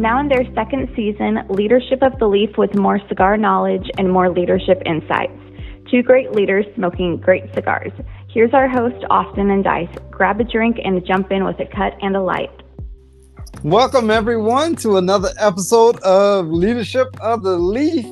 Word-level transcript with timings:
Now 0.00 0.18
in 0.18 0.28
their 0.28 0.46
second 0.54 0.88
season, 0.96 1.40
Leadership 1.50 2.02
of 2.02 2.18
the 2.18 2.26
Leaf 2.26 2.56
with 2.56 2.74
more 2.74 2.98
cigar 3.06 3.36
knowledge 3.36 3.86
and 3.98 4.10
more 4.10 4.30
leadership 4.30 4.80
insights. 4.86 5.38
Two 5.90 6.02
great 6.02 6.32
leaders 6.32 6.64
smoking 6.74 7.18
great 7.18 7.54
cigars. 7.54 7.92
Here's 8.30 8.54
our 8.54 8.66
host, 8.66 9.04
Austin 9.10 9.50
and 9.50 9.62
Dice. 9.62 9.94
Grab 10.10 10.40
a 10.40 10.44
drink 10.44 10.78
and 10.82 11.04
jump 11.04 11.30
in 11.30 11.44
with 11.44 11.60
a 11.60 11.66
cut 11.66 11.98
and 12.00 12.16
a 12.16 12.22
light. 12.22 12.62
Welcome, 13.62 14.10
everyone, 14.10 14.74
to 14.76 14.96
another 14.96 15.32
episode 15.38 15.98
of 16.00 16.46
Leadership 16.46 17.08
of 17.20 17.42
the 17.42 17.58
Leaf. 17.58 18.06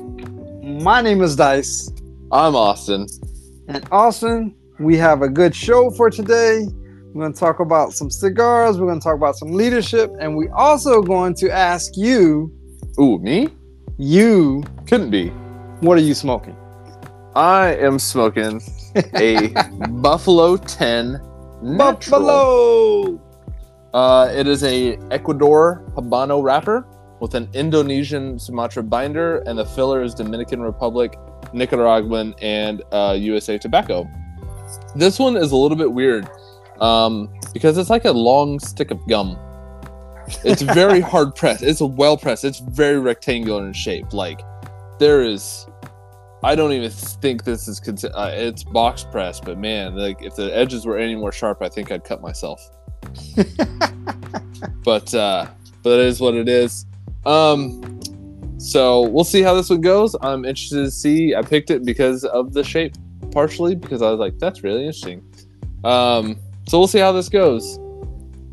My 0.83 1.01
name 1.01 1.23
is 1.23 1.35
Dice. 1.35 1.89
I'm 2.31 2.55
Austin. 2.55 3.07
And 3.67 3.83
Austin, 3.91 4.53
we 4.79 4.95
have 4.97 5.23
a 5.23 5.27
good 5.27 5.55
show 5.55 5.89
for 5.89 6.11
today. 6.11 6.67
We're 7.13 7.23
going 7.23 7.33
to 7.33 7.39
talk 7.39 7.59
about 7.59 7.93
some 7.93 8.11
cigars. 8.11 8.77
We're 8.77 8.85
going 8.85 8.99
to 8.99 9.03
talk 9.03 9.15
about 9.15 9.35
some 9.35 9.51
leadership. 9.51 10.11
And 10.19 10.37
we 10.37 10.47
also 10.49 11.01
going 11.01 11.33
to 11.35 11.49
ask 11.49 11.97
you. 11.97 12.53
Ooh, 12.99 13.17
me? 13.17 13.47
You. 13.97 14.63
Couldn't 14.85 15.09
be. 15.09 15.29
What 15.79 15.97
are 15.97 16.01
you 16.01 16.13
smoking? 16.13 16.55
I 17.35 17.75
am 17.77 17.97
smoking 17.97 18.61
a 19.15 19.47
Buffalo 19.89 20.57
10 20.57 21.19
Natural. 21.63 22.21
Buffalo! 22.21 23.21
Uh, 23.93 24.31
it 24.31 24.47
is 24.47 24.63
a 24.63 24.97
Ecuador 25.09 25.83
Habano 25.95 26.43
wrapper 26.43 26.87
with 27.19 27.33
an 27.33 27.49
Indonesian 27.53 28.37
Sumatra 28.37 28.83
binder, 28.83 29.39
and 29.39 29.57
the 29.57 29.65
filler 29.65 30.03
is 30.03 30.13
Dominican 30.13 30.61
Republic, 30.61 31.17
Nicaraguan, 31.53 32.35
and 32.41 32.83
uh, 32.91 33.15
USA 33.17 33.57
tobacco. 33.57 34.07
This 34.95 35.17
one 35.17 35.35
is 35.35 35.51
a 35.51 35.55
little 35.55 35.77
bit 35.77 35.91
weird 35.91 36.29
um, 36.81 37.33
because 37.53 37.77
it's 37.77 37.89
like 37.89 38.05
a 38.05 38.11
long 38.11 38.59
stick 38.59 38.91
of 38.91 39.05
gum. 39.07 39.37
It's 40.43 40.61
very 40.61 40.99
hard 41.11 41.35
pressed. 41.35 41.63
It's 41.63 41.81
well 41.81 42.17
pressed. 42.17 42.45
It's 42.45 42.59
very 42.59 42.99
rectangular 42.99 43.65
in 43.65 43.73
shape. 43.73 44.13
Like 44.13 44.41
there 44.99 45.21
is, 45.21 45.67
I 46.43 46.55
don't 46.55 46.71
even 46.71 46.89
think 46.91 47.43
this 47.43 47.67
is 47.67 47.79
consi- 47.79 48.11
uh, 48.13 48.31
it's 48.33 48.63
box 48.63 49.03
pressed. 49.03 49.45
But 49.45 49.57
man, 49.57 49.95
like 49.95 50.21
if 50.21 50.35
the 50.35 50.55
edges 50.55 50.85
were 50.85 50.97
any 50.97 51.15
more 51.15 51.31
sharp, 51.31 51.61
I 51.61 51.69
think 51.69 51.91
I'd 51.91 52.03
cut 52.03 52.21
myself. 52.21 52.69
but 54.83 55.13
uh, 55.13 55.47
but 55.83 55.99
it 55.99 56.05
is 56.05 56.19
what 56.19 56.35
it 56.35 56.47
is. 56.47 56.85
Um, 57.25 57.99
so 58.59 59.07
we'll 59.07 59.23
see 59.23 59.41
how 59.41 59.53
this 59.53 59.69
one 59.69 59.81
goes. 59.81 60.15
I'm 60.21 60.43
interested 60.43 60.83
to 60.83 60.91
see. 60.91 61.33
I 61.33 61.41
picked 61.41 61.71
it 61.71 61.85
because 61.85 62.25
of 62.25 62.53
the 62.53 62.63
shape, 62.63 62.93
partially 63.31 63.73
because 63.73 64.01
I 64.01 64.11
was 64.11 64.19
like, 64.19 64.37
that's 64.37 64.63
really 64.63 64.81
interesting. 64.81 65.23
Um, 65.83 66.37
so 66.69 66.77
we'll 66.77 66.87
see 66.87 66.99
how 66.99 67.11
this 67.11 67.29
goes. 67.29 67.79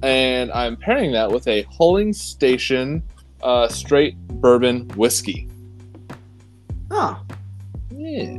And 0.03 0.51
I'm 0.53 0.77
pairing 0.77 1.13
that 1.13 1.31
with 1.31 1.47
a 1.49 1.65
Hulling 1.65 2.15
Station 2.15 3.03
uh, 3.43 3.69
straight 3.69 4.17
bourbon 4.29 4.89
whiskey. 4.97 5.49
Oh, 6.91 7.21
Yeah. 7.91 8.39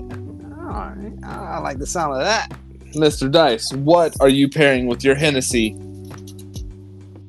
all 0.59 0.93
right. 0.95 1.11
I 1.23 1.59
like 1.59 1.77
the 1.77 1.85
sound 1.85 2.13
of 2.13 2.21
that. 2.21 2.51
Mr. 2.95 3.31
Dice, 3.31 3.71
what 3.73 4.15
are 4.19 4.29
you 4.29 4.49
pairing 4.49 4.87
with 4.87 5.03
your 5.03 5.13
Hennessy? 5.13 5.75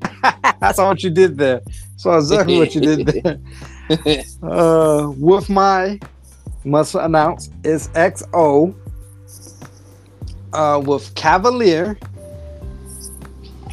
Saw 0.75 0.89
what 0.89 1.03
you 1.03 1.11
did 1.11 1.37
there. 1.37 1.61
Saw 1.97 2.17
exactly 2.17 2.59
what 2.59 2.75
you 2.75 2.81
did 2.81 3.07
there. 3.07 3.41
Uh, 4.43 5.11
with 5.17 5.49
my 5.49 5.99
must 6.65 6.95
announce 6.95 7.49
is 7.65 7.89
XO. 7.89 8.75
Uh, 10.53 10.83
with 10.85 11.15
Cavalier. 11.15 11.99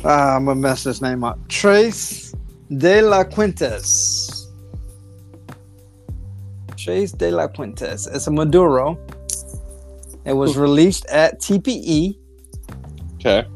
Uh, 0.05 0.35
I'm 0.35 0.45
gonna 0.45 0.59
mess 0.59 0.83
this 0.83 1.01
name 1.01 1.23
up. 1.23 1.39
Trace 1.49 2.35
de 2.77 3.01
la 3.01 3.23
Quintes. 3.23 4.51
Trace 6.77 7.11
de 7.11 7.31
la 7.31 7.47
Quintes. 7.47 8.05
It's 8.05 8.27
a 8.27 8.31
Maduro. 8.31 8.99
It 10.23 10.33
was 10.33 10.57
released 10.57 11.07
at 11.07 11.41
TPE. 11.41 12.19
okay. 13.15 13.47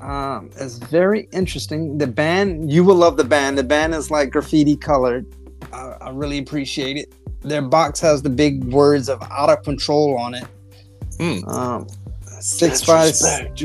Um, 0.00 0.50
it's 0.56 0.78
very 0.78 1.28
interesting. 1.30 1.96
The 1.96 2.08
band, 2.08 2.72
you 2.72 2.82
will 2.82 2.96
love 2.96 3.16
the 3.16 3.22
band. 3.22 3.56
The 3.56 3.62
band 3.62 3.94
is 3.94 4.10
like 4.10 4.30
graffiti 4.30 4.76
colored. 4.76 5.26
I, 5.72 5.94
I 6.00 6.10
really 6.10 6.38
appreciate 6.38 6.96
it. 6.96 7.12
Their 7.42 7.62
box 7.62 8.00
has 8.00 8.20
the 8.20 8.30
big 8.30 8.64
words 8.64 9.08
of 9.08 9.22
out 9.30 9.48
of 9.48 9.62
control 9.62 10.18
on 10.18 10.34
it. 10.34 10.46
Hmm. 11.18 11.48
Um, 11.48 11.86
six 12.40 12.80
Disrespect 12.80 13.60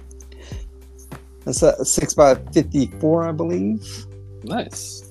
it's 1.48 1.62
a 1.62 1.84
six 1.84 2.14
by 2.14 2.34
fifty 2.52 2.86
four, 3.00 3.24
I 3.28 3.32
believe. 3.32 4.06
nice. 4.44 5.04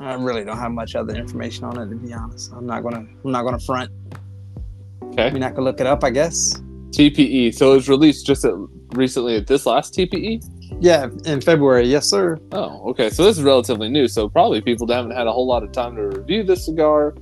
I 0.00 0.14
really 0.14 0.44
don't 0.44 0.56
have 0.58 0.70
much 0.70 0.94
other 0.94 1.14
information 1.14 1.64
on 1.64 1.76
it 1.78 1.88
to 1.88 1.96
be 1.96 2.12
honest. 2.12 2.52
I'm 2.52 2.66
not 2.66 2.82
gonna 2.82 3.04
I'm 3.24 3.32
not 3.32 3.42
gonna 3.44 3.58
front. 3.60 3.90
I 4.12 5.06
Okay. 5.06 5.30
mean 5.30 5.42
I 5.42 5.50
could 5.50 5.64
look 5.64 5.80
it 5.80 5.86
up, 5.86 6.04
I 6.04 6.10
guess. 6.10 6.54
TPE. 6.90 7.52
So 7.54 7.72
it 7.72 7.76
was 7.76 7.88
released 7.88 8.24
just 8.26 8.44
at, 8.44 8.52
recently 8.92 9.36
at 9.36 9.46
this 9.48 9.66
last 9.66 9.94
TPE. 9.94 10.44
Yeah, 10.80 11.08
in 11.24 11.40
February, 11.40 11.86
yes, 11.88 12.06
sir. 12.08 12.38
Oh, 12.52 12.88
okay. 12.90 13.10
So 13.10 13.24
this 13.24 13.36
is 13.38 13.42
relatively 13.42 13.88
new. 13.88 14.06
So 14.06 14.28
probably 14.28 14.60
people 14.60 14.86
haven't 14.86 15.10
had 15.12 15.26
a 15.26 15.32
whole 15.32 15.46
lot 15.46 15.62
of 15.64 15.72
time 15.72 15.96
to 15.96 16.02
review 16.02 16.44
this 16.44 16.64
cigar. 16.66 17.14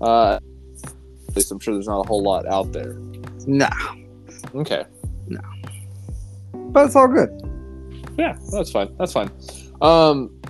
Uh, 0.00 0.38
at 0.84 1.36
least 1.36 1.50
I'm 1.50 1.58
sure 1.58 1.74
there's 1.74 1.88
not 1.88 2.00
a 2.04 2.06
whole 2.08 2.22
lot 2.22 2.46
out 2.46 2.72
there. 2.72 2.94
Nah, 3.46 3.70
Okay. 4.54 4.84
But 6.72 6.86
it's 6.86 6.96
all 6.96 7.08
good. 7.08 7.30
Yeah, 8.18 8.36
that's 8.52 8.70
fine. 8.70 8.94
That's 8.98 9.12
fine. 9.12 9.30
Um, 9.80 10.40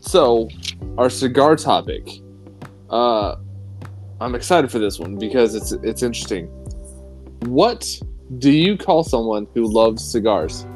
so 0.00 0.48
our 0.96 1.10
cigar 1.10 1.56
topic. 1.56 2.08
Uh, 2.90 3.36
I'm 4.20 4.34
excited 4.34 4.70
for 4.70 4.78
this 4.78 4.98
one 4.98 5.16
because 5.16 5.54
it's 5.54 5.72
it's 5.72 6.02
interesting. 6.02 6.46
What 7.46 8.00
do 8.38 8.50
you 8.50 8.76
call 8.76 9.04
someone 9.04 9.46
who 9.54 9.72
loves 9.72 10.04
cigars? 10.04 10.66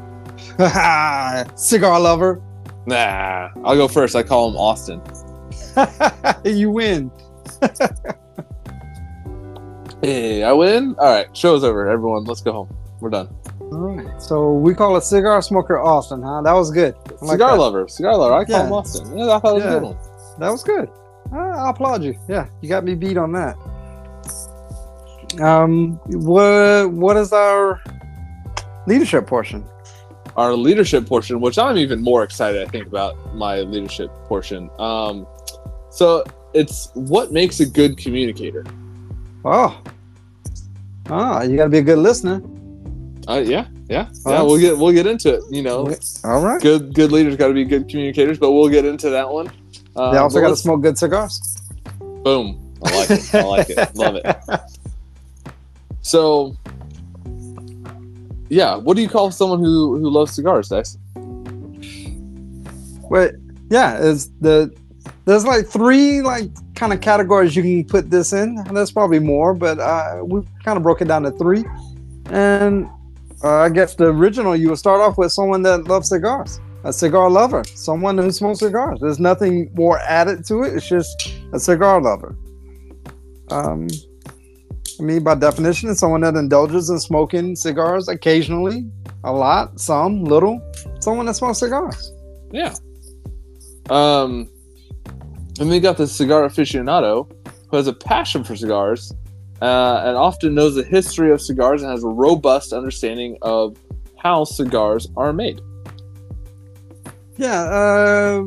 Cigar 1.57 2.01
lover. 2.01 2.43
Nah, 2.87 3.51
I'll 3.65 3.77
go 3.77 3.89
first. 3.89 4.15
I 4.17 4.23
call 4.23 4.51
him 4.51 4.57
Austin. 4.57 5.01
you 6.45 6.71
win. 6.71 7.11
Hey, 10.05 10.43
I 10.43 10.51
win. 10.51 10.97
All 10.99 11.07
right, 11.07 11.37
show's 11.37 11.63
over. 11.63 11.89
Everyone, 11.89 12.25
let's 12.25 12.41
go 12.41 12.53
home. 12.53 12.77
We're 13.03 13.11
done. 13.11 13.29
All 13.61 13.97
right. 13.97 14.23
So 14.23 14.53
we 14.53 14.75
call 14.75 14.95
a 14.95 15.03
cigar 15.03 15.43
smoker 15.43 15.81
Austin, 15.81 16.23
huh? 16.23 16.41
That 16.43 16.53
was 16.53 16.71
good. 16.71 16.95
I 17.21 17.27
cigar 17.27 17.59
lover, 17.59 17.89
cigar 17.89 18.17
lover. 18.17 18.35
I 18.35 18.45
call 18.45 18.55
Yeah. 18.61 18.67
him 18.69 18.73
Austin. 18.73 19.19
Yeah, 19.19 19.33
I 19.35 19.39
thought 19.41 19.51
it 19.51 19.55
was 19.55 19.65
Yeah. 19.65 19.79
good. 19.81 19.97
That 20.39 20.51
was 20.53 20.63
good. 20.63 20.89
I, 21.33 21.37
I 21.37 21.71
applaud 21.71 22.05
you. 22.05 22.15
Yeah, 22.29 22.47
you 22.61 22.69
got 22.69 22.85
me 22.85 22.95
beat 22.95 23.17
on 23.17 23.33
that. 23.33 23.57
Um, 25.41 25.99
what 26.07 26.93
what 26.93 27.17
is 27.17 27.33
our 27.33 27.81
leadership 28.87 29.27
portion? 29.27 29.65
Our 30.37 30.55
leadership 30.55 31.07
portion, 31.07 31.41
which 31.41 31.59
I'm 31.59 31.77
even 31.79 32.03
more 32.03 32.23
excited, 32.23 32.63
I 32.63 32.71
think, 32.71 32.87
about 32.87 33.35
my 33.35 33.63
leadership 33.63 34.11
portion. 34.27 34.71
Um, 34.79 35.27
so 35.91 36.23
it's 36.55 36.91
what 36.95 37.33
makes 37.33 37.59
a 37.59 37.67
good 37.67 37.97
communicator. 37.99 38.65
Oh, 39.45 39.77
oh, 41.11 41.43
you 41.43 41.57
got 41.57 41.65
to 41.65 41.71
be 41.71 41.79
a 41.79 41.83
good 41.83 41.99
listener. 41.99 42.41
Uh, 43.29 43.43
yeah, 43.45 43.67
yeah, 43.89 44.09
yeah. 44.27 44.43
We'll 44.43 44.59
get 44.59 44.77
we'll 44.77 44.93
get 44.93 45.07
into 45.07 45.35
it. 45.35 45.45
You 45.51 45.63
know, 45.63 45.95
All 46.25 46.43
right. 46.43 46.61
good 46.61 46.95
good 46.95 47.13
leaders 47.13 47.37
got 47.37 47.49
to 47.49 47.55
be 47.55 47.65
good 47.65 47.89
communicators, 47.89 48.39
but 48.39 48.53
we'll 48.53 48.69
get 48.69 48.85
into 48.85 49.11
that 49.11 49.29
one. 49.29 49.49
Um, 49.95 50.13
They 50.13 50.19
also 50.19 50.41
got 50.41 50.49
to 50.49 50.57
smoke 50.57 50.83
good 50.83 50.99
cigars. 50.99 51.41
Boom. 51.99 52.75
I 52.85 52.97
like 52.97 53.11
it. 53.11 53.35
I 53.35 53.43
like 53.43 53.71
it. 53.71 53.97
Love 53.97 54.17
it. 54.17 54.37
So, 56.05 56.57
yeah, 58.49 58.75
what 58.75 58.97
do 58.97 59.03
you 59.03 59.09
call 59.09 59.31
someone 59.31 59.61
who 59.61 59.99
who 59.99 60.11
loves 60.11 60.35
cigars, 60.35 60.69
Dice? 60.69 60.99
But 63.09 63.37
yeah, 63.71 63.99
is 63.99 64.31
the 64.41 64.75
there's 65.25 65.47
like 65.47 65.67
three 65.67 66.21
like 66.23 66.51
kind 66.75 66.93
of 66.93 67.01
categories 67.01 67.55
you 67.55 67.63
can 67.63 67.85
put 67.85 68.11
this 68.11 68.33
in. 68.33 68.57
There's 68.73 68.91
probably 68.91 69.21
more, 69.21 69.55
but 69.55 69.79
uh, 69.79 70.23
we 70.25 70.43
kind 70.65 70.77
of 70.77 70.83
broke 70.83 71.01
it 71.01 71.07
down 71.07 71.23
to 71.23 71.31
three. 71.31 71.65
And 72.27 72.89
uh, 73.45 73.59
I 73.59 73.69
guess 73.69 73.95
the 73.95 74.07
original 74.07 74.55
you 74.55 74.71
would 74.71 74.79
start 74.79 75.01
off 75.01 75.19
with 75.19 75.33
someone 75.33 75.63
that 75.63 75.85
loves 75.85 76.09
cigars, 76.09 76.61
a 76.85 76.93
cigar 76.93 77.29
lover, 77.31 77.65
someone 77.65 78.17
who 78.19 78.31
smokes 78.31 78.61
cigars. 78.61 79.01
There's 79.01 79.19
nothing 79.19 79.71
more 79.75 79.99
added 80.01 80.45
to 80.47 80.63
it. 80.63 80.75
It's 80.75 80.89
just 80.89 81.35
a 81.53 81.59
cigar 81.59 82.01
lover. 82.01 82.37
Um, 83.51 83.89
I 85.01 85.03
mean, 85.03 85.25
by 85.25 85.35
definition, 85.35 85.91
it's 85.91 86.01
someone 86.01 86.21
that 86.21 86.37
indulges 86.37 86.91
in 86.91 87.01
smoking 87.01 87.57
cigars 87.57 88.09
occasionally, 88.09 88.89
a 89.25 89.33
lot, 89.33 89.81
some, 89.81 90.25
little. 90.25 90.63
Someone 91.01 91.27
that 91.27 91.35
smokes 91.35 91.59
cigars. 91.59 92.13
Yeah. 92.53 92.75
Um, 93.91 94.49
and 95.59 95.73
you 95.73 95.81
got 95.81 95.97
the 95.97 96.07
cigar 96.07 96.49
aficionado 96.49 97.31
who 97.69 97.77
has 97.77 97.89
a 97.89 97.93
passion 97.93 98.45
for 98.45 98.55
cigars 98.55 99.13
uh, 99.63 100.03
and 100.05 100.17
often 100.17 100.55
knows 100.55 100.75
the 100.75 100.83
history 100.83 101.31
of 101.31 101.41
cigars 101.41 101.83
and 101.83 101.91
has 101.91 102.03
a 102.05 102.09
robust 102.09 102.73
understanding 102.73 103.39
of 103.43 103.77
how 104.19 104.45
cigars 104.45 105.07
are 105.17 105.33
made. 105.33 105.61
Yeah, 107.37 107.63
uh, 107.63 108.43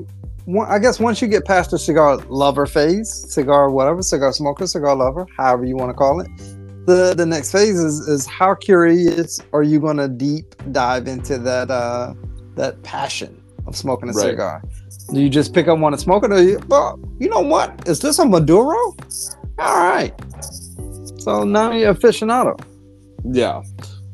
one, 0.46 0.68
I 0.70 0.78
guess 0.78 1.00
once 1.00 1.22
you 1.22 1.28
get 1.28 1.46
past 1.46 1.72
the 1.72 1.80
cigar 1.80 2.18
lover 2.28 2.66
phase, 2.66 3.10
cigar 3.34 3.70
whatever, 3.70 4.02
cigar 4.02 4.32
smoker, 4.34 4.68
cigar 4.68 4.96
lover, 4.96 5.26
however 5.38 5.66
you 5.66 5.76
want 5.76 5.90
to 5.90 5.94
call 5.94 6.20
it, 6.20 6.28
the 6.86 7.14
the 7.16 7.26
next 7.26 7.52
phase 7.52 7.80
is 7.80 8.08
is 8.08 8.28
how 8.28 8.54
curious 8.54 9.40
are 9.54 9.64
you 9.64 9.80
going 9.80 9.98
to 9.98 10.08
deep 10.08 10.54
dive 10.72 11.08
into 11.08 11.38
that 11.40 11.72
uh, 11.72 12.14
that 12.56 12.82
passion 12.84 13.42
of 13.66 13.76
smoking 13.76 14.10
a 14.10 14.12
Right. 14.12 14.32
cigar? 14.32 14.62
Do 15.14 15.22
you 15.22 15.30
just 15.30 15.54
pick 15.54 15.68
up 15.68 15.80
one 15.80 15.94
and 15.94 16.02
smoke 16.02 16.24
it, 16.26 16.32
or 16.32 16.42
you, 16.42 16.60
well, 16.68 17.00
you 17.20 17.30
know 17.30 17.42
what? 17.42 17.88
Is 17.88 18.00
this 18.00 18.20
a 18.20 18.26
Maduro? 18.26 18.76
All 19.60 19.78
right. 19.90 20.14
So 21.26 21.44
now 21.44 21.72
you're 21.72 21.92
aficionado. 21.92 22.54
Yeah. 23.24 23.64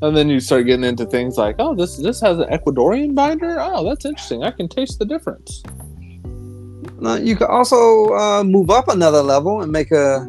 And 0.01 0.15
then 0.15 0.29
you 0.29 0.39
start 0.39 0.65
getting 0.65 0.85
into 0.85 1.05
things 1.05 1.37
like, 1.37 1.57
oh, 1.59 1.75
this 1.75 1.97
this 1.97 2.21
has 2.21 2.39
an 2.39 2.47
Ecuadorian 2.49 3.13
binder. 3.13 3.57
Oh, 3.59 3.83
that's 3.83 4.05
interesting. 4.05 4.43
I 4.43 4.51
can 4.51 4.69
taste 4.69 4.97
the 4.97 5.03
difference. 5.05 5.61
Now, 7.01 7.15
you 7.15 7.35
could 7.35 7.49
also 7.49 8.13
uh, 8.15 8.43
move 8.45 8.69
up 8.69 8.87
another 8.87 9.21
level 9.21 9.61
and 9.61 9.69
make 9.73 9.91
a 9.91 10.25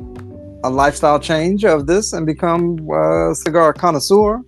a 0.64 0.70
lifestyle 0.70 1.20
change 1.20 1.64
of 1.64 1.87
this 1.87 2.12
and 2.12 2.26
become 2.26 2.64
a 2.90 3.32
cigar 3.34 3.73
connoisseur 3.73 4.40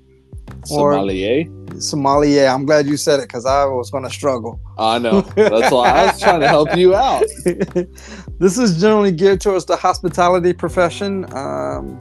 Or- 0.73 0.93
Sommelier. 0.95 1.45
sommelier. 1.79 2.47
I'm 2.49 2.67
glad 2.67 2.87
you 2.87 2.97
said 2.97 3.21
it 3.21 3.29
because 3.29 3.47
I 3.47 3.65
was 3.65 3.91
going 3.93 4.05
to 4.05 4.11
struggle. 4.11 4.59
I 4.77 4.99
know. 4.99 5.21
That's 5.37 5.71
why 5.73 5.89
I 5.89 6.07
was 6.07 6.21
trying 6.21 6.41
to 6.41 6.49
help 6.49 6.77
you 6.77 6.95
out. 6.97 7.25
this 8.41 8.59
is 8.59 8.81
generally 8.81 9.13
geared 9.13 9.41
towards 9.41 9.67
the 9.67 9.77
hospitality 9.77 10.53
profession. 10.53 11.13
Um, 11.33 12.01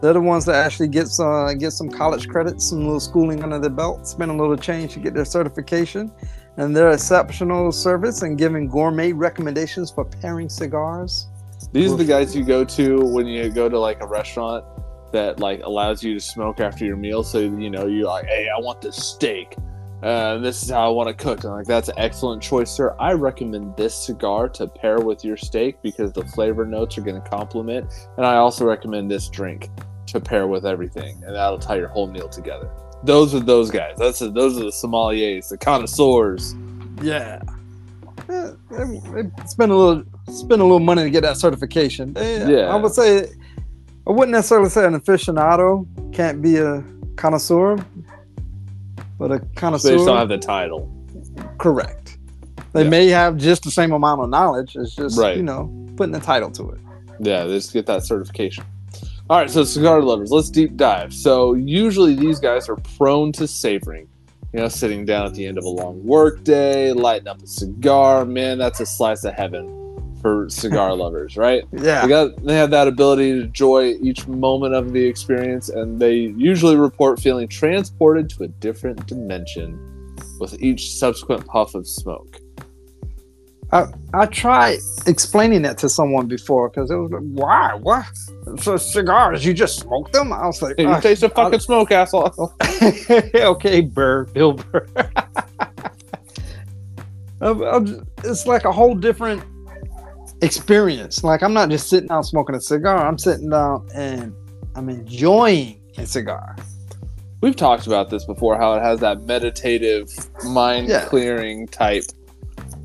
they're 0.00 0.12
the 0.12 0.20
ones 0.20 0.44
that 0.46 0.56
actually 0.56 0.88
get 0.88 1.08
some 1.08 1.56
get 1.58 1.72
some 1.72 1.88
college 1.88 2.28
credits, 2.28 2.68
some 2.70 2.80
little 2.80 3.00
schooling 3.00 3.42
under 3.42 3.58
their 3.58 3.70
belt, 3.70 4.06
spend 4.06 4.30
a 4.30 4.34
little 4.34 4.56
change 4.56 4.92
to 4.94 5.00
get 5.00 5.14
their 5.14 5.24
certification, 5.24 6.12
and 6.56 6.76
their 6.76 6.90
exceptional 6.90 7.72
service 7.72 8.22
and 8.22 8.38
giving 8.38 8.68
gourmet 8.68 9.12
recommendations 9.12 9.90
for 9.90 10.04
pairing 10.04 10.48
cigars. 10.48 11.28
These 11.72 11.92
are 11.92 11.96
the 11.96 12.04
guys 12.04 12.36
you 12.36 12.44
go 12.44 12.64
to 12.64 13.00
when 13.00 13.26
you 13.26 13.50
go 13.50 13.68
to 13.68 13.78
like 13.78 14.00
a 14.00 14.06
restaurant 14.06 14.64
that 15.12 15.40
like 15.40 15.62
allows 15.62 16.02
you 16.02 16.14
to 16.14 16.20
smoke 16.20 16.60
after 16.60 16.84
your 16.84 16.96
meal. 16.96 17.22
So 17.22 17.38
you 17.38 17.70
know 17.70 17.86
you're 17.86 18.06
like, 18.06 18.26
hey, 18.26 18.48
I 18.54 18.60
want 18.60 18.80
this 18.80 18.96
steak. 18.96 19.56
Uh, 20.02 20.36
this 20.38 20.62
is 20.62 20.70
how 20.70 20.86
I 20.86 20.90
want 20.90 21.08
to 21.08 21.14
cook. 21.14 21.44
And 21.44 21.52
like 21.54 21.66
that's 21.66 21.88
an 21.88 21.94
excellent 21.96 22.42
choice, 22.42 22.70
sir. 22.70 22.94
I 23.00 23.12
recommend 23.12 23.76
this 23.76 23.94
cigar 23.94 24.48
to 24.50 24.66
pair 24.66 25.00
with 25.00 25.24
your 25.24 25.36
steak 25.36 25.80
because 25.82 26.12
the 26.12 26.24
flavor 26.26 26.66
notes 26.66 26.98
are 26.98 27.00
going 27.00 27.20
to 27.22 27.28
complement. 27.28 27.86
And 28.18 28.26
I 28.26 28.36
also 28.36 28.66
recommend 28.66 29.10
this 29.10 29.28
drink 29.28 29.70
to 30.08 30.20
pair 30.20 30.46
with 30.46 30.66
everything, 30.66 31.22
and 31.24 31.34
that'll 31.34 31.58
tie 31.58 31.76
your 31.76 31.88
whole 31.88 32.06
meal 32.06 32.28
together. 32.28 32.68
Those 33.02 33.34
are 33.34 33.40
those 33.40 33.70
guys. 33.70 33.94
That's 33.96 34.18
those 34.18 34.58
are 34.58 34.64
the 34.64 34.70
sommeliers, 34.70 35.48
the 35.48 35.56
connoisseurs. 35.58 36.54
Yeah. 37.02 37.42
Yeah, 38.28 38.52
they, 38.70 38.84
they 39.22 39.30
spend 39.46 39.72
a 39.72 39.74
little 39.76 40.02
spend 40.28 40.60
a 40.60 40.64
little 40.64 40.80
money 40.80 41.02
to 41.02 41.10
get 41.10 41.22
that 41.22 41.36
certification. 41.36 42.12
They- 42.14 42.46
Yeah. 42.58 42.66
I 42.68 42.76
would 42.76 42.92
say 42.92 43.28
I 44.06 44.10
wouldn't 44.10 44.32
necessarily 44.32 44.68
say 44.70 44.84
an 44.86 44.98
aficionado 44.98 45.86
can't 46.14 46.40
be 46.42 46.56
a 46.58 46.82
connoisseur, 47.16 47.76
but 49.18 49.32
a 49.32 49.38
kind 49.56 49.74
of 49.74 49.80
So 49.80 49.88
they 49.88 49.94
connoisseur 49.96 50.16
have 50.18 50.28
the 50.28 50.38
title. 50.38 50.90
correct. 51.58 52.18
They 52.72 52.82
Yeah. 52.84 52.88
may 52.90 53.08
have 53.08 53.36
just 53.36 53.62
the 53.64 53.70
same 53.70 53.92
amount 53.92 54.20
of 54.22 54.30
knowledge. 54.30 54.76
It's 54.76 54.94
just 54.94 55.18
Right. 55.18 55.36
you 55.36 55.42
know 55.42 55.70
putting 55.96 56.14
a 56.14 56.20
title 56.20 56.50
to 56.52 56.70
it. 56.70 56.78
Yeah, 57.20 57.44
they 57.44 57.54
just 57.54 57.72
get 57.72 57.86
that 57.86 58.04
certification. 58.04 58.64
All 59.30 59.38
right, 59.38 59.48
so 59.50 59.64
cigar 59.64 60.02
lovers, 60.02 60.30
let's 60.30 60.50
deep 60.50 60.76
dive. 60.76 61.12
So 61.14 61.54
usually 61.54 62.14
these 62.14 62.38
guys 62.40 62.68
are 62.68 62.76
prone 62.98 63.32
to 63.32 63.46
savoring. 63.46 64.06
You 64.52 64.60
know, 64.60 64.68
sitting 64.68 65.04
down 65.04 65.26
at 65.26 65.34
the 65.34 65.46
end 65.46 65.58
of 65.58 65.64
a 65.64 65.68
long 65.68 66.04
work 66.04 66.44
day, 66.44 66.92
lighting 66.92 67.26
up 67.26 67.42
a 67.42 67.46
cigar. 67.46 68.24
Man, 68.24 68.58
that's 68.58 68.78
a 68.80 68.86
slice 68.86 69.24
of 69.24 69.34
heaven 69.34 69.68
for 70.24 70.48
cigar 70.48 70.94
lovers, 71.04 71.36
right? 71.36 71.64
Yeah. 71.72 72.00
They 72.02 72.08
got 72.08 72.42
they 72.44 72.54
have 72.56 72.70
that 72.70 72.88
ability 72.88 73.32
to 73.34 73.40
enjoy 73.42 73.88
each 74.00 74.26
moment 74.26 74.74
of 74.74 74.94
the 74.94 75.04
experience, 75.04 75.68
and 75.68 76.00
they 76.00 76.14
usually 76.14 76.76
report 76.76 77.20
feeling 77.20 77.46
transported 77.46 78.30
to 78.30 78.44
a 78.44 78.48
different 78.48 79.06
dimension 79.06 79.78
with 80.40 80.58
each 80.62 80.92
subsequent 80.92 81.46
puff 81.46 81.74
of 81.74 81.86
smoke. 81.86 82.38
I, 83.70 83.86
I 84.14 84.26
tried 84.26 84.78
explaining 85.06 85.62
that 85.62 85.76
to 85.78 85.88
someone 85.88 86.26
before 86.26 86.68
because 86.70 86.90
it 86.90 86.96
was 86.96 87.10
like, 87.10 87.22
why? 87.22 87.74
What? 87.74 88.06
So 88.62 88.76
cigars, 88.78 89.44
you 89.44 89.52
just 89.52 89.80
smoke 89.80 90.10
them? 90.12 90.32
I 90.32 90.46
was 90.46 90.62
like, 90.62 90.76
Hey, 90.78 90.84
you 90.84 90.88
"Ah, 90.90 91.00
taste 91.00 91.20
the 91.22 91.28
fucking 91.28 91.58
smoke, 91.60 91.90
asshole. 91.90 92.54
okay, 93.34 93.80
Burr, 93.82 94.24
Bill 94.26 94.52
Burr. 94.54 94.86
I'm- 97.40 97.62
I'm 97.62 97.86
j- 97.86 98.00
it's 98.24 98.46
like 98.46 98.64
a 98.64 98.72
whole 98.72 98.94
different 98.94 99.42
experience. 100.44 101.24
Like 101.24 101.42
I'm 101.42 101.52
not 101.52 101.68
just 101.70 101.88
sitting 101.88 102.08
down 102.08 102.22
smoking 102.24 102.54
a 102.54 102.60
cigar. 102.60 103.06
I'm 103.06 103.18
sitting 103.18 103.50
down 103.50 103.88
and 103.94 104.34
I'm 104.74 104.88
enjoying 104.88 105.80
a 105.98 106.06
cigar. 106.06 106.56
We've 107.40 107.56
talked 107.56 107.86
about 107.86 108.10
this 108.10 108.24
before, 108.24 108.56
how 108.56 108.74
it 108.74 108.80
has 108.82 109.00
that 109.00 109.22
meditative, 109.22 110.08
mind 110.44 110.88
Yeah. 110.88 111.04
clearing 111.04 111.66
type 111.68 112.04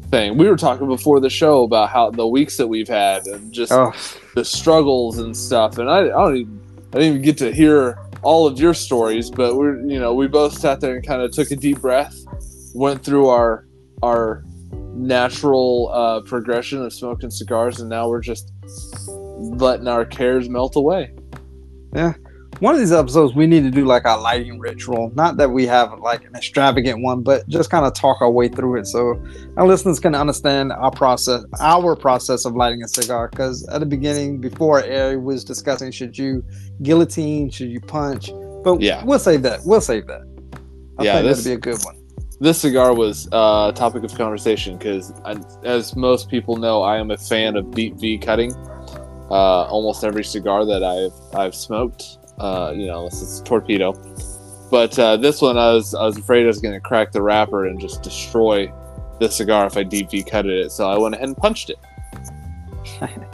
thing. 0.10 0.38
We 0.38 0.48
were 0.50 0.58
talking 0.58 0.88
before 0.88 1.20
the 1.20 1.30
show 1.30 1.64
about 1.64 1.90
how 1.90 2.10
the 2.12 2.28
weeks 2.28 2.58
that 2.58 2.68
we've 2.68 2.88
had 2.88 3.26
and 3.28 3.54
just 3.54 3.72
Oh, 3.72 3.94
the 4.36 4.44
struggles 4.44 5.18
and 5.20 5.36
stuff. 5.36 5.78
And 5.78 5.90
I, 5.90 6.00
I 6.00 6.08
don't 6.08 6.36
even, 6.38 6.62
I 6.94 6.98
didn't 6.98 7.08
even 7.10 7.22
get 7.22 7.38
to 7.38 7.52
hear 7.54 7.98
all 8.22 8.48
of 8.48 8.60
your 8.60 8.74
stories, 8.74 9.30
but 9.32 9.56
we're, 9.56 9.80
you 9.86 10.00
know, 10.00 10.14
we 10.14 10.28
both 10.28 10.58
sat 10.58 10.82
there 10.82 10.96
and 10.96 11.06
kind 11.08 11.22
of 11.22 11.32
took 11.32 11.52
a 11.52 11.56
deep 11.56 11.80
breath, 11.80 12.18
went 12.74 13.02
through 13.04 13.28
our, 13.28 13.66
our 14.04 14.44
natural 14.72 15.90
uh, 15.94 16.22
progression 16.22 16.84
of 16.84 16.94
smoking 16.94 17.30
cigars, 17.30 17.80
and 17.80 17.90
now 17.90 18.08
we're 18.10 18.22
just 18.22 18.52
letting 19.08 19.88
our 19.88 20.06
cares 20.06 20.50
melt 20.50 20.76
away. 20.76 21.14
Yeah. 21.94 22.14
One 22.60 22.74
of 22.74 22.80
these 22.82 22.92
episodes 22.92 23.34
we 23.34 23.48
need 23.48 23.62
to 23.62 23.72
do 23.72 23.86
like 23.86 24.04
a 24.06 24.18
lighting 24.18 24.60
ritual. 24.60 25.12
Not 25.16 25.38
that 25.38 25.50
we 25.52 25.66
have 25.68 25.98
like 26.00 26.26
an 26.26 26.36
extravagant 26.36 27.02
one, 27.02 27.22
but 27.24 27.48
just 27.48 27.70
kind 27.70 27.86
of 27.86 27.94
talk 27.94 28.22
our 28.22 28.30
way 28.30 28.50
through 28.50 28.80
it 28.80 28.86
so 28.88 29.24
our 29.56 29.66
listeners 29.66 29.98
can 30.00 30.14
understand 30.14 30.74
our 30.74 30.92
process, 30.92 31.46
our 31.62 31.96
process 31.96 32.44
of 32.44 32.56
lighting 32.56 32.84
a 32.84 32.88
cigar. 32.90 33.30
Because 33.30 33.66
at 33.70 33.80
the 33.80 33.86
beginning, 33.86 34.42
before 34.42 34.84
air, 34.84 35.18
we 35.18 35.24
was 35.36 35.46
discussing 35.46 35.90
should 35.92 36.18
you 36.18 36.44
guillotine, 36.82 37.50
should 37.50 37.70
you 37.70 37.80
punch, 37.80 38.30
but 38.64 38.82
Yeah. 38.82 39.06
we'll 39.06 39.20
save 39.20 39.42
that. 39.44 39.62
We'll 39.66 39.80
save 39.80 40.08
that. 40.08 40.22
I 40.98 41.04
Yeah, 41.04 41.14
think 41.14 41.28
this- 41.28 41.44
that'd 41.46 41.62
be 41.64 41.70
a 41.70 41.74
good 41.74 41.82
one. 41.86 41.96
This 42.40 42.62
cigar 42.62 42.94
was 42.94 43.28
uh, 43.32 43.72
a 43.74 43.74
topic 43.76 44.04
of 44.04 44.16
conversation 44.16 44.78
because, 44.78 45.14
as 45.64 45.96
most 45.96 46.30
people 46.30 46.56
know, 46.56 46.82
I 46.82 46.98
am 46.98 47.12
a 47.12 47.18
fan 47.18 47.56
of 47.56 47.72
deep 47.72 47.96
V 47.96 48.18
cutting. 48.18 48.54
Uh, 49.30 49.66
almost 49.66 50.04
every 50.04 50.24
cigar 50.24 50.66
that 50.66 50.84
I've 50.84 51.38
I've 51.38 51.54
smoked, 51.54 52.18
uh, 52.40 52.74
you 52.76 52.88
know, 52.88 53.00
unless 53.00 53.22
it's 53.22 53.42
torpedo. 53.42 53.94
But 54.72 54.98
uh, 54.98 55.18
this 55.18 55.42
one, 55.42 55.58
I 55.58 55.74
was 55.74 55.94
I 55.94 56.06
was 56.06 56.18
afraid 56.18 56.44
I 56.44 56.48
was 56.48 56.60
going 56.60 56.74
to 56.74 56.80
crack 56.80 57.12
the 57.12 57.22
wrapper 57.22 57.68
and 57.68 57.80
just 57.80 58.02
destroy 58.02 58.72
the 59.20 59.30
cigar 59.30 59.68
if 59.68 59.78
I 59.78 59.84
deep 59.84 60.10
V 60.10 60.24
cutted 60.24 60.66
it. 60.66 60.72
So 60.72 60.90
I 60.90 60.98
went 60.98 61.16
ahead 61.16 61.28
and 61.28 61.38
punched 61.38 61.70
it. 61.70 61.78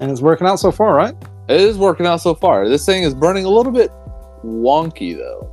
And 0.00 0.12
it's 0.12 0.20
working 0.20 0.46
out 0.46 0.60
so 0.60 0.70
far, 0.70 0.94
right? 0.94 1.16
It 1.48 1.60
is 1.60 1.76
working 1.76 2.06
out 2.06 2.20
so 2.20 2.34
far. 2.34 2.68
This 2.68 2.86
thing 2.86 3.02
is 3.02 3.14
burning 3.14 3.44
a 3.44 3.48
little 3.48 3.72
bit 3.72 3.90
wonky 4.44 5.16
though. 5.16 5.52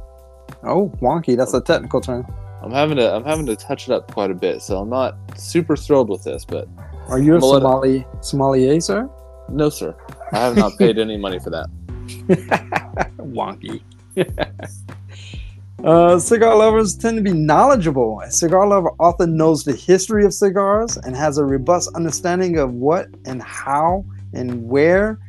Oh, 0.65 0.89
wonky. 1.01 1.37
That's 1.37 1.53
a 1.53 1.61
technical 1.61 2.01
term. 2.01 2.25
I'm 2.61 2.71
having 2.71 2.97
to 2.97 3.13
I'm 3.15 3.23
having 3.23 3.45
to 3.45 3.55
touch 3.55 3.87
it 3.87 3.93
up 3.93 4.11
quite 4.11 4.31
a 4.31 4.33
bit, 4.33 4.61
so 4.61 4.77
I'm 4.79 4.89
not 4.89 5.15
super 5.37 5.75
thrilled 5.77 6.09
with 6.09 6.23
this, 6.23 6.43
but 6.45 6.67
Are 7.07 7.19
you 7.19 7.35
a 7.35 7.39
Well, 7.39 7.55
it- 7.55 7.59
Somali 7.61 8.05
sommelier, 8.21 8.79
sir? 8.81 9.09
no, 9.49 9.69
sir, 9.69 9.95
I 10.31 10.39
have 10.39 10.55
not 10.55 10.75
paid 10.79 10.97
any 10.97 11.17
money 11.17 11.37
for 11.37 11.51
that. 11.51 11.67
wonky. 13.19 13.81
uh, 15.83 16.17
cigar 16.19 16.55
lovers 16.57 16.95
tend 16.95 17.17
to 17.17 17.21
be 17.23 17.33
knowledgeable. 17.33 18.21
A 18.21 18.31
cigar 18.31 18.67
lover 18.67 18.89
often 18.99 19.37
knows 19.37 19.63
the 19.63 19.73
history 19.73 20.25
of 20.25 20.33
cigars 20.33 20.97
and 20.97 21.15
has 21.15 21.37
a 21.37 21.43
robust 21.45 21.91
understanding 21.95 22.57
of 22.57 22.71
what 22.73 23.07
and 23.25 23.41
how 23.43 24.03
and 24.33 24.67
where 24.67 25.19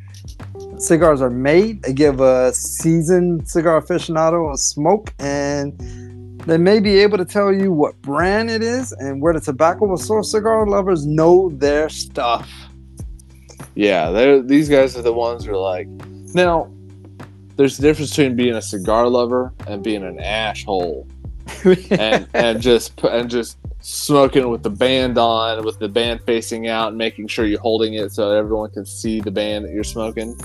cigars 0.78 1.20
are 1.22 1.30
made. 1.30 1.82
They 1.82 1.92
give 1.92 2.20
a 2.20 2.52
seasoned 2.52 3.48
cigar 3.48 3.80
aficionado 3.80 4.52
a 4.52 4.56
smoke 4.56 5.14
and 5.18 5.78
they 6.46 6.58
may 6.58 6.78
be 6.78 6.98
able 6.98 7.18
to 7.18 7.24
tell 7.24 7.52
you 7.52 7.72
what 7.72 8.00
brand 8.02 8.50
it 8.50 8.62
is 8.62 8.92
and 8.92 9.20
where 9.20 9.32
the 9.32 9.40
tobacco 9.40 9.86
was 9.86 10.08
sourced. 10.08 10.26
Cigar 10.26 10.66
lovers 10.66 11.04
know 11.04 11.50
their 11.54 11.88
stuff. 11.88 12.50
Yeah, 13.74 14.10
they're 14.10 14.40
these 14.42 14.68
guys 14.68 14.96
are 14.96 15.02
the 15.02 15.12
ones 15.12 15.44
who 15.44 15.52
are 15.52 15.56
like, 15.56 15.88
now. 16.34 16.72
There's 17.56 17.78
a 17.78 17.82
difference 17.82 18.10
between 18.10 18.36
being 18.36 18.54
a 18.54 18.60
cigar 18.60 19.08
lover 19.08 19.50
and 19.66 19.82
being 19.82 20.02
an 20.02 20.20
asshole, 20.20 21.08
and 21.90 22.28
and 22.34 22.60
just 22.60 23.02
and 23.02 23.30
just 23.30 23.56
smoking 23.86 24.48
with 24.48 24.64
the 24.64 24.70
band 24.70 25.16
on, 25.16 25.64
with 25.64 25.78
the 25.78 25.88
band 25.88 26.20
facing 26.26 26.66
out, 26.66 26.88
and 26.88 26.98
making 26.98 27.28
sure 27.28 27.46
you're 27.46 27.60
holding 27.60 27.94
it 27.94 28.10
so 28.10 28.32
everyone 28.32 28.68
can 28.70 28.84
see 28.84 29.20
the 29.20 29.30
band 29.30 29.64
that 29.64 29.72
you're 29.72 29.84
smoking. 29.84 30.36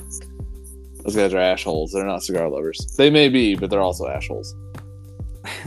Those 1.04 1.16
guys 1.16 1.34
are 1.34 1.40
assholes. 1.40 1.92
They're 1.92 2.06
not 2.06 2.22
cigar 2.22 2.48
lovers. 2.48 2.86
They 2.98 3.10
may 3.10 3.30
be, 3.30 3.56
but 3.56 3.72
they're 3.72 3.82
also 3.82 4.08
assholes. 4.08 4.56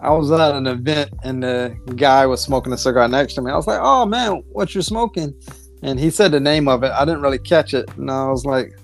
I 0.00 0.10
was 0.10 0.30
at 0.30 0.54
an 0.54 0.68
event 0.68 1.10
and 1.24 1.42
the 1.42 1.76
guy 1.96 2.26
was 2.26 2.40
smoking 2.40 2.72
a 2.72 2.78
cigar 2.78 3.08
next 3.08 3.34
to 3.34 3.42
me. 3.42 3.50
I 3.50 3.56
was 3.56 3.66
like, 3.66 3.80
"Oh 3.82 4.06
man, 4.06 4.44
what 4.52 4.72
you 4.74 4.82
smoking?" 4.82 5.34
And 5.82 5.98
he 5.98 6.10
said 6.10 6.30
the 6.30 6.38
name 6.38 6.68
of 6.68 6.84
it. 6.84 6.92
I 6.92 7.04
didn't 7.04 7.22
really 7.22 7.40
catch 7.40 7.74
it, 7.74 7.90
and 7.96 8.08
I 8.08 8.28
was 8.28 8.44
like, 8.44 8.78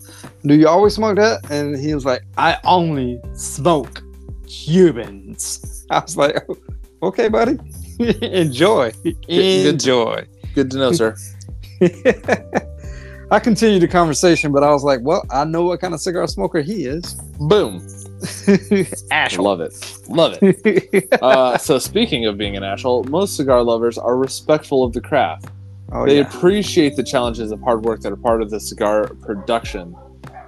"Do 0.44 0.54
you 0.54 0.66
always 0.66 0.94
smoke 0.94 1.16
that?" 1.16 1.48
And 1.48 1.78
he 1.78 1.94
was 1.94 2.04
like, 2.04 2.22
"I 2.36 2.58
only 2.64 3.20
smoke 3.34 4.02
Cubans." 4.48 5.86
I 5.90 6.00
was 6.00 6.16
like, 6.16 6.44
"Okay, 7.02 7.28
buddy, 7.28 7.58
enjoy, 8.22 8.92
good- 9.02 9.66
enjoy." 9.66 10.26
Good 10.54 10.70
to 10.72 10.78
know, 10.78 10.92
sir. 10.92 11.16
I 13.32 13.38
continued 13.38 13.80
the 13.82 13.88
conversation, 13.88 14.50
but 14.50 14.64
I 14.64 14.72
was 14.72 14.82
like, 14.82 15.00
"Well, 15.02 15.24
I 15.30 15.44
know 15.44 15.62
what 15.64 15.80
kind 15.80 15.94
of 15.94 16.00
cigar 16.00 16.26
smoker 16.26 16.60
he 16.60 16.86
is." 16.86 17.14
Boom. 17.38 17.78
Ashel. 19.12 19.44
Love 19.44 19.60
it. 19.60 19.72
Love 20.08 20.38
it. 20.42 21.08
Uh, 21.22 21.56
so 21.56 21.78
speaking 21.78 22.26
of 22.26 22.36
being 22.36 22.56
an 22.56 22.64
asshole, 22.64 23.04
most 23.04 23.36
cigar 23.36 23.62
lovers 23.62 23.96
are 23.96 24.16
respectful 24.16 24.82
of 24.82 24.92
the 24.92 25.00
craft. 25.00 25.46
oh 25.92 26.04
they 26.04 26.16
yeah. 26.16 26.28
appreciate 26.28 26.96
the 26.96 27.04
challenges 27.04 27.52
of 27.52 27.60
hard 27.62 27.82
work 27.84 28.00
that 28.00 28.12
are 28.12 28.16
part 28.16 28.42
of 28.42 28.50
the 28.50 28.58
cigar 28.58 29.06
production. 29.22 29.94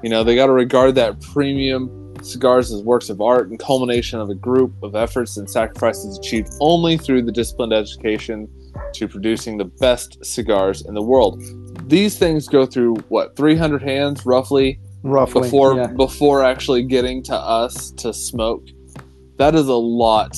You 0.02 0.10
know, 0.10 0.24
they 0.24 0.34
got 0.34 0.46
to 0.46 0.52
regard 0.52 0.96
that 0.96 1.20
premium 1.20 2.01
cigars 2.22 2.72
as 2.72 2.82
works 2.82 3.10
of 3.10 3.20
art 3.20 3.50
and 3.50 3.58
culmination 3.58 4.20
of 4.20 4.30
a 4.30 4.34
group 4.34 4.72
of 4.82 4.94
efforts 4.94 5.36
and 5.36 5.48
sacrifices 5.48 6.18
achieved 6.18 6.52
only 6.60 6.96
through 6.96 7.22
the 7.22 7.32
disciplined 7.32 7.72
education 7.72 8.48
to 8.94 9.08
producing 9.08 9.58
the 9.58 9.64
best 9.64 10.24
cigars 10.24 10.82
in 10.82 10.94
the 10.94 11.02
world. 11.02 11.42
These 11.88 12.18
things 12.18 12.48
go 12.48 12.66
through 12.66 12.96
what 13.08 13.36
300 13.36 13.82
hands 13.82 14.24
roughly 14.24 14.78
roughly 15.02 15.42
before 15.42 15.76
yeah. 15.76 15.86
before 15.88 16.44
actually 16.44 16.82
getting 16.82 17.22
to 17.24 17.34
us 17.34 17.90
to 17.92 18.12
smoke. 18.12 18.66
That 19.38 19.54
is 19.54 19.68
a 19.68 19.74
lot, 19.74 20.36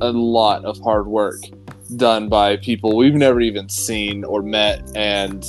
a 0.00 0.10
lot 0.12 0.64
of 0.64 0.78
hard 0.80 1.06
work 1.06 1.40
done 1.96 2.28
by 2.28 2.56
people 2.56 2.96
we've 2.96 3.14
never 3.14 3.40
even 3.40 3.68
seen 3.68 4.24
or 4.24 4.42
met, 4.42 4.82
and 4.94 5.44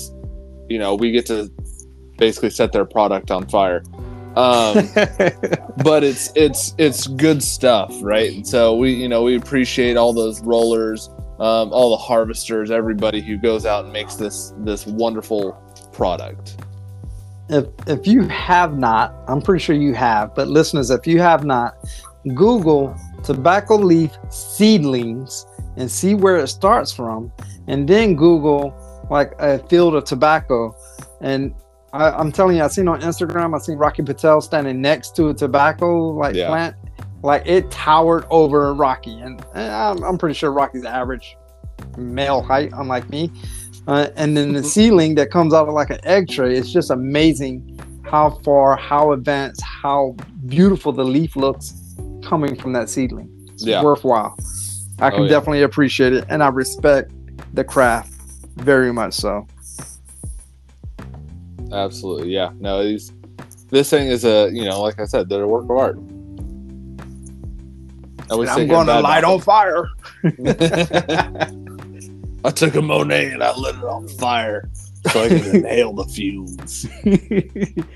you 0.69 0.79
know 0.79 0.95
we 0.95 1.11
get 1.11 1.25
to 1.27 1.51
basically 2.17 2.49
set 2.49 2.71
their 2.71 2.85
product 2.85 3.31
on 3.31 3.47
fire. 3.47 3.83
Um, 4.35 4.89
but 5.83 6.03
it's 6.03 6.31
it's 6.35 6.75
it's 6.77 7.07
good 7.07 7.41
stuff, 7.41 7.93
right? 8.01 8.33
And 8.33 8.47
so 8.47 8.75
we 8.75 8.93
you 8.93 9.07
know 9.07 9.23
we 9.23 9.35
appreciate 9.35 9.95
all 9.97 10.13
those 10.13 10.41
rollers, 10.41 11.09
um, 11.39 11.71
all 11.71 11.91
the 11.91 12.03
harvesters, 12.03 12.71
everybody 12.71 13.21
who 13.21 13.37
goes 13.37 13.65
out 13.65 13.85
and 13.85 13.93
makes 13.93 14.15
this 14.15 14.53
this 14.59 14.85
wonderful 14.85 15.53
product. 15.93 16.57
if 17.49 17.65
if 17.87 18.07
you 18.07 18.27
have 18.27 18.77
not, 18.77 19.15
I'm 19.27 19.41
pretty 19.41 19.63
sure 19.63 19.75
you 19.75 19.93
have, 19.93 20.35
but 20.35 20.47
listeners, 20.47 20.89
if 20.89 21.07
you 21.07 21.19
have 21.21 21.45
not, 21.45 21.75
Google 22.33 22.95
tobacco 23.23 23.75
leaf 23.77 24.11
seedlings 24.29 25.45
and 25.77 25.89
see 25.89 26.13
where 26.13 26.37
it 26.37 26.47
starts 26.47 26.91
from, 26.91 27.31
and 27.67 27.87
then 27.87 28.15
Google 28.15 28.73
like 29.09 29.33
a 29.39 29.59
field 29.67 29.95
of 29.95 30.03
tobacco. 30.03 30.75
And 31.21 31.53
I, 31.95 32.11
I'm 32.11 32.31
telling 32.31 32.57
you, 32.57 32.63
I 32.63 32.67
seen 32.67 32.87
on 32.87 33.01
Instagram, 33.01 33.55
I 33.55 33.59
seen 33.59 33.77
Rocky 33.77 34.03
Patel 34.03 34.41
standing 34.41 34.81
next 34.81 35.15
to 35.15 35.29
a 35.29 35.33
tobacco 35.33 36.09
like 36.09 36.35
Yeah. 36.35 36.47
plant, 36.47 36.75
like 37.23 37.43
it 37.45 37.71
towered 37.71 38.25
over 38.29 38.73
Rocky, 38.73 39.19
and, 39.21 39.43
and 39.53 39.71
I'm, 39.71 40.03
I'm 40.03 40.17
pretty 40.17 40.35
sure 40.35 40.51
Rocky's 40.51 40.83
average 40.85 41.37
male 41.97 42.41
height, 42.41 42.71
unlike 42.73 43.09
me. 43.09 43.31
Uh, 43.87 44.07
and 44.15 44.35
then 44.35 44.51
the 44.53 44.63
ceiling 44.63 45.15
that 45.15 45.29
comes 45.31 45.53
out 45.53 45.67
of 45.67 45.73
like 45.73 45.89
an 45.91 45.99
egg 46.03 46.27
tray. 46.27 46.55
It's 46.57 46.71
just 46.71 46.89
amazing 46.91 47.79
how 48.03 48.31
far, 48.43 48.75
how 48.75 49.11
advanced, 49.13 49.61
how 49.61 50.15
beautiful 50.47 50.91
the 50.91 51.03
leaf 51.05 51.35
looks 51.35 51.95
coming 52.23 52.55
from 52.55 52.73
that 52.73 52.89
seedling. 52.89 53.29
It's 53.53 53.65
Yeah. 53.65 53.83
worthwhile. 53.83 54.35
I 54.99 55.11
can 55.11 55.21
Oh, 55.21 55.23
yeah. 55.23 55.29
definitely 55.29 55.61
appreciate 55.63 56.13
it, 56.13 56.25
and 56.29 56.43
I 56.43 56.47
respect 56.49 57.11
the 57.53 57.63
craft 57.63 58.11
very 58.57 58.91
much. 58.91 59.13
So 59.13 59.45
Absolutely, 61.71 62.31
yeah. 62.33 62.51
No, 62.59 62.83
these 62.83 63.11
this 63.69 63.89
thing 63.89 64.07
is 64.07 64.25
a 64.25 64.49
you 64.51 64.65
know, 64.65 64.81
like 64.81 64.99
I 64.99 65.05
said, 65.05 65.29
they're 65.29 65.43
a 65.43 65.47
work 65.47 65.65
of 65.65 65.71
art. 65.71 65.97
I 68.29 68.35
would 68.35 68.47
And 68.47 68.55
say 68.55 68.61
I'm 68.63 68.67
going 68.67 68.87
to 68.87 68.99
light 69.01 69.23
on 69.23 69.39
fire. 69.39 69.87
I 72.43 72.49
took 72.51 72.75
a 72.75 72.81
Monet 72.81 73.31
and 73.31 73.43
I 73.43 73.55
lit 73.55 73.75
it 73.75 73.83
on 73.83 74.07
fire 74.07 74.69
so 75.11 75.23
I 75.23 75.29
could 75.29 75.45
inhale 75.55 75.93
the 75.93 76.05
fumes. 76.05 76.87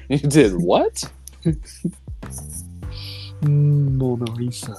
You 0.10 0.18
did 0.18 0.54
what? 0.56 1.04
Mm, 3.42 3.94
Mona 3.94 4.26
Lisa. 4.32 4.76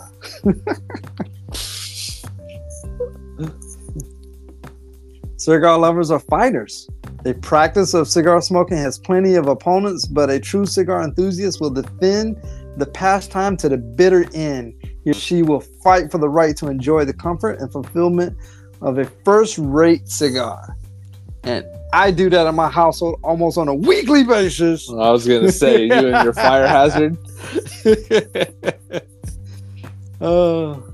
Cigar 5.37 5.79
lovers 5.79 6.11
are 6.11 6.19
fighters. 6.21 6.89
A 7.27 7.35
practice 7.35 7.93
of 7.93 8.09
cigar 8.09 8.41
smoking 8.41 8.79
has 8.79 8.99
plenty 8.99 9.35
of 9.35 9.47
opponents, 9.47 10.07
but 10.07 10.31
a 10.31 10.41
true 10.41 10.65
cigar 10.65 11.03
enthusiast 11.03 11.61
will 11.61 11.71
defend 11.71 12.41
the 12.79 12.87
pastime 12.87 13.57
to 13.59 13.69
the 13.69 13.77
bitter 13.77 14.25
end. 14.33 14.75
He 15.05 15.11
or 15.11 15.15
she 15.15 15.43
will 15.43 15.61
fight 15.61 16.11
for 16.11 16.19
the 16.19 16.29
right 16.29 16.57
to 16.57 16.69
enjoy 16.69 17.05
the 17.05 17.12
comfort 17.12 17.61
and 17.61 17.71
fulfillment 17.71 18.37
of 18.81 18.99
a 18.99 19.05
first 19.05 19.59
rate 19.59 20.09
cigar. 20.09 20.77
And 21.43 21.65
I 21.93 22.11
do 22.11 22.31
that 22.31 22.47
in 22.47 22.55
my 22.55 22.71
household 22.71 23.21
almost 23.23 23.59
on 23.59 23.69
a 23.69 23.75
weekly 23.75 24.25
basis. 24.25 24.89
I 24.89 25.11
was 25.11 25.27
gonna 25.27 25.53
say 25.65 25.85
you 25.85 25.93
and 25.93 26.25
your 26.25 26.33
fire 26.33 26.67
hazard. 26.67 27.19
uh, 30.21 30.90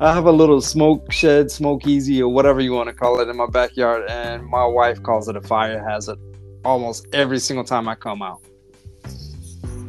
I 0.00 0.14
have 0.14 0.24
a 0.24 0.32
little 0.32 0.62
smoke 0.62 1.12
shed, 1.12 1.50
smoke 1.50 1.86
easy, 1.86 2.22
or 2.22 2.32
whatever 2.32 2.60
you 2.60 2.72
want 2.72 2.88
to 2.88 2.94
call 2.94 3.20
it 3.20 3.28
in 3.28 3.36
my 3.36 3.46
backyard, 3.46 4.08
and 4.08 4.42
my 4.46 4.64
wife 4.64 5.02
calls 5.02 5.28
it 5.28 5.36
a 5.36 5.42
fire 5.42 5.82
hazard 5.86 6.18
almost 6.64 7.06
every 7.12 7.38
single 7.38 7.64
time 7.64 7.86
I 7.86 7.94
come 7.94 8.22
out. 8.22 8.40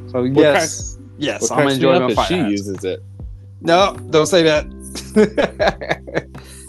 So 0.08 0.24
What 0.24 0.36
yes, 0.36 1.00
yes, 1.18 1.50
I'm 1.50 1.70
enjoying 1.70 2.01
my 2.01 2.13
fire. 2.13 2.25
she 2.27 2.34
hazard. 2.36 2.51
uses 2.51 2.84
it. 2.84 3.00
No, 3.62 3.96
don't 4.10 4.25
say 4.25 4.44
that. 4.44 4.65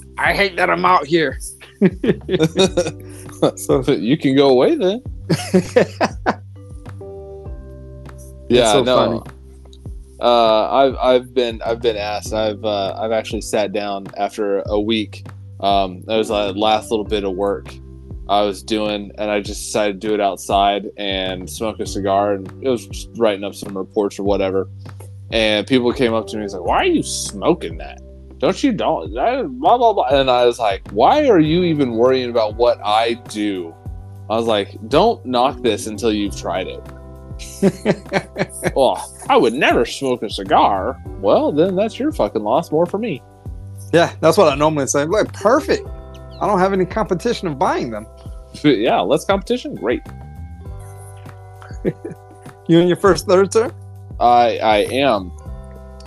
I 0.18 0.32
hate 0.34 0.54
that 0.56 0.70
I'm 0.70 0.84
out 0.84 1.06
here. 1.06 1.38
so 3.56 3.82
you 3.90 4.16
can 4.16 4.37
go 4.37 4.50
away 4.50 4.76
then. 4.76 5.02
Yeah, 8.49 8.72
so 8.72 8.82
no. 8.82 8.96
funny. 8.96 9.20
Uh, 10.23 10.69
I've 10.71 10.97
I've 10.99 11.35
been 11.35 11.61
I've 11.62 11.83
been 11.83 11.97
asked. 11.97 12.33
I've 12.33 12.64
uh, 12.64 12.95
I've 12.97 13.11
actually 13.11 13.41
sat 13.41 13.73
down 13.73 14.07
after 14.17 14.62
a 14.67 14.81
week. 14.81 15.26
Um, 15.59 16.02
that 16.02 16.17
was 16.17 16.29
the 16.29 16.52
last 16.52 16.93
little 16.93 17.05
bit 17.05 17.25
of 17.25 17.35
work 17.35 17.75
I 18.29 18.43
was 18.43 18.62
doing, 18.62 19.11
and 19.19 19.33
I 19.33 19.41
just 19.41 19.64
decided 19.64 20.00
to 20.00 20.07
do 20.07 20.14
it 20.14 20.21
outside 20.21 20.88
and 20.97 21.50
smoke 21.50 21.81
a 21.81 21.87
cigar. 21.87 22.35
And 22.35 22.47
it 22.62 22.69
was 22.69 22.87
just 22.87 23.09
writing 23.17 23.43
up 23.43 23.57
some 23.57 23.76
reports 23.76 24.17
or 24.17 24.23
whatever. 24.23 24.69
And 25.33 25.67
people 25.67 25.93
came 25.93 26.14
up 26.14 26.29
to 26.29 26.37
me 26.37 26.43
and 26.43 26.45
was 26.45 26.55
like, 26.55 26.64
"Why 26.64 26.76
are 26.83 26.85
you 26.85 27.02
smoking 27.02 27.79
that? 27.79 28.00
Don't 28.38 28.62
you 28.62 28.73
don't 28.73 29.12
blah 29.59 29.76
blah 29.76 29.93
blah?" 29.93 30.07
And 30.07 30.31
I 30.31 30.47
was 30.47 30.61
like, 30.61 30.88
"Why 30.93 31.29
are 31.29 31.41
you 31.41 31.64
even 31.64 31.95
worrying 31.97 32.31
about 32.31 32.55
what 32.55 32.79
I 32.85 33.14
do?" 33.29 33.75
I 34.31 34.37
was 34.37 34.47
like, 34.47 34.79
"Don't 34.87 35.26
knock 35.26 35.62
this 35.62 35.88
until 35.88 36.12
you've 36.12 36.37
tried 36.37 36.69
it." 36.69 36.81
well, 38.76 39.14
I 39.28 39.37
would 39.37 39.52
never 39.52 39.84
smoke 39.84 40.22
a 40.22 40.30
cigar. 40.30 41.00
Well, 41.20 41.52
then 41.52 41.76
that's 41.76 41.99
your 41.99 42.12
fucking 42.12 42.42
loss. 42.42 42.70
More 42.72 42.87
for 42.87 42.99
me. 42.99 43.22
yeah, 43.92 44.14
that's 44.20 44.37
what 44.37 44.52
I 44.52 44.56
normally 44.56 44.87
say. 44.87 45.04
Like 45.04 45.32
perfect. 45.32 45.87
I 46.40 46.46
don't 46.46 46.58
have 46.58 46.72
any 46.72 46.84
competition 46.84 47.49
of 47.49 47.58
buying 47.58 47.90
them. 47.90 48.06
yeah, 48.62 49.00
less 49.00 49.25
competition. 49.25 49.75
Great. 49.75 50.02
You 52.68 52.78
in 52.78 52.87
your 52.88 52.96
first 52.96 53.26
third, 53.26 53.52
sir? 53.52 53.72
I 54.20 54.58
I 54.58 54.76
am. 54.90 55.32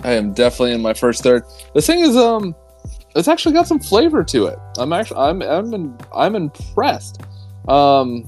I 0.02 0.12
am 0.12 0.32
definitely 0.32 0.72
in 0.72 0.80
my 0.80 0.94
first 0.94 1.22
third. 1.22 1.44
The 1.74 1.82
thing 1.82 2.00
is, 2.00 2.16
um, 2.16 2.54
it's 3.14 3.28
actually 3.28 3.52
got 3.52 3.66
some 3.66 3.78
flavor 3.78 4.24
to 4.24 4.46
it. 4.46 4.58
I'm 4.78 4.92
actually 4.92 5.18
I'm 5.18 5.42
I'm 5.42 5.74
in, 5.74 5.98
I'm 6.14 6.34
impressed. 6.34 7.22
Um, 7.68 8.24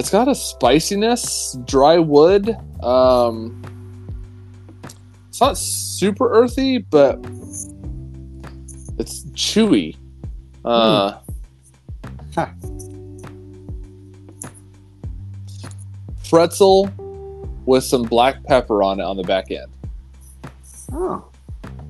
it's 0.00 0.08
got 0.08 0.28
a 0.28 0.34
spiciness, 0.34 1.58
dry 1.66 1.98
wood. 1.98 2.56
Um, 2.82 3.62
it's 5.28 5.42
not 5.42 5.58
super 5.58 6.32
earthy, 6.32 6.78
but 6.78 7.18
it's 8.98 9.24
chewy. 9.34 9.96
Uh, 10.64 11.18
Huh. 12.34 12.46
pretzel 16.30 16.88
with 17.66 17.84
some 17.84 18.02
black 18.04 18.42
pepper 18.44 18.82
on 18.82 19.00
it 19.00 19.02
on 19.02 19.18
the 19.18 19.22
back 19.24 19.50
end. 19.50 19.66
Oh, 20.92 21.24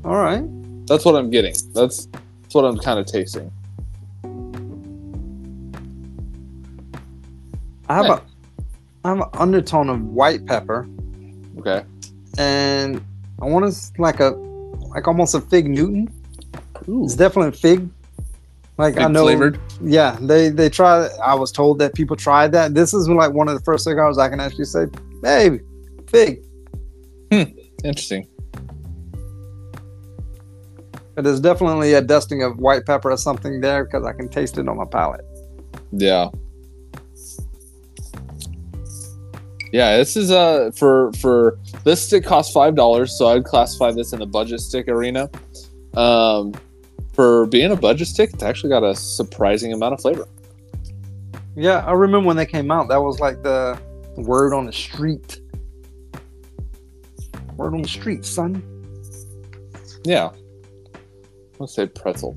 all 0.04 0.16
right. 0.16 0.42
That's 0.86 1.04
what 1.04 1.14
I'm 1.14 1.30
getting. 1.30 1.54
That's 1.74 2.06
that's 2.06 2.54
what 2.54 2.64
I'm 2.64 2.78
kind 2.78 2.98
of 2.98 3.06
tasting. 3.06 3.52
I 7.90 7.94
have 7.96 8.06
a 8.06 8.22
I 9.04 9.08
have 9.08 9.18
an 9.18 9.28
undertone 9.34 9.88
of 9.88 10.00
white 10.04 10.46
pepper, 10.46 10.88
Okay. 11.58 11.84
and 12.38 13.04
I 13.42 13.46
want 13.46 13.72
to 13.72 13.92
like 14.00 14.20
a 14.20 14.28
like 14.94 15.08
almost 15.08 15.34
a 15.34 15.40
fig 15.40 15.68
Newton. 15.68 16.08
Ooh. 16.88 17.04
It's 17.04 17.16
definitely 17.16 17.56
fig. 17.58 17.88
Like 18.78 18.96
I 18.96 19.04
Fig 19.04 19.12
know, 19.12 19.24
flavored? 19.24 19.58
yeah, 19.82 20.16
they 20.20 20.48
they 20.50 20.68
try. 20.70 21.06
I 21.22 21.34
was 21.34 21.50
told 21.52 21.78
that 21.80 21.94
people 21.94 22.16
tried 22.16 22.52
that. 22.52 22.74
This 22.74 22.94
is 22.94 23.08
like 23.08 23.32
one 23.32 23.48
of 23.48 23.54
the 23.54 23.64
first 23.64 23.84
cigars 23.84 24.18
I 24.18 24.28
can 24.28 24.40
actually 24.40 24.64
say, 24.66 24.86
"Hey, 25.24 25.60
fig." 26.06 26.42
Hmm. 27.32 27.42
Interesting. 27.84 28.26
But 31.14 31.24
there's 31.24 31.40
definitely 31.40 31.92
a 31.94 32.00
dusting 32.00 32.42
of 32.42 32.58
white 32.58 32.86
pepper 32.86 33.10
or 33.10 33.16
something 33.16 33.60
there 33.60 33.84
because 33.84 34.04
I 34.06 34.12
can 34.12 34.28
taste 34.28 34.58
it 34.58 34.68
on 34.68 34.76
my 34.76 34.84
palate. 34.84 35.24
Yeah. 35.92 36.28
Yeah, 39.72 39.96
this 39.96 40.16
is 40.16 40.30
uh 40.30 40.72
for 40.74 41.12
for 41.14 41.58
this 41.84 42.04
stick 42.04 42.24
costs 42.24 42.52
five 42.52 42.74
dollars, 42.74 43.16
so 43.16 43.28
I'd 43.28 43.44
classify 43.44 43.92
this 43.92 44.12
in 44.12 44.18
the 44.18 44.26
budget 44.26 44.60
stick 44.60 44.88
arena. 44.88 45.30
Um, 45.94 46.54
for 47.12 47.46
being 47.46 47.70
a 47.70 47.76
budget 47.76 48.08
stick, 48.08 48.30
it's 48.32 48.42
actually 48.42 48.70
got 48.70 48.82
a 48.82 48.94
surprising 48.94 49.72
amount 49.72 49.94
of 49.94 50.00
flavor. 50.00 50.26
Yeah, 51.56 51.84
I 51.86 51.92
remember 51.92 52.26
when 52.26 52.36
they 52.36 52.46
came 52.46 52.70
out. 52.70 52.88
That 52.88 53.02
was 53.02 53.20
like 53.20 53.42
the 53.42 53.78
word 54.16 54.54
on 54.54 54.66
the 54.66 54.72
street. 54.72 55.40
Word 57.56 57.74
on 57.74 57.82
the 57.82 57.88
street, 57.88 58.24
son. 58.24 58.62
Yeah, 60.04 60.30
let's 61.58 61.74
say 61.74 61.86
pretzel. 61.86 62.36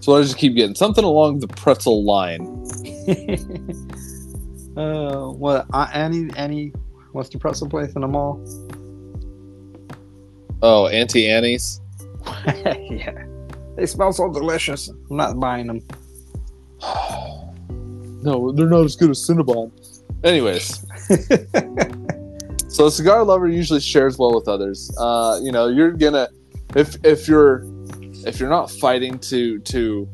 So 0.00 0.16
I 0.16 0.22
just 0.22 0.38
keep 0.38 0.54
getting 0.54 0.74
something 0.74 1.04
along 1.04 1.40
the 1.40 1.48
pretzel 1.48 2.04
line. 2.04 2.64
uh, 4.76 5.28
what? 5.28 5.66
Uh, 5.72 5.88
Annie, 5.92 6.30
Annie, 6.36 6.72
what's 7.12 7.28
the 7.28 7.38
pretzel 7.38 7.68
place 7.68 7.92
in 7.94 8.02
the 8.02 8.08
mall? 8.08 8.40
Oh, 10.62 10.88
Auntie 10.88 11.28
Annie's. 11.28 11.80
yeah, 12.46 13.24
they 13.76 13.86
smell 13.86 14.12
so 14.12 14.32
delicious. 14.32 14.88
I'm 14.88 15.16
not 15.16 15.38
buying 15.38 15.66
them. 15.66 15.80
no, 18.22 18.52
they're 18.52 18.68
not 18.68 18.84
as 18.84 18.96
good 18.96 19.10
as 19.10 19.18
Cinnabon. 19.18 19.70
Anyways, 20.24 20.84
so 22.68 22.86
a 22.86 22.90
cigar 22.90 23.22
lover 23.24 23.48
usually 23.48 23.80
shares 23.80 24.18
well 24.18 24.34
with 24.34 24.48
others. 24.48 24.90
Uh, 24.98 25.38
you 25.42 25.52
know, 25.52 25.68
you're 25.68 25.92
gonna 25.92 26.28
if 26.74 26.96
if 27.04 27.28
you're 27.28 27.64
if 28.26 28.40
you're 28.40 28.50
not 28.50 28.70
fighting 28.70 29.18
to 29.20 29.58
to 29.60 30.08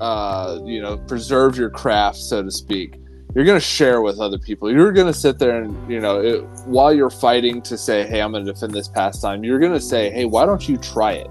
uh, 0.00 0.58
you 0.64 0.80
know 0.80 0.96
preserve 0.96 1.56
your 1.56 1.70
craft, 1.70 2.18
so 2.18 2.42
to 2.42 2.50
speak, 2.50 2.96
you're 3.36 3.44
gonna 3.44 3.60
share 3.60 4.00
with 4.00 4.18
other 4.18 4.38
people. 4.38 4.72
You're 4.72 4.92
gonna 4.92 5.12
sit 5.12 5.38
there 5.38 5.60
and 5.62 5.92
you 5.92 6.00
know 6.00 6.20
it, 6.22 6.40
while 6.64 6.90
you're 6.94 7.10
fighting 7.10 7.60
to 7.62 7.76
say, 7.76 8.06
hey, 8.06 8.22
I'm 8.22 8.32
gonna 8.32 8.46
defend 8.46 8.72
this 8.72 8.88
pastime. 8.88 9.44
You're 9.44 9.58
gonna 9.58 9.78
say, 9.78 10.10
hey, 10.10 10.24
why 10.24 10.46
don't 10.46 10.66
you 10.66 10.78
try 10.78 11.12
it? 11.12 11.26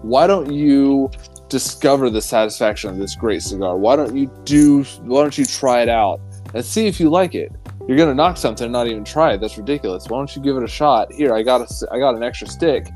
Why 0.00 0.26
don't 0.26 0.50
you 0.50 1.10
discover 1.50 2.08
the 2.08 2.22
satisfaction 2.22 2.88
of 2.88 2.96
this 2.96 3.14
great 3.14 3.42
cigar? 3.42 3.76
Why 3.76 3.96
don't 3.96 4.16
you 4.16 4.30
do? 4.44 4.82
Why 5.02 5.20
don't 5.20 5.36
you 5.36 5.44
try 5.44 5.82
it 5.82 5.90
out 5.90 6.22
and 6.54 6.64
see 6.64 6.86
if 6.86 6.98
you 6.98 7.10
like 7.10 7.34
it? 7.34 7.52
You're 7.86 7.98
gonna 7.98 8.14
knock 8.14 8.38
something 8.38 8.64
and 8.64 8.72
not 8.72 8.86
even 8.86 9.04
try 9.04 9.34
it. 9.34 9.42
That's 9.42 9.58
ridiculous. 9.58 10.08
Why 10.08 10.16
don't 10.16 10.34
you 10.34 10.40
give 10.40 10.56
it 10.56 10.62
a 10.62 10.68
shot? 10.68 11.12
Here, 11.12 11.34
I 11.34 11.42
got 11.42 11.60
a, 11.60 11.92
I 11.92 11.98
got 11.98 12.14
an 12.14 12.22
extra 12.22 12.46
stick. 12.46 12.88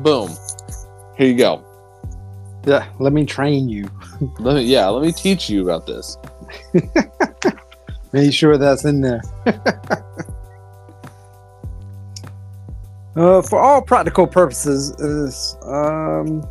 Boom. 0.00 0.32
Here 1.16 1.28
you 1.28 1.36
go. 1.36 1.64
Yeah, 2.66 2.88
let 2.98 3.12
me 3.12 3.24
train 3.24 3.68
you. 3.68 3.88
Let 4.40 4.56
me, 4.56 4.62
yeah, 4.64 4.88
let 4.88 5.02
me 5.06 5.12
teach 5.12 5.48
you 5.48 5.62
about 5.62 5.86
this. 5.86 6.18
Make 8.12 8.32
sure 8.32 8.58
that's 8.58 8.84
in 8.84 9.00
there. 9.00 9.22
uh, 13.16 13.42
for 13.42 13.58
all 13.58 13.82
practical 13.82 14.26
purposes, 14.26 14.90
is 15.00 15.56
um, 15.62 16.44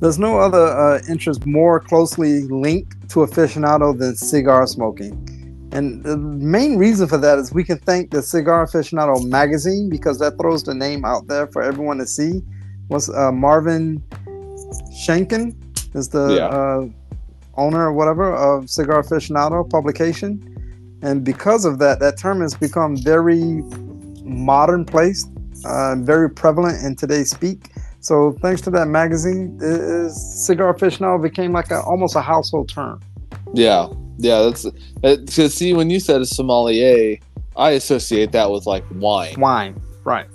there's 0.00 0.18
no 0.18 0.38
other 0.38 0.66
uh, 0.66 1.00
interest 1.08 1.44
more 1.44 1.80
closely 1.80 2.42
linked 2.42 3.08
to 3.10 3.20
aficionado 3.20 3.98
than 3.98 4.14
cigar 4.16 4.66
smoking. 4.66 5.24
And 5.72 6.02
the 6.02 6.16
main 6.16 6.78
reason 6.78 7.08
for 7.08 7.18
that 7.18 7.38
is 7.38 7.52
we 7.52 7.62
can 7.62 7.78
thank 7.78 8.10
the 8.10 8.22
Cigar 8.22 8.64
Aficionado 8.66 9.22
magazine 9.28 9.90
because 9.90 10.18
that 10.18 10.38
throws 10.38 10.62
the 10.62 10.74
name 10.74 11.04
out 11.04 11.26
there 11.26 11.46
for 11.46 11.62
everyone 11.62 11.98
to 11.98 12.06
see. 12.06 12.40
Was 12.88 13.10
uh, 13.10 13.30
Marvin 13.32 14.02
Shanken 15.06 15.54
is 15.94 16.08
the 16.08 16.36
Yeah. 16.36 16.46
uh, 16.46 16.86
owner 17.58 17.86
or 17.86 17.92
whatever 17.92 18.34
of 18.34 18.70
Cigar 18.70 19.02
Aficionado 19.02 19.68
publication. 19.68 20.54
And 21.02 21.24
because 21.24 21.64
of 21.64 21.78
that, 21.78 22.00
that 22.00 22.18
term 22.18 22.40
has 22.40 22.54
become 22.54 22.96
very 22.96 23.62
modern 24.24 24.84
placed, 24.84 25.30
uh, 25.64 25.96
very 25.96 26.30
prevalent 26.30 26.84
in 26.84 26.96
today's 26.96 27.30
speak. 27.30 27.70
So 28.00 28.32
thanks 28.40 28.60
to 28.62 28.70
that 28.70 28.86
magazine, 28.86 29.58
is 29.60 30.46
Cigar 30.46 30.72
Aficionado 30.72 31.20
became 31.22 31.52
like 31.52 31.70
a, 31.70 31.80
almost 31.82 32.16
a 32.16 32.20
household 32.20 32.68
term. 32.68 33.00
Yeah, 33.54 33.88
yeah. 34.18 34.42
That's 34.42 34.66
because 35.02 35.54
see 35.54 35.72
when 35.74 35.90
you 35.90 36.00
said 36.00 36.20
a 36.20 36.26
sommelier, 36.26 37.18
I 37.56 37.70
associate 37.70 38.32
that 38.32 38.50
with 38.50 38.66
like 38.66 38.84
wine. 38.94 39.38
Wine, 39.38 39.80
right? 40.04 40.28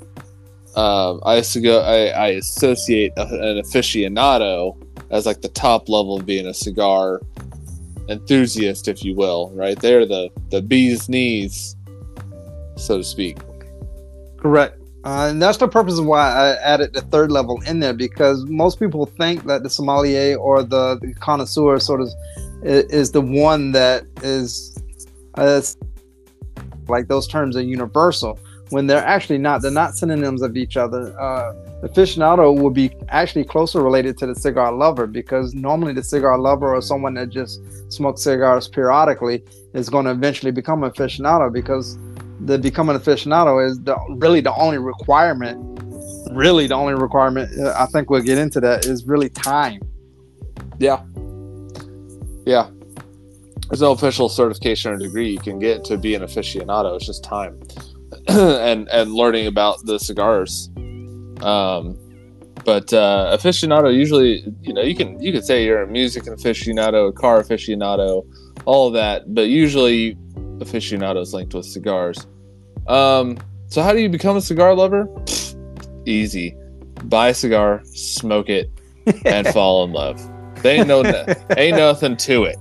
Um, 0.76 1.22
I 1.24 1.38
used 1.38 1.54
to 1.54 1.62
go. 1.62 1.82
I, 1.82 2.08
I 2.08 2.28
associate 2.30 3.14
a, 3.18 3.22
an 3.22 3.62
aficionado 3.62 4.83
as 5.14 5.26
like 5.26 5.42
the 5.42 5.50
top 5.50 5.88
level 5.88 6.18
of 6.18 6.26
being 6.26 6.48
a 6.48 6.54
cigar 6.54 7.22
enthusiast, 8.10 8.88
if 8.88 9.06
you 9.06 9.16
will. 9.16 9.52
Right? 9.54 9.80
They're 9.80 10.06
the 10.06 10.30
the 10.50 10.62
bee's 10.62 11.08
knees, 11.08 11.78
so 12.76 12.98
to 12.98 13.04
speak. 13.04 13.38
Correct. 14.38 14.78
Uh, 15.06 15.28
and 15.30 15.42
that's 15.42 15.58
the 15.58 15.68
purpose 15.68 16.00
of 16.00 16.06
why 16.06 16.30
I 16.30 16.56
added 16.62 16.94
the 16.94 17.02
third 17.02 17.30
level 17.30 17.62
in 17.68 17.82
there 17.82 17.94
because 17.94 18.46
most 18.46 18.80
people 18.80 19.06
think 19.06 19.44
that 19.46 19.62
the 19.62 19.70
sommelier 19.70 20.38
or 20.38 20.64
the, 20.64 20.98
the 21.02 21.14
connoisseur 21.16 21.78
sort 21.80 22.00
of 22.00 22.08
is, 22.64 22.86
is 22.86 23.12
the 23.12 23.20
one 23.20 23.74
that 23.74 24.06
is 24.22 24.78
uh, 25.36 25.62
like 26.88 27.10
those 27.10 27.28
terms 27.28 27.58
are 27.58 27.62
universal 27.62 28.40
when 28.74 28.88
they're 28.88 29.06
actually 29.06 29.38
not. 29.38 29.62
They're 29.62 29.72
not 29.72 29.96
synonyms 29.96 30.42
of 30.42 30.58
each 30.58 30.78
other. 30.78 31.16
Uh, 31.20 31.54
aficionado 31.84 32.60
would 32.60 32.74
be 32.74 32.92
actually 33.10 33.46
closer 33.46 33.84
related 33.84 34.18
to 34.18 34.26
the 34.26 34.36
cigar 34.36 34.74
lover 34.74 35.06
because 35.06 35.54
normally 35.54 35.94
the 35.94 36.04
cigar 36.04 36.40
lover 36.40 36.74
or 36.74 36.82
someone 36.82 37.14
that 37.14 37.30
just 37.30 37.62
smokes 37.92 38.22
cigars 38.24 38.68
periodically 38.68 39.44
is 39.74 39.90
going 39.90 40.06
to 40.06 40.12
eventually 40.12 40.52
become 40.52 40.84
an 40.84 40.92
aficionado 40.92 41.54
because 41.54 41.98
the 42.42 42.58
becoming 42.58 42.96
an 42.96 43.02
aficionado 43.02 43.66
is 43.66 43.80
the 43.82 43.96
really 44.18 44.42
the 44.42 44.54
only 44.56 44.80
requirement 44.80 45.80
really 46.32 46.66
the 46.66 46.74
only 46.74 46.96
requirement 46.96 47.48
uh, 47.60 47.74
i 47.78 47.86
think 47.86 48.10
we'll 48.10 48.22
get 48.22 48.38
into 48.38 48.60
that 48.60 48.86
is 48.86 49.06
really 49.06 49.30
time 49.30 49.80
Yeah. 50.80 51.04
Yeah. 52.46 52.70
There's 53.70 53.82
no 53.82 53.92
official 53.92 54.30
certification 54.30 54.92
or 54.92 54.98
degree 54.98 55.30
you 55.30 55.40
can 55.40 55.60
get 55.60 55.84
to 55.86 55.98
be 55.98 56.16
an 56.16 56.22
aficionado. 56.24 56.96
It's 56.96 57.06
just 57.06 57.24
time 57.24 57.60
and 58.28 58.88
and 58.90 59.14
learning 59.14 59.48
about 59.48 59.86
the 59.86 60.00
cigars. 60.00 60.70
Um, 61.42 61.98
but 62.66 62.94
uh, 62.94 63.36
aficionado 63.38 63.94
usually, 63.94 64.46
you 64.62 64.74
know, 64.74 64.82
you 64.82 64.96
can 64.96 65.22
you 65.22 65.32
could 65.32 65.44
say 65.44 65.66
you're 65.66 65.82
a 65.82 65.88
music 65.88 66.24
aficionado, 66.24 67.10
a 67.10 67.12
car 67.12 67.42
aficionado, 67.42 68.26
all 68.66 68.88
of 68.88 68.94
that. 68.94 69.34
But 69.34 69.50
usually, 69.50 70.16
aficionado 70.60 71.22
is 71.22 71.34
linked 71.34 71.54
with 71.54 71.66
cigars. 71.66 72.26
Um, 72.88 73.38
so 73.68 73.82
how 73.82 73.94
do 73.94 74.00
you 74.00 74.10
become 74.10 74.38
a 74.38 74.42
cigar 74.42 74.76
lover? 74.76 75.08
Easy. 76.06 76.56
Buy 77.06 77.30
a 77.30 77.34
cigar, 77.34 77.82
smoke 77.86 78.50
it, 78.50 78.70
and 79.26 79.48
fall 79.54 79.84
in 79.84 79.92
love. 79.92 80.22
They 80.62 80.80
ain't 80.80 80.88
no 80.88 81.04
ain't 81.58 81.78
nothing 81.78 82.16
to 82.18 82.44
it. 82.44 82.58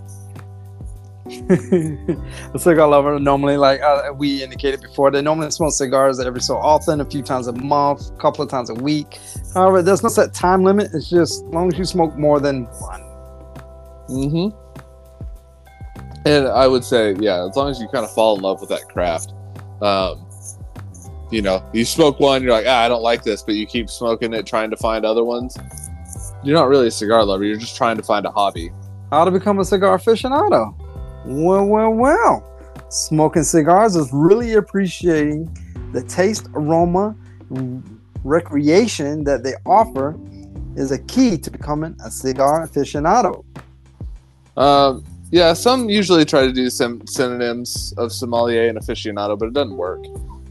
The 1.24 2.58
cigar 2.58 2.88
lover 2.88 3.18
normally 3.20 3.56
like 3.56 3.80
uh, 3.80 4.12
we 4.16 4.42
indicated 4.42 4.80
before 4.80 5.10
they 5.10 5.22
normally 5.22 5.48
smoke 5.50 5.72
cigars 5.72 6.18
every 6.18 6.40
so 6.40 6.56
often 6.56 7.00
a 7.00 7.04
few 7.04 7.22
times 7.22 7.46
a 7.46 7.52
month 7.52 8.10
a 8.10 8.16
couple 8.16 8.42
of 8.42 8.50
times 8.50 8.70
a 8.70 8.74
week 8.74 9.20
however 9.54 9.82
there's 9.82 10.02
no 10.02 10.08
set 10.08 10.34
time 10.34 10.64
limit 10.64 10.90
it's 10.92 11.08
just 11.10 11.44
as 11.44 11.54
long 11.54 11.72
as 11.72 11.78
you 11.78 11.84
smoke 11.84 12.16
more 12.16 12.40
than 12.40 12.64
one 12.64 13.12
Mm-hmm. 14.12 14.56
And 16.26 16.46
I 16.46 16.68
would 16.68 16.84
say, 16.84 17.14
yeah, 17.18 17.46
as 17.48 17.56
long 17.56 17.70
as 17.70 17.80
you 17.80 17.88
kind 17.88 18.04
of 18.04 18.12
fall 18.12 18.36
in 18.36 18.42
love 18.42 18.60
with 18.60 18.68
that 18.70 18.88
craft, 18.88 19.32
um, 19.80 20.28
you 21.30 21.42
know, 21.42 21.64
you 21.72 21.84
smoke 21.84 22.20
one, 22.20 22.42
you're 22.42 22.52
like, 22.52 22.66
ah, 22.68 22.82
I 22.82 22.88
don't 22.88 23.02
like 23.02 23.24
this, 23.24 23.42
but 23.42 23.54
you 23.54 23.66
keep 23.66 23.90
smoking 23.90 24.32
it, 24.34 24.46
trying 24.46 24.70
to 24.70 24.76
find 24.76 25.04
other 25.04 25.24
ones. 25.24 25.56
You're 26.44 26.54
not 26.54 26.68
really 26.68 26.88
a 26.88 26.90
cigar 26.90 27.24
lover. 27.24 27.44
You're 27.44 27.56
just 27.56 27.76
trying 27.76 27.96
to 27.96 28.02
find 28.02 28.26
a 28.26 28.30
hobby. 28.30 28.70
how 29.10 29.24
to 29.24 29.30
become 29.30 29.58
a 29.58 29.64
cigar 29.64 29.98
aficionado 29.98 30.74
well 31.24 31.64
well 31.66 31.90
well 31.90 32.44
smoking 32.88 33.42
cigars 33.42 33.96
is 33.96 34.10
really 34.12 34.54
appreciating 34.54 35.48
the 35.92 36.02
taste 36.02 36.48
aroma 36.54 37.14
recreation 38.24 39.24
that 39.24 39.42
they 39.42 39.54
offer 39.66 40.18
is 40.76 40.90
a 40.90 40.98
key 41.00 41.36
to 41.36 41.50
becoming 41.50 41.94
a 42.04 42.10
cigar 42.10 42.66
aficionado 42.66 43.44
Um, 44.56 45.04
yeah, 45.32 45.54
some 45.54 45.88
usually 45.88 46.26
try 46.26 46.42
to 46.44 46.52
do 46.52 46.68
some 46.68 47.06
synonyms 47.06 47.94
of 47.96 48.12
sommelier 48.12 48.68
and 48.68 48.78
aficionado, 48.78 49.38
but 49.38 49.46
it 49.48 49.54
doesn't 49.54 49.78
work. 49.78 50.04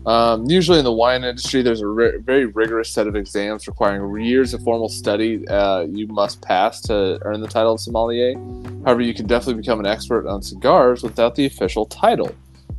Um, 0.06 0.50
usually 0.50 0.80
in 0.80 0.86
the 0.86 0.92
wine 0.92 1.24
industry, 1.24 1.62
there's 1.62 1.82
a 1.82 1.88
ri- 1.88 2.18
very 2.18 2.46
rigorous 2.46 2.90
set 2.90 3.06
of 3.06 3.16
exams 3.16 3.68
requiring 3.68 4.26
years 4.26 4.54
of 4.54 4.64
formal 4.64 4.90
study 4.90 5.48
uh, 5.48 5.82
you 5.82 6.08
must 6.08 6.42
pass 6.42 6.82
to 6.82 7.20
earn 7.22 7.40
the 7.40 7.48
title 7.48 7.74
of 7.74 7.80
sommelier. 7.80 8.34
However, 8.84 9.02
you 9.02 9.14
can 9.14 9.28
definitely 9.28 9.62
become 9.62 9.80
an 9.80 9.86
expert 9.86 10.28
on 10.28 10.42
cigars 10.42 11.04
without 11.04 11.36
the 11.36 11.46
official 11.46 11.86
title. 11.86 12.34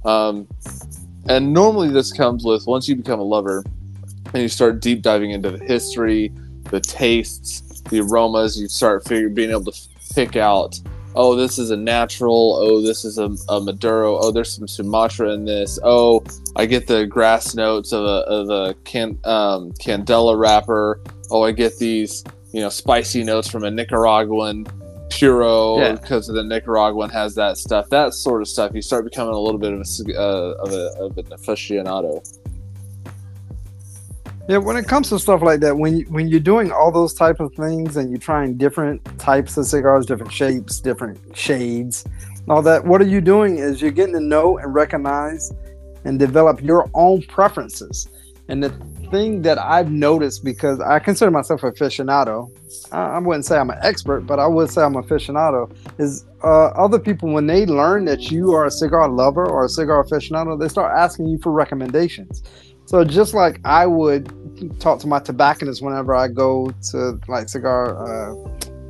Um, 0.05 0.49
and 1.29 1.53
normally, 1.53 1.91
this 1.91 2.13
comes 2.13 2.45
with 2.45 2.67
once 2.67 2.89
you 2.89 2.97
become 2.97 3.21
a 3.21 3.25
lover 3.25 3.65
and 4.35 4.43
you 4.43 4.49
start 4.49 4.81
deep 4.81 5.03
diving 5.03 5.31
into 5.31 5.51
the 5.53 5.65
history, 5.65 6.33
the 6.71 6.81
tastes, 6.81 7.83
the 7.83 8.01
aromas, 8.01 8.61
you 8.61 8.67
start 8.67 9.07
figure, 9.07 9.29
being 9.29 9.51
able 9.51 9.71
to 9.71 9.89
pick 10.13 10.35
out 10.35 10.81
oh, 11.14 11.35
this 11.37 11.59
is 11.59 11.70
a 11.70 11.77
natural. 11.77 12.59
Oh, 12.61 12.81
this 12.81 13.05
is 13.05 13.18
a, 13.18 13.31
a 13.48 13.61
Maduro. 13.61 14.18
Oh, 14.18 14.31
there's 14.31 14.53
some 14.53 14.68
Sumatra 14.68 15.33
in 15.33 15.44
this. 15.44 15.79
Oh, 15.83 16.25
I 16.57 16.66
get 16.66 16.87
the 16.87 17.07
grass 17.07 17.55
notes 17.55 17.92
of 17.92 18.05
a, 18.05 18.25
of 18.29 18.51
a 18.51 18.75
can, 18.85 19.18
um, 19.25 19.72
Candela 19.72 20.38
wrapper. 20.38 21.01
Oh, 21.31 21.42
I 21.42 21.53
get 21.53 21.79
these, 21.79 22.25
you 22.53 22.61
know, 22.61 22.68
spicy 22.68 23.25
notes 23.25 23.48
from 23.48 23.64
a 23.64 23.70
Nicaraguan 23.70 24.66
Puro 25.11 25.79
Yeah. 25.79 25.92
because 25.92 26.27
the 26.27 26.42
Nicaraguan 26.42 27.11
has 27.11 27.35
that 27.35 27.59
stuff. 27.59 27.88
That 27.90 28.14
sort 28.14 28.42
of 28.42 28.48
stuff. 28.48 28.72
You 28.75 28.83
start 28.83 29.05
becoming 29.05 29.35
a 29.35 29.38
little 29.38 29.59
bit 29.59 29.72
of 29.72 29.81
a, 29.81 30.18
uh, 30.18 30.55
of, 30.61 30.72
a 30.72 30.87
of 30.98 31.18
an 31.18 31.25
aficionado. 31.27 32.22
Yeah, 34.53 34.59
when 34.59 34.77
it 34.77 34.87
comes 34.87 35.09
to 35.09 35.19
stuff 35.19 35.41
like 35.41 35.61
that, 35.61 35.79
when 35.79 35.97
you, 35.97 36.05
when 36.11 36.29
you're 36.29 36.38
doing 36.38 36.71
all 36.71 36.93
those 36.93 37.15
type 37.15 37.41
of 37.41 37.55
things 37.55 37.97
and 37.97 38.11
you're 38.11 38.19
trying 38.19 38.59
different 38.59 39.03
types 39.19 39.57
of 39.57 39.65
cigars, 39.65 40.05
different 40.05 40.31
shapes, 40.31 40.79
different 40.79 41.19
shades, 41.35 42.05
all 42.51 42.61
that, 42.61 42.85
what 42.85 43.01
are 43.01 43.07
you 43.07 43.23
doing 43.23 43.57
is 43.57 43.81
you're 43.81 43.91
getting 43.91 44.12
to 44.12 44.21
know 44.21 44.59
and 44.59 44.75
recognize 44.75 45.55
and 46.05 46.19
develop 46.19 46.61
your 46.61 46.91
own 46.93 47.23
preferences. 47.23 48.09
And 48.49 48.62
the 48.62 48.69
thing 49.11 49.41
that 49.41 49.57
I've 49.57 49.91
noticed 49.91 50.45
because 50.45 50.81
I 50.81 50.99
consider 50.99 51.31
myself 51.31 51.62
a 51.62 51.73
aficionado, 51.73 52.51
I, 52.93 53.05
I 53.05 53.19
wouldn't 53.21 53.47
say 53.47 53.57
I'm 53.57 53.71
an 53.71 53.79
expert, 53.81 54.27
but 54.27 54.38
I 54.38 54.47
would 54.47 54.69
say 54.69 54.83
I'm 54.83 54.97
an 54.97 55.03
aficionado. 55.03 55.75
Is 55.99 56.27
uh, 56.45 56.67
other 56.73 56.99
people 56.99 57.33
when 57.33 57.47
they 57.47 57.65
learn 57.65 58.05
that 58.05 58.31
you 58.31 58.53
are 58.53 58.67
a 58.67 58.71
cigar 58.71 59.09
lover 59.09 59.49
or 59.49 59.65
a 59.65 59.69
cigar 59.71 60.05
aficionado, 60.05 60.61
they 60.61 60.69
start 60.69 60.93
asking 60.95 61.29
you 61.29 61.38
for 61.38 61.53
recommendations. 61.53 62.43
So 62.92 63.05
just 63.05 63.33
like 63.33 63.59
I 63.64 63.87
would 63.87 64.31
talk 64.78 64.98
to 64.98 65.07
my 65.07 65.18
tobacconist 65.18 65.81
whenever 65.81 66.14
I 66.14 66.28
go 66.28 66.70
to 66.90 67.18
like 67.26 67.48
cigar 67.48 67.96
uh, 67.96 68.35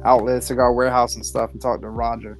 outlet, 0.04 0.42
cigar 0.42 0.72
warehouse, 0.72 1.14
and 1.14 1.24
stuff, 1.24 1.52
and 1.52 1.62
talk 1.62 1.82
to 1.82 1.88
Roger. 1.88 2.36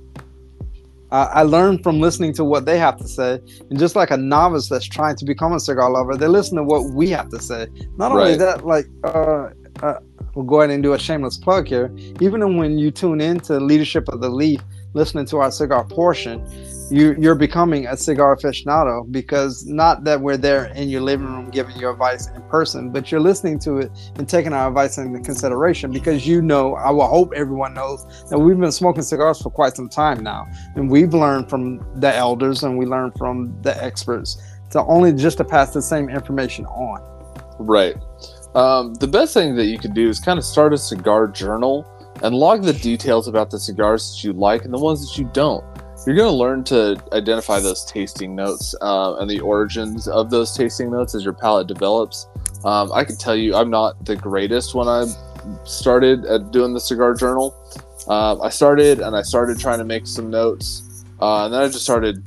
Uh, 1.13 1.29
I 1.33 1.43
learn 1.43 1.81
from 1.81 2.01
listening 2.01 2.33
to 2.33 2.45
what 2.45 2.67
they 2.67 2.81
have 2.81 2.97
to 2.97 3.07
say, 3.07 3.39
and 3.71 3.79
just 3.79 3.95
like 3.95 4.11
a 4.11 4.17
novice 4.17 4.69
that's 4.69 4.89
trying 4.89 5.15
to 5.15 5.25
become 5.25 5.53
a 5.53 5.61
cigar 5.61 5.89
lover, 5.89 6.17
they 6.17 6.27
listen 6.27 6.57
to 6.57 6.65
what 6.65 6.95
we 6.95 7.11
have 7.11 7.29
to 7.29 7.41
say. 7.41 7.69
Not 7.97 8.11
only 8.11 8.35
that, 8.39 8.67
like 8.67 8.87
uh, 9.05 9.51
uh, 9.85 10.01
we'll 10.35 10.45
go 10.45 10.63
ahead 10.63 10.71
and 10.71 10.83
do 10.83 10.95
a 10.95 10.99
shameless 10.99 11.39
plug 11.39 11.69
here. 11.69 11.95
Even 12.21 12.57
when 12.57 12.77
you 12.77 12.91
tune 12.91 13.21
in 13.21 13.39
to 13.39 13.61
Leadership 13.61 14.09
of 14.09 14.21
the 14.21 14.31
Leaf, 14.31 14.61
listening 14.95 15.27
to 15.27 15.39
our 15.39 15.53
cigar 15.53 15.85
portion, 15.85 16.45
you, 16.91 17.15
you're 17.19 17.35
becoming 17.35 17.87
a 17.87 17.97
cigar 17.97 18.37
aficionado 18.37 19.11
because 19.11 19.67
not 19.67 20.05
that 20.05 20.21
we're 20.21 20.37
there 20.37 20.67
in 20.75 20.89
your 20.89 21.01
living 21.01 21.27
room 21.27 21.51
giving 21.51 21.77
you 21.77 21.91
advice 21.91 22.29
in 22.29 22.43
person, 22.43 22.91
but 22.91 23.11
you're 23.11 23.21
listening 23.21 23.59
to 23.61 23.79
it 23.79 23.91
and 24.17 24.29
taking 24.29 24.53
our 24.53 24.69
advice 24.69 24.99
into 24.99 25.21
consideration 25.21 25.93
because 25.93 26.27
you 26.27 26.43
know, 26.43 26.75
I 26.75 26.91
will 26.91 27.07
hope 27.07 27.33
everyone 27.35 27.75
knows 27.75 28.27
that 28.31 28.39
we've 28.39 28.59
been 28.59 28.73
smoking 28.73 29.03
cigars 29.03 29.41
for 29.41 29.51
quite 29.51 29.75
some 29.75 29.89
time 29.89 30.23
now. 30.23 30.47
And 30.75 30.91
we've 30.91 31.15
learned 31.15 31.49
from 31.49 31.79
the 32.01 32.15
elders 32.15 32.63
and 32.63 32.77
we 32.79 32.87
learned 32.87 33.15
from 33.17 33.61
the 33.63 33.83
experts 33.83 34.43
to 34.71 34.83
only 34.85 35.13
just 35.13 35.39
to 35.39 35.45
pass 35.45 35.73
the 35.73 35.83
same 35.83 36.09
information 36.09 36.65
on. 36.67 37.01
Right. 37.59 37.97
Um, 38.55 38.95
the 38.95 39.09
best 39.09 39.33
thing 39.35 39.57
that 39.57 39.67
you 39.67 39.79
could 39.79 39.95
do 39.95 40.09
is 40.09 40.21
kind 40.21 40.39
of 40.39 40.45
start 40.45 40.73
a 40.73 40.79
cigar 40.79 41.27
journal 41.27 41.87
and 42.23 42.35
log 42.35 42.63
the 42.63 42.73
details 42.73 43.29
about 43.29 43.51
the 43.51 43.59
cigars 43.59 44.13
that 44.13 44.25
you 44.25 44.33
like 44.33 44.65
and 44.65 44.73
the 44.73 44.79
ones 44.79 45.01
that 45.07 45.19
you 45.19 45.29
don't. 45.33 45.65
You're 46.07 46.17
going 46.17 46.29
to 46.29 46.37
learn 46.37 46.65
to 46.65 47.03
identify 47.13 47.61
those 47.61 47.85
tasting 47.85 48.35
notes 48.35 48.75
uh, 48.81 49.17
and 49.17 49.31
the 49.31 49.41
origins 49.41 50.09
of 50.09 50.31
those 50.31 50.57
tasting 50.57 50.91
notes 50.91 51.15
as 51.15 51.25
your 51.25 51.33
palate 51.33 51.69
develops. 51.69 52.27
Um, 52.65 52.93
I 52.93 53.05
can 53.05 53.17
tell 53.17 53.37
you, 53.37 53.55
I'm 53.55 53.71
not 53.71 54.05
the 54.05 54.17
greatest 54.17 54.75
when 54.75 54.89
I 54.89 55.07
started 55.65 56.25
at 56.27 56.51
doing 56.51 56.75
the 56.75 56.81
cigar 56.81 57.15
journal. 57.15 57.55
Um, 58.09 58.43
I 58.43 58.49
started 58.49 59.01
and 59.01 59.15
I 59.15 59.23
started 59.23 59.59
trying 59.59 59.79
to 59.79 59.85
make 59.85 60.07
some 60.07 60.29
notes, 60.31 61.05
uh, 61.21 61.45
and 61.45 61.55
then 61.55 61.63
I 61.63 61.67
just 61.67 61.85
started 61.85 62.25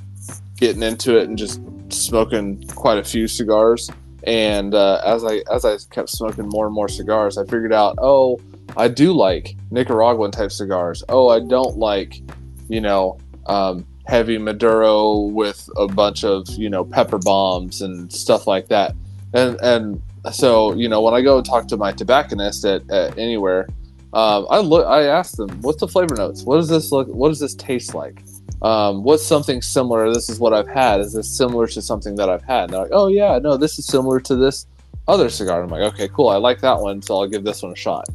getting 0.57 0.83
into 0.83 1.17
it 1.17 1.27
and 1.27 1.37
just 1.37 1.59
smoking 1.89 2.65
quite 2.67 2.97
a 2.97 3.03
few 3.03 3.27
cigars 3.27 3.89
and 4.25 4.73
uh, 4.73 5.01
as 5.05 5.23
I 5.23 5.43
as 5.51 5.65
I 5.65 5.77
kept 5.91 6.09
smoking 6.09 6.49
more 6.49 6.65
and 6.65 6.73
more 6.73 6.87
cigars, 6.87 7.37
I 7.37 7.43
figured 7.43 7.73
out, 7.73 7.95
oh, 7.99 8.39
I 8.75 8.87
do 8.87 9.13
like 9.13 9.55
Nicaraguan 9.71 10.31
type 10.31 10.51
cigars. 10.51 11.03
Oh, 11.09 11.29
I 11.29 11.39
don't 11.39 11.77
like, 11.77 12.21
you 12.67 12.81
know, 12.81 13.19
um, 13.47 13.85
heavy 14.05 14.37
Maduro 14.37 15.21
with 15.21 15.69
a 15.77 15.87
bunch 15.87 16.23
of 16.23 16.47
you 16.49 16.69
know 16.69 16.85
pepper 16.85 17.17
bombs 17.17 17.81
and 17.81 18.11
stuff 18.11 18.47
like 18.47 18.67
that. 18.69 18.95
And 19.33 19.59
and 19.61 20.01
so 20.31 20.73
you 20.73 20.89
know 20.89 21.01
when 21.01 21.13
I 21.13 21.21
go 21.21 21.41
talk 21.41 21.67
to 21.67 21.77
my 21.77 21.91
tobacconist 21.91 22.65
at, 22.65 22.89
at 22.89 23.17
anywhere, 23.17 23.67
um, 24.13 24.47
I 24.49 24.59
look 24.59 24.85
I 24.85 25.03
ask 25.03 25.35
them, 25.35 25.49
what's 25.61 25.79
the 25.79 25.87
flavor 25.87 26.15
notes? 26.15 26.43
What 26.43 26.57
does 26.57 26.69
this 26.69 26.91
look? 26.91 27.07
What 27.07 27.29
does 27.29 27.39
this 27.39 27.55
taste 27.55 27.93
like? 27.93 28.21
um, 28.61 29.03
what's 29.03 29.25
something 29.25 29.61
similar? 29.61 30.11
This 30.13 30.29
is 30.29 30.39
what 30.39 30.53
I've 30.53 30.67
had. 30.67 30.99
Is 30.99 31.13
this 31.13 31.29
similar 31.29 31.67
to 31.67 31.81
something 31.81 32.15
that 32.15 32.29
I've 32.29 32.43
had? 32.43 32.65
And 32.65 32.73
they're 32.73 32.81
like, 32.81 32.91
oh 32.93 33.07
yeah, 33.07 33.37
no, 33.37 33.57
this 33.57 33.77
is 33.77 33.85
similar 33.85 34.19
to 34.21 34.35
this 34.35 34.65
other 35.07 35.29
cigar. 35.29 35.61
And 35.61 35.71
I'm 35.71 35.79
like, 35.79 35.93
okay, 35.93 36.07
cool. 36.07 36.29
I 36.29 36.37
like 36.37 36.61
that 36.61 36.79
one, 36.79 37.01
so 37.01 37.19
I'll 37.19 37.27
give 37.27 37.43
this 37.43 37.61
one 37.61 37.73
a 37.73 37.75
shot. 37.75 38.07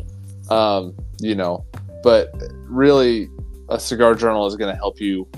Um, 0.51 0.95
you 1.21 1.35
know, 1.35 1.65
but 2.03 2.33
really, 2.65 3.29
a 3.71 3.79
cigar 3.79 4.15
journal 4.15 4.47
is 4.47 4.57
going 4.57 4.73
to 4.73 4.77
help 4.77 5.01
you 5.01 5.29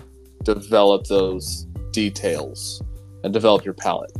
develop 0.43 1.07
those 1.07 1.67
details 1.93 2.83
and 3.23 3.33
develop 3.33 3.65
your 3.65 3.75
palate. 3.75 4.13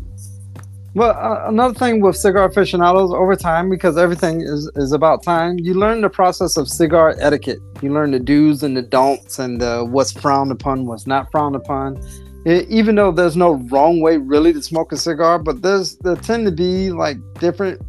Well, 0.95 1.11
uh, 1.13 1.49
another 1.49 1.73
thing 1.73 2.03
with 2.03 2.17
cigar 2.17 2.45
aficionados 2.45 3.13
over 3.13 3.35
time, 3.35 3.71
because 3.71 3.97
everything 3.97 4.43
is, 4.43 4.71
is 4.77 4.93
about 4.93 5.23
time, 5.23 5.59
you 5.59 5.73
learn 5.73 6.03
the 6.03 6.11
process 6.11 6.59
of 6.59 6.69
cigar 6.69 7.17
etiquette. 7.19 7.61
You 7.81 7.95
learn 7.95 8.11
the 8.11 8.21
do's 8.21 8.63
and 8.63 8.77
the 8.77 8.83
don'ts 8.83 9.39
and 9.39 9.63
uh, 9.63 9.85
what's 9.85 10.13
frowned 10.13 10.53
upon, 10.53 10.85
what's 10.85 11.07
not 11.07 11.31
frowned 11.31 11.57
upon. 11.57 11.99
E- 12.47 12.67
even 12.69 12.95
though 12.95 13.11
there's 13.11 13.39
no 13.39 13.55
wrong 13.71 14.01
way 14.01 14.19
really 14.19 14.53
to 14.53 14.61
smoke 14.61 14.93
a 14.93 14.99
cigar, 14.99 15.39
but 15.39 15.63
there's 15.63 15.97
there 15.99 16.17
tend 16.17 16.45
to 16.45 16.53
be 16.53 16.91
like 16.91 17.17
different, 17.41 17.81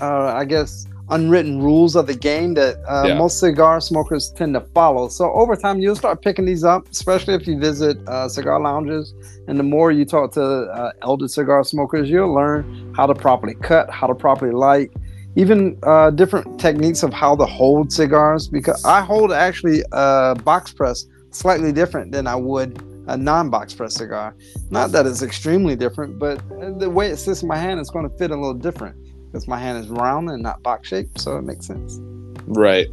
uh, 0.00 0.28
I 0.28 0.46
guess, 0.46 0.86
unwritten 1.10 1.60
rules 1.60 1.96
of 1.96 2.06
the 2.06 2.14
game 2.14 2.54
that 2.54 2.76
uh, 2.88 3.04
Yeah. 3.08 3.18
most 3.18 3.38
cigar 3.38 3.80
smokers 3.80 4.32
tend 4.36 4.54
to 4.54 4.60
follow. 4.74 5.08
So 5.08 5.32
over 5.32 5.56
time, 5.56 5.80
you'll 5.80 5.96
start 5.96 6.22
picking 6.22 6.44
these 6.44 6.64
up, 6.64 6.88
especially 6.90 7.34
if 7.34 7.46
you 7.46 7.58
visit 7.58 7.98
uh, 8.06 8.28
cigar 8.28 8.60
lounges. 8.60 9.12
And 9.48 9.58
the 9.58 9.64
more 9.64 9.90
you 9.90 10.04
talk 10.04 10.32
to 10.32 10.42
uh, 10.42 10.92
elder 11.02 11.28
cigar 11.28 11.64
smokers, 11.64 12.08
you'll 12.08 12.32
learn 12.32 12.92
how 12.94 13.06
to 13.06 13.14
properly 13.14 13.54
cut, 13.62 13.90
how 13.90 14.06
to 14.06 14.14
properly 14.14 14.52
light, 14.52 14.90
even 15.36 15.78
uh, 15.82 16.10
different 16.10 16.58
techniques 16.60 17.02
of 17.02 17.12
how 17.12 17.34
to 17.36 17.46
hold 17.46 17.92
cigars. 17.92 18.48
Because 18.48 18.84
I 18.84 19.00
hold 19.00 19.32
actually 19.32 19.82
a 19.92 20.36
box 20.44 20.72
press 20.72 21.04
slightly 21.30 21.72
different 21.72 22.12
than 22.12 22.26
I 22.26 22.36
would 22.36 22.80
a 23.08 23.16
non-box 23.16 23.74
press 23.74 23.94
cigar. 23.94 24.36
Not 24.70 24.92
that 24.92 25.06
it's 25.06 25.22
extremely 25.22 25.74
different, 25.74 26.20
but 26.20 26.40
the 26.78 26.88
way 26.88 27.08
it 27.08 27.16
sits 27.16 27.42
in 27.42 27.48
my 27.48 27.56
hand 27.56 27.80
is 27.80 27.90
going 27.90 28.08
to 28.08 28.16
fit 28.16 28.30
a 28.30 28.36
little 28.36 28.54
different 28.54 28.94
because 29.32 29.48
my 29.48 29.58
hand 29.58 29.82
is 29.82 29.88
round 29.88 30.28
and 30.28 30.42
not 30.42 30.62
box 30.62 30.88
shaped, 30.88 31.18
so 31.18 31.38
it 31.38 31.42
makes 31.42 31.66
sense. 31.66 31.98
Right. 32.46 32.88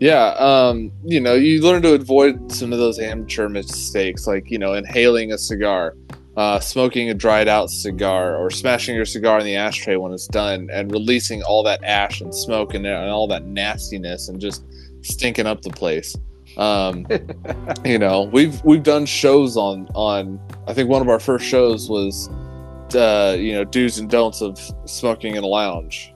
Yeah. 0.00 0.28
Um, 0.38 0.90
you 1.04 1.20
know, 1.20 1.34
you 1.34 1.62
learn 1.62 1.82
to 1.82 1.94
avoid 1.94 2.50
some 2.50 2.72
of 2.72 2.78
those 2.78 2.98
amateur 2.98 3.48
mistakes, 3.48 4.26
like, 4.26 4.50
you 4.50 4.58
know, 4.58 4.74
inhaling 4.74 5.32
a 5.32 5.38
cigar, 5.38 5.94
uh, 6.36 6.58
smoking 6.58 7.08
a 7.08 7.14
dried 7.14 7.46
out 7.46 7.70
cigar, 7.70 8.36
or 8.36 8.50
smashing 8.50 8.96
your 8.96 9.04
cigar 9.04 9.38
in 9.38 9.46
the 9.46 9.54
ashtray 9.54 9.96
when 9.96 10.12
it's 10.12 10.26
done 10.26 10.68
and 10.72 10.90
releasing 10.90 11.42
all 11.44 11.62
that 11.62 11.82
ash 11.84 12.20
and 12.20 12.34
smoke 12.34 12.74
and, 12.74 12.84
and 12.84 13.10
all 13.10 13.28
that 13.28 13.44
nastiness 13.44 14.28
and 14.28 14.40
just 14.40 14.64
stinking 15.02 15.46
up 15.46 15.62
the 15.62 15.70
place. 15.70 16.16
Um, 16.56 17.06
you 17.84 17.98
know, 17.98 18.22
we've 18.22 18.62
we've 18.64 18.82
done 18.82 19.06
shows 19.06 19.56
on 19.56 19.88
on 19.94 20.40
I 20.66 20.74
think 20.74 20.88
one 20.88 21.02
of 21.02 21.08
our 21.08 21.20
first 21.20 21.44
shows 21.44 21.88
was 21.88 22.28
uh, 22.94 23.34
you 23.38 23.52
know, 23.52 23.64
do's 23.64 23.98
and 23.98 24.08
don'ts 24.08 24.40
of 24.42 24.58
smoking 24.84 25.34
in 25.34 25.42
a 25.42 25.46
lounge. 25.46 26.12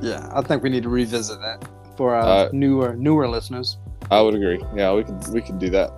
Yeah, 0.00 0.28
I 0.32 0.42
think 0.42 0.62
we 0.62 0.70
need 0.70 0.84
to 0.84 0.88
revisit 0.88 1.40
that 1.40 1.66
for 1.96 2.14
our 2.14 2.46
Uh, 2.46 2.48
newer 2.52 2.94
newer 2.94 3.28
listeners. 3.28 3.78
I 4.10 4.20
would 4.20 4.34
agree. 4.34 4.62
Yeah, 4.74 4.94
we 4.94 5.04
can 5.04 5.18
we 5.32 5.40
can 5.40 5.58
do 5.58 5.70
that. 5.70 5.90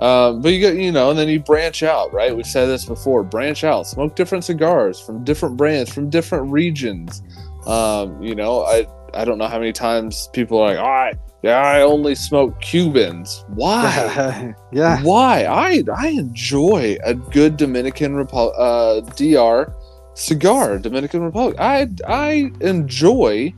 Um, 0.00 0.40
but 0.40 0.52
you 0.52 0.58
get 0.58 0.76
you 0.76 0.90
know, 0.90 1.10
and 1.10 1.18
then 1.18 1.28
you 1.28 1.40
branch 1.40 1.82
out, 1.82 2.12
right? 2.12 2.34
We've 2.34 2.46
said 2.46 2.66
this 2.66 2.84
before. 2.84 3.22
Branch 3.22 3.62
out, 3.64 3.86
smoke 3.86 4.16
different 4.16 4.44
cigars 4.44 4.98
from 4.98 5.22
different 5.24 5.56
brands, 5.56 5.92
from 5.92 6.10
different 6.10 6.50
regions. 6.50 7.22
Um, 7.66 8.20
you 8.22 8.34
know, 8.34 8.62
I 8.64 8.86
I 9.12 9.24
don't 9.24 9.38
know 9.38 9.46
how 9.46 9.58
many 9.58 9.72
times 9.72 10.28
people 10.32 10.58
are 10.58 10.70
like, 10.70 10.78
all 10.78 10.90
right, 10.90 11.16
yeah, 11.44 11.60
I 11.60 11.82
only 11.82 12.14
smoke 12.14 12.58
Cubans. 12.62 13.44
Why? 13.48 14.54
yeah, 14.72 15.02
Why? 15.02 15.44
I 15.44 15.84
I 15.94 16.08
enjoy 16.08 16.96
a 17.04 17.12
good 17.12 17.58
Dominican 17.58 18.14
Repu- 18.14 18.54
uh, 18.56 19.02
DR 19.14 19.70
cigar, 20.14 20.78
Dominican 20.78 21.22
Republic. 21.22 21.60
I 21.60 21.88
I 22.08 22.50
enjoy 22.60 23.52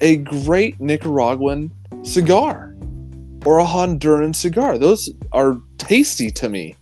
a 0.00 0.16
great 0.16 0.80
Nicaraguan 0.80 1.70
cigar 2.02 2.74
or 3.46 3.60
a 3.60 3.64
Honduran 3.64 4.34
cigar. 4.34 4.76
Those 4.76 5.08
are 5.30 5.58
tasty 5.78 6.32
to 6.32 6.48
me. 6.48 6.74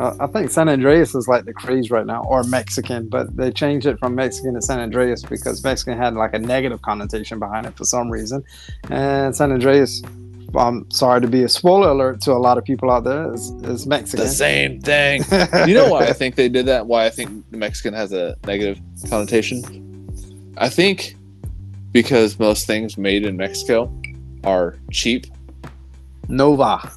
I 0.00 0.26
think 0.28 0.50
San 0.50 0.68
Andreas 0.68 1.14
is 1.14 1.28
like 1.28 1.44
the 1.44 1.52
craze 1.52 1.90
right 1.90 2.06
now, 2.06 2.24
or 2.24 2.42
Mexican, 2.44 3.08
but 3.08 3.36
they 3.36 3.50
changed 3.50 3.86
it 3.86 3.98
from 3.98 4.14
Mexican 4.14 4.54
to 4.54 4.62
San 4.62 4.80
Andreas 4.80 5.22
because 5.22 5.62
Mexican 5.62 5.98
had 5.98 6.14
like 6.14 6.32
a 6.32 6.38
negative 6.38 6.80
connotation 6.82 7.38
behind 7.38 7.66
it 7.66 7.76
for 7.76 7.84
some 7.84 8.10
reason. 8.10 8.42
And 8.88 9.36
San 9.36 9.52
Andreas, 9.52 10.02
I'm 10.54 10.90
sorry 10.90 11.20
to 11.20 11.28
be 11.28 11.42
a 11.42 11.48
spoiler 11.48 11.90
alert 11.90 12.22
to 12.22 12.32
a 12.32 12.40
lot 12.40 12.56
of 12.56 12.64
people 12.64 12.90
out 12.90 13.04
there, 13.04 13.32
is, 13.34 13.50
is 13.64 13.86
Mexican. 13.86 14.24
The 14.24 14.30
same 14.30 14.80
thing. 14.80 15.22
you 15.68 15.74
know 15.74 15.90
why 15.90 16.06
I 16.06 16.14
think 16.14 16.34
they 16.34 16.48
did 16.48 16.66
that? 16.66 16.86
Why 16.86 17.04
I 17.04 17.10
think 17.10 17.30
Mexican 17.50 17.92
has 17.92 18.12
a 18.12 18.36
negative 18.46 18.80
connotation? 19.10 19.62
I 20.56 20.68
think 20.68 21.16
because 21.92 22.38
most 22.38 22.66
things 22.66 22.96
made 22.96 23.24
in 23.24 23.36
Mexico 23.36 23.92
are 24.44 24.76
cheap. 24.90 25.26
Nova. 26.28 26.90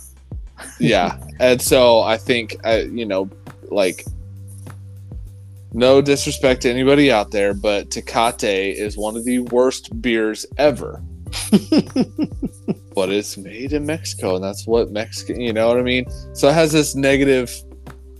Yeah, 0.79 1.17
and 1.39 1.61
so 1.61 2.01
I 2.01 2.17
think 2.17 2.57
I, 2.63 2.81
you 2.81 3.05
know, 3.05 3.29
like, 3.69 4.05
no 5.73 6.01
disrespect 6.01 6.61
to 6.61 6.69
anybody 6.69 7.11
out 7.11 7.31
there, 7.31 7.53
but 7.53 7.89
Tecate 7.89 8.75
is 8.75 8.95
one 8.95 9.17
of 9.17 9.25
the 9.25 9.39
worst 9.39 10.01
beers 10.01 10.45
ever. 10.57 11.01
but 12.95 13.09
it's 13.09 13.37
made 13.37 13.73
in 13.73 13.85
Mexico, 13.85 14.35
and 14.35 14.43
that's 14.43 14.67
what 14.67 14.91
Mexican, 14.91 15.41
you 15.41 15.51
know 15.51 15.67
what 15.67 15.79
I 15.79 15.81
mean? 15.81 16.05
So 16.33 16.49
it 16.49 16.53
has 16.53 16.71
this 16.71 16.95
negative, 16.95 17.51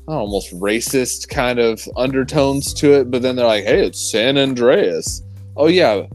almost 0.08 0.52
racist 0.54 1.30
kind 1.30 1.60
of 1.60 1.88
undertones 1.96 2.74
to 2.76 2.94
it, 2.94 3.12
but 3.12 3.22
then 3.22 3.36
they're 3.36 3.46
like, 3.46 3.66
hey, 3.66 3.86
it's 3.86 4.12
San 4.12 4.38
Andreas. 4.38 5.22
Oh, 5.56 5.68
yeah, 5.68 6.08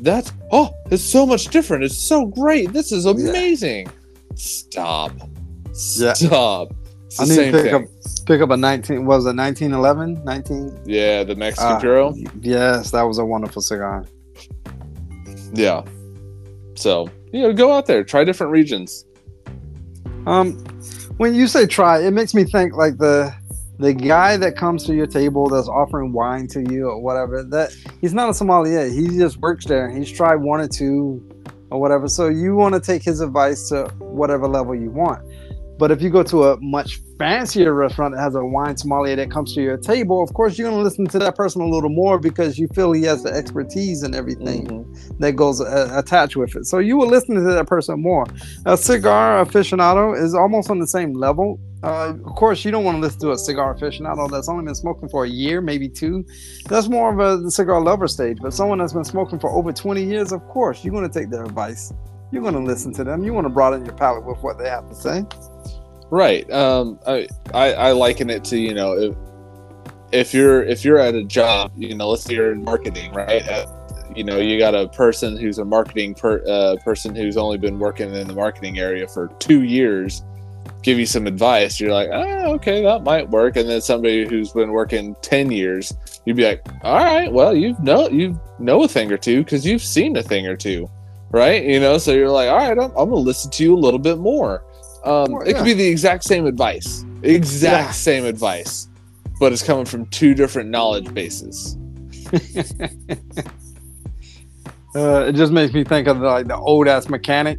that's, 0.00 0.32
oh, 0.50 0.74
it's 0.90 1.02
so 1.02 1.24
much 1.24 1.46
different. 1.46 1.84
It's 1.84 1.96
so 1.96 2.26
great. 2.26 2.72
This 2.72 2.92
is 2.92 3.06
amazing. 3.06 3.88
Stop. 4.34 5.12
Yeah. 5.96 6.12
Stop. 6.14 6.74
It's 7.06 7.20
I 7.20 7.24
need 7.24 7.36
to 7.36 7.52
pick 7.52 7.62
thing. 7.64 7.74
up 7.74 7.82
pick 8.26 8.40
up 8.40 8.50
a 8.50 8.56
19 8.56 9.04
was 9.04 9.26
it 9.26 9.36
1911 9.36 10.24
19 10.24 10.80
Yeah, 10.86 11.24
the 11.24 11.34
Mexican 11.36 11.78
Puro. 11.80 12.14
yes 12.40 12.90
that 12.92 13.02
was 13.02 13.18
a 13.18 13.24
wonderful 13.24 13.60
cigar 13.60 14.06
Yeah. 15.52 15.82
So, 16.74 17.10
you 17.32 17.42
know, 17.42 17.52
go 17.52 17.70
out 17.72 17.84
there, 17.86 18.02
try 18.02 18.24
different 18.24 18.50
regions. 18.52 19.04
um 20.26 20.52
when 21.18 21.34
you 21.34 21.46
say 21.46 21.66
try 21.66 21.98
it 22.02 22.12
makes 22.12 22.32
me 22.34 22.44
think 22.44 22.74
like 22.76 22.96
the 22.96 23.32
the 23.78 23.92
guy 23.92 24.36
that 24.38 24.56
comes 24.56 24.84
to 24.86 24.94
your 24.94 25.06
table 25.06 25.48
that's 25.48 25.68
offering 25.68 26.12
wine 26.12 26.46
to 26.46 26.60
you 26.72 26.88
or 26.88 27.00
whatever 27.02 27.42
that 27.42 27.74
he's 28.00 28.14
not 28.14 28.30
a 28.30 28.34
sommelier 28.34 28.88
he 28.88 29.06
just 29.18 29.36
works 29.38 29.66
there 29.66 29.90
he's 29.90 30.10
tried 30.10 30.36
one 30.36 30.60
or 30.60 30.68
two 30.68 31.20
or 31.70 31.80
whatever 31.80 32.06
so 32.08 32.28
you 32.28 32.54
want 32.54 32.74
to 32.74 32.80
take 32.80 33.02
his 33.02 33.20
advice 33.20 33.68
to 33.68 33.84
whatever 33.98 34.46
level 34.48 34.74
you 34.74 34.90
want 34.90 35.20
but 35.78 35.90
if 35.90 36.00
you 36.02 36.10
go 36.10 36.22
to 36.22 36.44
a 36.44 36.60
much 36.60 37.00
fancier 37.18 37.72
restaurant 37.74 38.14
that 38.14 38.20
has 38.20 38.34
a 38.34 38.44
wine 38.44 38.76
sommelier 38.76 39.14
that 39.16 39.30
comes 39.30 39.54
to 39.54 39.62
your 39.62 39.76
table 39.76 40.22
of 40.22 40.32
course 40.34 40.58
you're 40.58 40.68
going 40.68 40.78
to 40.78 40.82
listen 40.82 41.06
to 41.06 41.18
that 41.18 41.36
person 41.36 41.60
a 41.62 41.66
little 41.68 41.90
more 41.90 42.18
because 42.18 42.58
you 42.58 42.66
feel 42.74 42.90
he 42.92 43.02
has 43.04 43.22
the 43.22 43.30
expertise 43.32 44.02
and 44.02 44.14
everything 44.14 44.66
Mhm. 44.66 45.18
that 45.18 45.32
goes 45.32 45.60
uh, 45.60 45.88
attached 45.94 46.36
with 46.36 46.56
it. 46.56 46.66
So 46.66 46.78
you 46.78 46.96
will 46.96 47.06
listen 47.08 47.34
to 47.36 47.40
that 47.42 47.66
person 47.66 48.00
more. 48.02 48.26
A 48.66 48.76
cigar 48.76 49.44
aficionado 49.44 50.20
is 50.20 50.34
almost 50.34 50.70
on 50.70 50.78
the 50.80 50.86
same 50.86 51.12
level. 51.14 51.58
Uh, 51.84 52.12
of 52.24 52.34
course, 52.36 52.64
you 52.64 52.70
don't 52.70 52.84
want 52.84 52.96
to 52.96 53.00
listen 53.00 53.20
to 53.20 53.30
a 53.32 53.38
cigar 53.38 53.74
aficionado 53.74 54.30
that's 54.30 54.48
only 54.48 54.64
been 54.64 54.74
smoking 54.74 55.08
for 55.08 55.24
a 55.24 55.28
year, 55.28 55.60
maybe 55.60 55.88
two. 55.88 56.24
That's 56.68 56.88
more 56.88 57.12
of 57.12 57.18
a 57.44 57.50
cigar 57.50 57.80
lover 57.80 58.08
stage. 58.08 58.38
But 58.40 58.52
someone 58.54 58.78
that's 58.78 58.92
been 58.92 59.04
smoking 59.04 59.38
for 59.40 59.50
over 59.50 59.72
20 59.72 60.02
years, 60.04 60.32
of 60.32 60.40
course, 60.48 60.84
you're 60.84 60.92
going 60.94 61.08
to 61.10 61.18
take 61.20 61.30
their 61.30 61.44
advice. 61.44 61.92
You're 62.32 62.42
going 62.42 62.54
to 62.54 62.60
listen 62.60 62.92
to 62.94 63.04
them. 63.04 63.22
You 63.22 63.34
want 63.34 63.44
to 63.44 63.50
broaden 63.50 63.84
your 63.84 63.94
palate 63.94 64.24
with 64.24 64.38
what 64.38 64.58
they 64.58 64.68
have 64.68 64.88
to 64.88 64.94
say. 64.94 65.24
Right. 66.10 66.50
Um, 66.50 66.98
I, 67.06 67.28
I 67.54 67.72
I 67.72 67.92
liken 67.92 68.28
it 68.28 68.44
to 68.44 68.58
you 68.58 68.74
know 68.74 68.92
if 68.92 69.14
if 70.12 70.34
you're 70.34 70.62
if 70.62 70.84
you're 70.84 70.98
at 70.98 71.14
a 71.14 71.24
job, 71.24 71.72
you 71.76 71.94
know, 71.94 72.10
let's 72.10 72.24
say 72.24 72.34
you're 72.34 72.52
in 72.52 72.64
marketing, 72.64 73.12
right? 73.12 73.66
You 74.14 74.24
know, 74.24 74.38
you 74.38 74.58
got 74.58 74.74
a 74.74 74.88
person 74.88 75.38
who's 75.38 75.58
a 75.58 75.64
marketing 75.64 76.14
per, 76.14 76.44
uh, 76.46 76.76
person 76.84 77.14
who's 77.14 77.38
only 77.38 77.56
been 77.56 77.78
working 77.78 78.14
in 78.14 78.28
the 78.28 78.34
marketing 78.34 78.78
area 78.78 79.08
for 79.08 79.28
two 79.38 79.62
years, 79.62 80.22
give 80.82 80.98
you 80.98 81.06
some 81.06 81.26
advice. 81.26 81.80
You're 81.80 81.94
like, 81.94 82.10
oh, 82.12 82.52
okay, 82.56 82.82
that 82.82 83.04
might 83.04 83.30
work. 83.30 83.56
And 83.56 83.66
then 83.66 83.80
somebody 83.80 84.28
who's 84.28 84.52
been 84.52 84.70
working 84.70 85.16
ten 85.22 85.50
years, 85.50 85.94
you'd 86.26 86.36
be 86.36 86.44
like, 86.44 86.62
all 86.82 87.02
right, 87.02 87.32
well, 87.32 87.56
you 87.56 87.74
know 87.80 88.08
you 88.10 88.38
know 88.58 88.82
a 88.82 88.88
thing 88.88 89.10
or 89.10 89.16
two 89.16 89.44
because 89.44 89.64
you've 89.64 89.82
seen 89.82 90.14
a 90.16 90.22
thing 90.22 90.46
or 90.46 90.56
two, 90.56 90.90
right? 91.32 91.64
You 91.64 91.80
know, 91.80 91.98
so 91.98 92.12
you're 92.12 92.30
like, 92.30 92.48
all 92.48 92.56
right, 92.56 92.70
I'm, 92.78 92.90
I'm 92.90 93.08
gonna 93.10 93.16
listen 93.16 93.50
to 93.52 93.62
you 93.64 93.74
a 93.74 93.78
little 93.80 93.98
bit 94.00 94.18
more. 94.18 94.64
Um, 95.04 95.34
It 95.42 95.48
yeah. 95.48 95.52
could 95.56 95.64
be 95.64 95.72
the 95.74 95.86
exact 95.88 96.22
same 96.24 96.46
advice, 96.46 97.04
exact 97.22 97.86
Yeah. 97.88 97.90
same 97.92 98.24
advice, 98.24 98.88
but 99.40 99.52
it's 99.52 99.62
coming 99.62 99.84
from 99.84 100.06
two 100.06 100.34
different 100.34 100.70
knowledge 100.70 101.12
bases. 101.12 101.76
Uh, 104.94 105.24
it 105.28 105.32
just 105.34 105.52
makes 105.52 105.72
me 105.72 105.82
think 105.84 106.06
of 106.06 106.20
the, 106.20 106.26
like 106.26 106.46
the 106.46 106.54
old 106.56 106.86
ass 106.86 107.08
mechanic. 107.08 107.58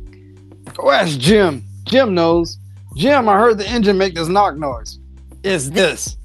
Go 0.75 0.91
ask 0.91 1.17
Jim. 1.17 1.63
Jim 1.83 2.13
knows. 2.13 2.59
Jim, 2.95 3.27
I 3.27 3.39
heard 3.39 3.57
the 3.57 3.67
engine 3.67 3.97
make 3.97 4.13
this 4.13 4.27
knock 4.27 4.55
noise. 4.55 4.99
It's 5.43 5.69
this. 5.71 6.15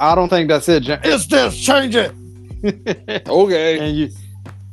I 0.00 0.14
don't 0.14 0.30
think 0.30 0.48
that's 0.48 0.68
it, 0.70 0.84
Jim. 0.84 1.00
It's 1.04 1.26
this. 1.26 1.54
Change 1.58 1.94
it. 1.96 2.12
Okay. 3.28 3.78
and 3.80 3.96
you 3.96 4.08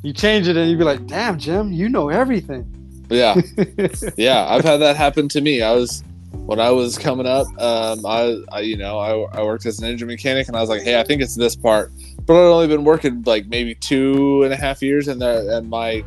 you 0.02 0.12
change 0.12 0.48
it, 0.48 0.56
and 0.56 0.70
you'd 0.70 0.78
be 0.78 0.84
like, 0.84 1.06
"Damn, 1.06 1.38
Jim, 1.38 1.72
you 1.72 1.88
know 1.88 2.08
everything." 2.08 2.66
Yeah. 3.08 3.40
yeah, 4.16 4.46
I've 4.48 4.64
had 4.64 4.78
that 4.78 4.96
happen 4.96 5.28
to 5.28 5.40
me. 5.40 5.62
I 5.62 5.72
was 5.72 6.02
when 6.32 6.60
I 6.60 6.70
was 6.70 6.96
coming 6.96 7.26
up, 7.26 7.46
um, 7.60 8.06
I, 8.06 8.40
I 8.52 8.60
you 8.60 8.76
know 8.76 8.98
I, 8.98 9.38
I 9.38 9.42
worked 9.42 9.66
as 9.66 9.78
an 9.80 9.86
engine 9.86 10.08
mechanic, 10.08 10.48
and 10.48 10.56
I 10.56 10.60
was 10.60 10.70
like, 10.70 10.82
hey, 10.82 10.98
I 10.98 11.02
think 11.02 11.22
it's 11.22 11.36
this 11.36 11.56
part, 11.56 11.92
but 12.26 12.34
I'd 12.34 12.52
only 12.52 12.68
been 12.68 12.84
working 12.84 13.22
like 13.26 13.46
maybe 13.46 13.74
two 13.74 14.42
and 14.44 14.52
a 14.52 14.56
half 14.56 14.82
years, 14.82 15.08
and 15.08 15.20
the, 15.20 15.56
and 15.56 15.68
my 15.68 16.04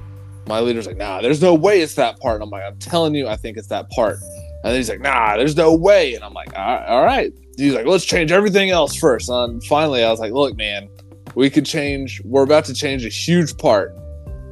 my 0.47 0.59
leader's 0.59 0.87
like, 0.87 0.97
nah, 0.97 1.21
there's 1.21 1.41
no 1.41 1.53
way 1.53 1.81
it's 1.81 1.95
that 1.95 2.19
part. 2.19 2.35
And 2.35 2.43
I'm 2.43 2.49
like, 2.49 2.63
I'm 2.63 2.77
telling 2.77 3.15
you, 3.15 3.27
I 3.27 3.35
think 3.35 3.57
it's 3.57 3.67
that 3.67 3.89
part. 3.91 4.17
And 4.63 4.75
he's 4.75 4.89
like, 4.89 5.01
nah, 5.01 5.37
there's 5.37 5.55
no 5.55 5.73
way. 5.73 6.15
And 6.15 6.23
I'm 6.23 6.33
like, 6.33 6.57
all 6.57 6.65
right. 6.65 6.85
All 6.87 7.03
right. 7.03 7.33
He's 7.57 7.73
like, 7.73 7.85
let's 7.85 8.05
change 8.05 8.31
everything 8.31 8.69
else 8.69 8.95
first. 8.95 9.29
And 9.29 9.63
finally, 9.65 10.03
I 10.03 10.09
was 10.09 10.19
like, 10.19 10.33
look, 10.33 10.55
man, 10.55 10.89
we 11.35 11.49
could 11.49 11.65
change. 11.65 12.21
We're 12.23 12.43
about 12.43 12.65
to 12.65 12.73
change 12.73 13.05
a 13.05 13.09
huge 13.09 13.57
part 13.57 13.95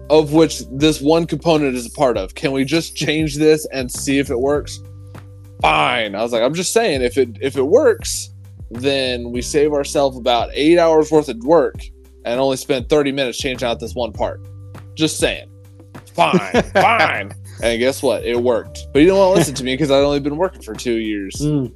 of 0.09 0.33
which 0.33 0.63
this 0.71 0.99
one 0.99 1.25
component 1.25 1.75
is 1.75 1.85
a 1.85 1.91
part 1.91 2.17
of. 2.17 2.35
Can 2.35 2.51
we 2.51 2.65
just 2.65 2.95
change 2.95 3.37
this 3.37 3.65
and 3.71 3.91
see 3.91 4.19
if 4.19 4.29
it 4.29 4.39
works? 4.39 4.79
Fine. 5.61 6.15
I 6.15 6.21
was 6.21 6.33
like, 6.33 6.43
I'm 6.43 6.53
just 6.53 6.73
saying, 6.73 7.01
if 7.01 7.17
it 7.17 7.37
if 7.39 7.55
it 7.55 7.63
works, 7.63 8.29
then 8.71 9.31
we 9.31 9.41
save 9.41 9.73
ourselves 9.73 10.17
about 10.17 10.49
eight 10.53 10.77
hours 10.77 11.11
worth 11.11 11.29
of 11.29 11.37
work 11.43 11.75
and 12.25 12.39
only 12.39 12.57
spend 12.57 12.89
30 12.89 13.11
minutes 13.11 13.37
changing 13.37 13.67
out 13.67 13.79
this 13.79 13.95
one 13.95 14.11
part. 14.11 14.41
Just 14.95 15.17
saying. 15.17 15.49
Fine, 16.13 16.63
fine. 16.73 17.33
And 17.63 17.79
guess 17.79 18.01
what? 18.01 18.25
It 18.25 18.41
worked. 18.41 18.79
But 18.91 18.99
you 18.99 19.07
don't 19.07 19.17
want 19.17 19.33
to 19.33 19.39
listen 19.39 19.55
to 19.55 19.63
me 19.63 19.73
because 19.73 19.91
I'd 19.91 20.03
only 20.03 20.19
been 20.19 20.37
working 20.37 20.61
for 20.61 20.73
two 20.73 20.97
years. 20.97 21.35
Mm. 21.35 21.71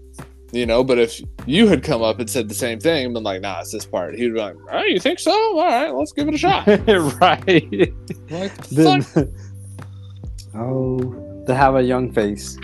You 0.55 0.65
know, 0.65 0.85
but 0.85 0.97
if 0.97 1.19
you 1.45 1.67
had 1.67 1.83
come 1.83 2.01
up 2.01 2.19
and 2.19 2.29
said 2.29 2.47
the 2.47 2.55
same 2.55 2.79
thing 2.79 3.03
and 3.03 3.13
been 3.13 3.23
like, 3.23 3.41
nah, 3.41 3.59
it's 3.59 3.73
this 3.73 3.85
part, 3.85 4.15
he'd 4.15 4.33
be 4.33 4.39
like, 4.39 4.55
oh, 4.71 4.83
you 4.83 5.01
think 5.01 5.19
so? 5.19 5.33
All 5.33 5.65
right, 5.65 5.93
let's 5.93 6.13
give 6.13 6.29
it 6.29 6.33
a 6.33 6.37
shot. 6.37 6.65
right. 7.21 7.91
Like, 8.31 8.55
Then, 8.69 9.01
fuck? 9.01 9.27
oh, 10.55 11.43
to 11.45 11.53
have 11.53 11.75
a 11.75 11.83
young 11.83 12.09
face. 12.13 12.57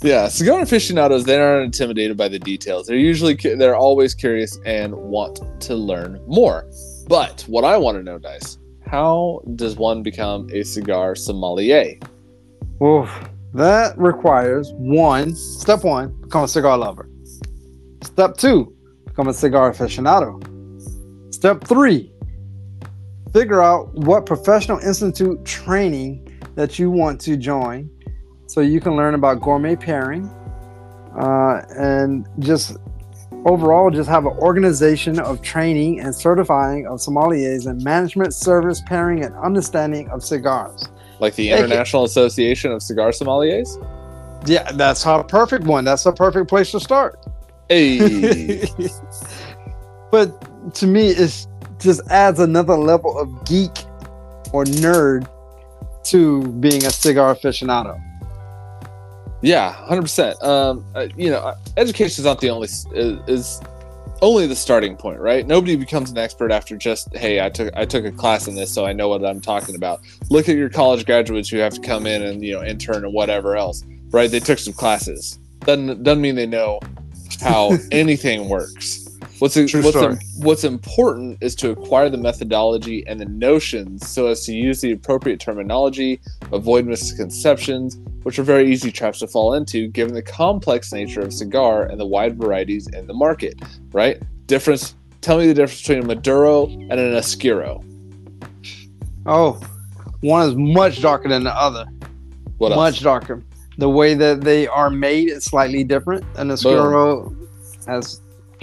yeah, 0.00 0.28
cigar 0.28 0.60
aficionados 0.60 1.24
they 1.24 1.40
aren't 1.40 1.64
intimidated 1.64 2.16
by 2.16 2.28
the 2.28 2.38
details. 2.38 2.86
They're 2.86 2.96
usually 2.96 3.34
they're 3.34 3.74
always 3.74 4.14
curious 4.14 4.60
and 4.64 4.94
want 4.94 5.40
to 5.62 5.74
learn 5.74 6.22
more. 6.28 6.70
But 7.08 7.42
what 7.48 7.64
I 7.64 7.76
want 7.76 7.96
to 7.96 8.04
know, 8.04 8.18
Dice, 8.18 8.58
how 8.86 9.42
does 9.56 9.74
one 9.74 10.04
become 10.04 10.48
a 10.52 10.62
cigar 10.62 11.16
sommelier? 11.16 11.98
Well, 12.78 13.10
that 13.54 13.96
requires 13.98 14.72
one 14.74 15.34
step 15.34 15.84
one, 15.84 16.20
become 16.20 16.44
a 16.44 16.48
cigar 16.48 16.76
lover. 16.76 17.08
Step 18.02 18.36
two, 18.36 18.74
become 19.06 19.28
a 19.28 19.34
cigar 19.34 19.72
aficionado. 19.72 20.42
Step 21.32 21.64
three, 21.64 22.12
figure 23.32 23.62
out 23.62 23.94
what 23.94 24.26
professional 24.26 24.78
institute 24.78 25.44
training 25.44 26.40
that 26.56 26.78
you 26.78 26.90
want 26.90 27.20
to 27.20 27.36
join 27.36 27.90
so 28.46 28.60
you 28.60 28.80
can 28.80 28.96
learn 28.96 29.14
about 29.14 29.40
gourmet 29.40 29.76
pairing 29.76 30.26
uh, 31.18 31.62
and 31.76 32.26
just 32.40 32.76
overall 33.44 33.90
just 33.90 34.08
have 34.08 34.26
an 34.26 34.32
organization 34.38 35.18
of 35.20 35.40
training 35.42 36.00
and 36.00 36.14
certifying 36.14 36.86
of 36.86 36.98
sommeliers 36.98 37.66
and 37.66 37.82
management 37.82 38.34
service 38.34 38.82
pairing 38.86 39.24
and 39.24 39.34
understanding 39.36 40.08
of 40.08 40.24
cigars 40.24 40.88
Like 41.20 41.34
the 41.34 41.50
International 41.50 42.04
Association 42.04 42.72
of 42.72 42.82
Cigar 42.82 43.10
Sommeliers? 43.10 43.68
Yeah, 44.46 44.70
that's 44.72 45.04
a 45.04 45.24
perfect 45.24 45.64
one. 45.64 45.84
That's 45.84 46.06
a 46.06 46.12
perfect 46.12 46.48
place 46.48 46.70
to 46.70 46.80
start. 46.80 47.18
Hey. 47.68 48.66
but 50.10 50.74
to 50.74 50.86
me, 50.86 51.08
it 51.08 51.46
just 51.80 52.00
adds 52.10 52.40
another 52.40 52.76
level 52.76 53.18
of 53.18 53.44
geek 53.44 53.72
or 54.52 54.64
nerd 54.64 55.28
to 56.04 56.46
being 56.54 56.84
a 56.86 56.90
cigar 56.90 57.34
aficionado. 57.34 58.00
Yeah, 59.42 59.72
hundred 59.72 60.02
percent. 60.02 60.42
Um, 60.42 60.84
uh, 60.94 61.08
you 61.16 61.30
know, 61.30 61.54
education 61.76 62.22
is 62.22 62.24
not 62.24 62.40
the 62.40 62.50
only 62.50 62.66
is, 62.66 62.86
is 62.92 63.60
only 64.22 64.46
the 64.46 64.56
starting 64.56 64.96
point, 64.96 65.20
right? 65.20 65.46
Nobody 65.46 65.76
becomes 65.76 66.10
an 66.10 66.18
expert 66.18 66.50
after 66.50 66.76
just 66.76 67.14
hey, 67.16 67.44
I 67.44 67.48
took 67.48 67.72
I 67.76 67.84
took 67.84 68.04
a 68.04 68.12
class 68.12 68.48
in 68.48 68.54
this, 68.54 68.72
so 68.72 68.84
I 68.84 68.92
know 68.92 69.08
what 69.08 69.24
I'm 69.24 69.40
talking 69.40 69.74
about. 69.74 70.00
Look 70.30 70.48
at 70.48 70.56
your 70.56 70.68
college 70.68 71.06
graduates 71.06 71.48
who 71.48 71.58
have 71.58 71.74
to 71.74 71.80
come 71.80 72.06
in 72.06 72.22
and 72.22 72.42
you 72.42 72.54
know 72.54 72.64
intern 72.64 73.04
and 73.04 73.12
whatever 73.12 73.56
else, 73.56 73.84
right? 74.10 74.30
They 74.30 74.40
took 74.40 74.58
some 74.58 74.74
classes. 74.74 75.38
Doesn't 75.60 76.02
doesn't 76.02 76.22
mean 76.22 76.34
they 76.34 76.46
know 76.46 76.80
how 77.40 77.76
anything 77.92 78.48
works. 78.48 79.07
What's 79.38 79.54
True 79.54 79.82
what's, 79.82 79.96
story. 79.96 80.16
what's 80.38 80.64
important 80.64 81.38
is 81.40 81.54
to 81.56 81.70
acquire 81.70 82.10
the 82.10 82.18
methodology 82.18 83.06
and 83.06 83.20
the 83.20 83.26
notions 83.26 84.08
so 84.08 84.26
as 84.26 84.44
to 84.46 84.52
use 84.52 84.80
the 84.80 84.90
appropriate 84.92 85.38
terminology, 85.38 86.20
avoid 86.50 86.86
misconceptions, 86.86 87.98
which 88.24 88.38
are 88.40 88.42
very 88.42 88.70
easy 88.70 88.90
traps 88.90 89.20
to 89.20 89.28
fall 89.28 89.54
into 89.54 89.88
given 89.88 90.12
the 90.12 90.22
complex 90.22 90.92
nature 90.92 91.20
of 91.20 91.32
cigar 91.32 91.84
and 91.84 92.00
the 92.00 92.06
wide 92.06 92.36
varieties 92.36 92.88
in 92.88 93.06
the 93.06 93.14
market, 93.14 93.60
right? 93.92 94.20
Difference 94.46 94.96
tell 95.20 95.38
me 95.38 95.46
the 95.46 95.54
difference 95.54 95.82
between 95.82 96.02
a 96.02 96.06
Maduro 96.06 96.66
and 96.66 96.92
an 96.92 97.14
Oscuro. 97.14 97.84
Oh, 99.26 99.60
one 100.20 100.48
is 100.48 100.56
much 100.56 101.00
darker 101.00 101.28
than 101.28 101.44
the 101.44 101.54
other. 101.54 101.86
What 102.56 102.72
else? 102.72 102.76
much 102.76 103.02
darker. 103.02 103.44
The 103.76 103.88
way 103.88 104.14
that 104.14 104.40
they 104.40 104.66
are 104.66 104.90
made 104.90 105.28
is 105.28 105.44
slightly 105.44 105.84
different, 105.84 106.24
and 106.36 106.50
the 106.50 106.54
Oscuro 106.54 107.36
has 107.86 108.20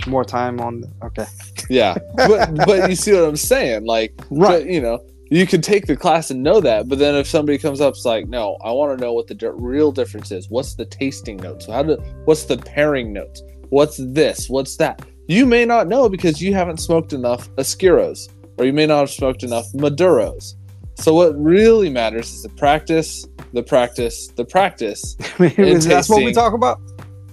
more 0.08 0.26
time 0.26 0.60
on. 0.60 0.84
Okay, 1.04 1.26
Yeah. 1.70 1.98
But 2.16 2.56
but 2.66 2.90
you 2.90 2.96
see 2.96 3.14
what 3.14 3.24
I'm 3.24 3.36
saying? 3.36 3.86
Like 3.86 4.14
right. 4.30 4.64
But, 4.64 4.66
you 4.66 4.82
know, 4.82 5.04
you 5.30 5.48
could 5.48 5.64
take 5.64 5.88
the 5.88 5.96
class 5.96 6.30
and 6.30 6.44
know 6.44 6.62
that, 6.62 6.88
but 6.88 7.00
then 7.00 7.16
if 7.16 7.28
somebody 7.28 7.58
comes 7.58 7.82
up, 7.82 7.96
it's 7.96 8.06
like, 8.06 8.28
no, 8.28 8.58
I 8.64 8.72
want 8.72 8.98
to 8.98 9.04
know 9.04 9.14
what 9.14 9.28
the 9.28 9.34
di- 9.34 9.48
real 9.48 9.92
difference 9.92 10.32
is. 10.32 10.50
What's 10.50 10.76
the 10.76 10.86
tasting 10.86 11.38
notes? 11.38 11.66
How 11.66 11.84
do? 11.84 11.96
What's 12.26 12.44
the 12.44 12.58
pairing 12.58 13.12
notes? 13.12 13.42
What's 13.70 13.98
this? 13.98 14.50
What's 14.50 14.78
that? 14.78 15.02
You 15.28 15.46
may 15.46 15.66
not 15.66 15.88
know 15.88 16.08
because 16.08 16.42
you 16.42 16.54
haven't 16.54 16.78
smoked 16.78 17.12
enough 17.12 17.50
Oscuros, 17.56 18.30
or 18.58 18.66
you 18.66 18.74
may 18.74 18.86
not 18.86 19.00
have 19.00 19.10
smoked 19.10 19.42
enough 19.44 19.66
Maduros. 19.74 20.54
So 20.98 21.14
what 21.14 21.36
really 21.42 21.90
matters 21.90 22.32
is 22.32 22.44
the 22.44 22.50
practice, 22.50 23.28
the 23.54 23.64
practice, 23.64 24.28
the 24.36 24.46
practice. 24.46 25.16
that's 25.40 26.10
what 26.10 26.24
we 26.24 26.32
talk 26.32 26.54
about. 26.54 26.80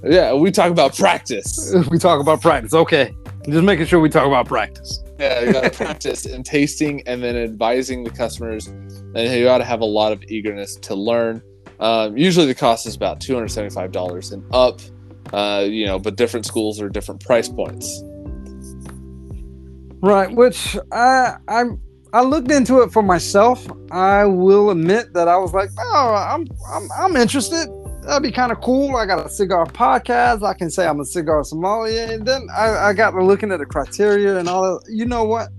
Yeah, 0.05 0.35
we 0.35 0.51
talk 0.51 0.71
about 0.71 0.97
practice. 0.97 1.75
We 1.91 1.99
talk 1.99 2.21
about 2.21 2.41
practice. 2.41 2.75
Okay, 2.75 3.15
just 3.47 3.65
making 3.65 3.87
sure 3.87 4.01
we 4.01 4.09
talk 4.09 4.27
about 4.27 4.47
practice. 4.47 5.03
Yeah, 5.19 5.41
you 5.41 5.53
got 5.53 5.65
to 5.65 5.71
practice 5.71 6.27
and 6.27 6.45
tasting 6.45 7.07
and 7.07 7.23
then 7.23 7.37
advising 7.37 8.03
the 8.03 8.11
customers, 8.11 8.67
and 8.67 9.17
you 9.17 9.45
got 9.45 9.59
to 9.59 9.65
have 9.65 9.81
a 9.81 9.87
lot 9.87 10.13
of 10.13 10.23
eagerness 10.25 10.77
to 10.77 10.95
learn. 10.95 11.43
Um, 11.79 12.17
usually, 12.17 12.47
the 12.47 12.55
cost 12.55 12.87
is 12.87 12.97
about 12.97 13.21
two 13.21 13.35
hundred 13.35 13.49
seventy-five 13.49 13.93
dollars 13.93 14.33
and 14.33 14.45
up. 14.53 14.81
Uh, 15.33 15.65
you 15.69 15.87
know, 15.87 15.99
but 15.99 16.17
different 16.17 16.47
schools 16.47 16.81
are 16.81 16.89
different 16.89 17.21
price 17.25 17.49
points. 17.49 18.03
Right, 20.01 20.35
which 20.35 20.77
I 20.91 21.37
I 21.47 21.65
I 22.13 22.23
looked 22.23 22.51
into 22.51 22.83
it 22.83 22.93
for 22.93 23.03
myself. 23.03 23.67
I 23.93 24.25
will 24.25 24.71
admit 24.71 25.15
that 25.15 25.29
I 25.29 25.37
was 25.37 25.55
like, 25.55 25.71
oh, 25.79 26.15
I'm 26.15 26.47
I'm 26.69 26.89
I'm 26.99 27.17
interested. 27.17 27.69
That'd 28.03 28.23
be 28.23 28.33
kind 28.33 28.51
of 28.51 28.61
cool. 28.61 28.97
I 28.97 29.07
got 29.07 29.25
a 29.25 29.29
cigar 29.29 29.65
podcast. 29.67 30.43
I 30.43 30.55
can 30.55 30.71
say 30.71 30.87
I'm 30.87 31.01
a 31.01 31.05
cigar 31.05 31.45
sommelier. 31.45 32.07
And 32.11 32.27
then 32.27 32.49
I, 32.55 32.89
I 32.89 32.93
got 32.93 33.13
to 33.13 33.25
looking 33.25 33.53
at 33.53 33.61
the 33.61 33.67
criteria 33.67 34.39
and 34.39 34.49
all 34.49 34.63
that. 34.63 34.93
You 34.93 35.07
know 35.07 35.25
what? 35.25 35.51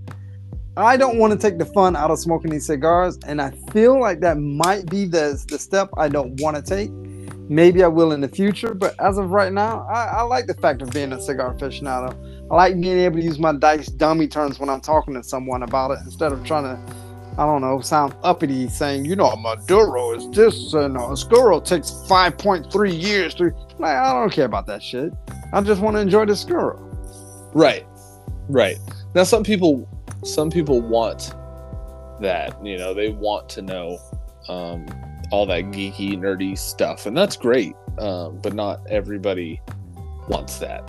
I 0.76 0.96
don't 0.96 1.18
want 1.18 1.32
to 1.32 1.38
take 1.38 1.58
the 1.58 1.64
fun 1.64 1.94
out 1.94 2.10
of 2.10 2.18
smoking 2.18 2.50
these 2.50 2.66
cigars, 2.66 3.16
and 3.28 3.40
I 3.40 3.52
feel 3.72 4.00
like 4.00 4.18
that 4.20 4.38
might 4.38 4.90
be 4.90 5.04
the 5.04 5.40
the 5.46 5.56
step 5.56 5.88
I 5.96 6.08
don't 6.08 6.40
want 6.40 6.56
to 6.56 6.62
take. 6.62 6.90
Maybe 7.48 7.84
I 7.84 7.86
will 7.86 8.10
in 8.10 8.20
the 8.20 8.28
future, 8.28 8.74
but 8.74 8.98
as 9.00 9.16
of 9.16 9.30
right 9.30 9.52
now, 9.52 9.86
I, 9.88 10.04
I 10.06 10.22
like 10.22 10.46
the 10.46 10.54
fact 10.54 10.82
of 10.82 10.90
being 10.90 11.12
a 11.12 11.20
cigar 11.20 11.54
aficionado. 11.54 12.16
I 12.50 12.54
like 12.56 12.80
being 12.80 12.98
able 12.98 13.18
to 13.18 13.22
use 13.22 13.38
my 13.38 13.52
dice 13.52 13.86
dummy 13.86 14.26
terms 14.26 14.58
when 14.58 14.68
I'm 14.68 14.80
talking 14.80 15.14
to 15.14 15.22
someone 15.22 15.62
about 15.62 15.92
it 15.92 15.98
instead 16.04 16.32
of 16.32 16.42
trying 16.44 16.64
to, 16.64 16.94
I 17.36 17.44
don't 17.46 17.62
know, 17.62 17.80
sound 17.80 18.14
uppity 18.22 18.68
saying, 18.68 19.06
you 19.06 19.16
know, 19.16 19.34
Maduro 19.34 20.12
is 20.14 20.30
this 20.30 20.72
and 20.72 20.96
a 20.96 21.00
Oscuro 21.00 21.60
takes 21.60 21.90
5.3 21.90 23.02
years 23.02 23.34
to. 23.34 23.52
Like, 23.78 23.96
I 23.96 24.12
don't 24.12 24.30
care 24.30 24.44
about 24.44 24.66
that 24.66 24.80
shit. 24.80 25.12
I 25.52 25.60
just 25.62 25.80
want 25.80 25.96
to 25.96 26.00
enjoy 26.00 26.26
the 26.26 26.32
Oscuro. 26.32 26.78
Right, 27.52 27.84
right. 28.48 28.76
Now, 29.16 29.24
some 29.24 29.42
people, 29.42 29.88
some 30.22 30.48
people 30.48 30.80
want 30.80 31.34
that. 32.20 32.56
You 32.64 32.78
know, 32.78 32.94
they 32.94 33.08
want 33.08 33.48
to 33.50 33.62
know 33.62 33.98
um, 34.48 34.86
all 35.32 35.44
that 35.46 35.64
geeky, 35.64 36.16
nerdy 36.16 36.56
stuff, 36.56 37.06
and 37.06 37.16
that's 37.16 37.36
great. 37.36 37.74
Um, 37.98 38.38
but 38.42 38.54
not 38.54 38.80
everybody 38.88 39.60
wants 40.28 40.58
that. 40.58 40.88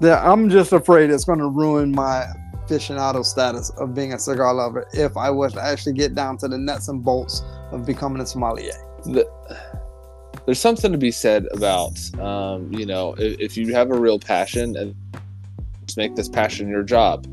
Yeah, 0.00 0.22
I'm 0.24 0.48
just 0.48 0.72
afraid 0.72 1.10
it's 1.10 1.24
going 1.24 1.40
to 1.40 1.48
ruin 1.48 1.92
my 1.92 2.26
aficionado 2.70 3.24
status 3.24 3.70
of 3.70 3.94
being 3.94 4.12
a 4.12 4.18
cigar 4.18 4.54
lover 4.54 4.86
if 4.92 5.16
I 5.16 5.30
was 5.30 5.52
to 5.54 5.62
actually 5.62 5.94
get 5.94 6.14
down 6.14 6.38
to 6.38 6.48
the 6.48 6.58
nuts 6.58 6.88
and 6.88 7.04
bolts 7.04 7.42
of 7.72 7.84
becoming 7.84 8.22
a 8.22 8.26
sommelier. 8.26 8.72
the, 9.04 9.28
there's 10.46 10.60
something 10.60 10.92
to 10.92 10.98
be 10.98 11.10
said 11.10 11.46
about 11.52 11.98
um, 12.18 12.72
you 12.72 12.86
know 12.86 13.14
if, 13.18 13.38
if 13.40 13.56
you 13.56 13.74
have 13.74 13.90
a 13.90 13.98
real 13.98 14.18
passion 14.18 14.76
and 14.76 14.94
just 15.86 15.96
make 15.96 16.14
this 16.14 16.28
passion 16.28 16.68
your 16.68 16.82
job. 16.82 17.26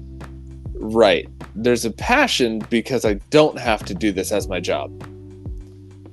Right. 0.79 1.27
There's 1.55 1.85
a 1.85 1.91
passion 1.91 2.59
because 2.69 3.03
i 3.05 3.15
don't 3.31 3.59
have 3.59 3.83
to 3.85 3.93
do 3.93 4.11
this 4.11 4.31
as 4.31 4.47
my 4.47 4.59
job. 4.59 4.91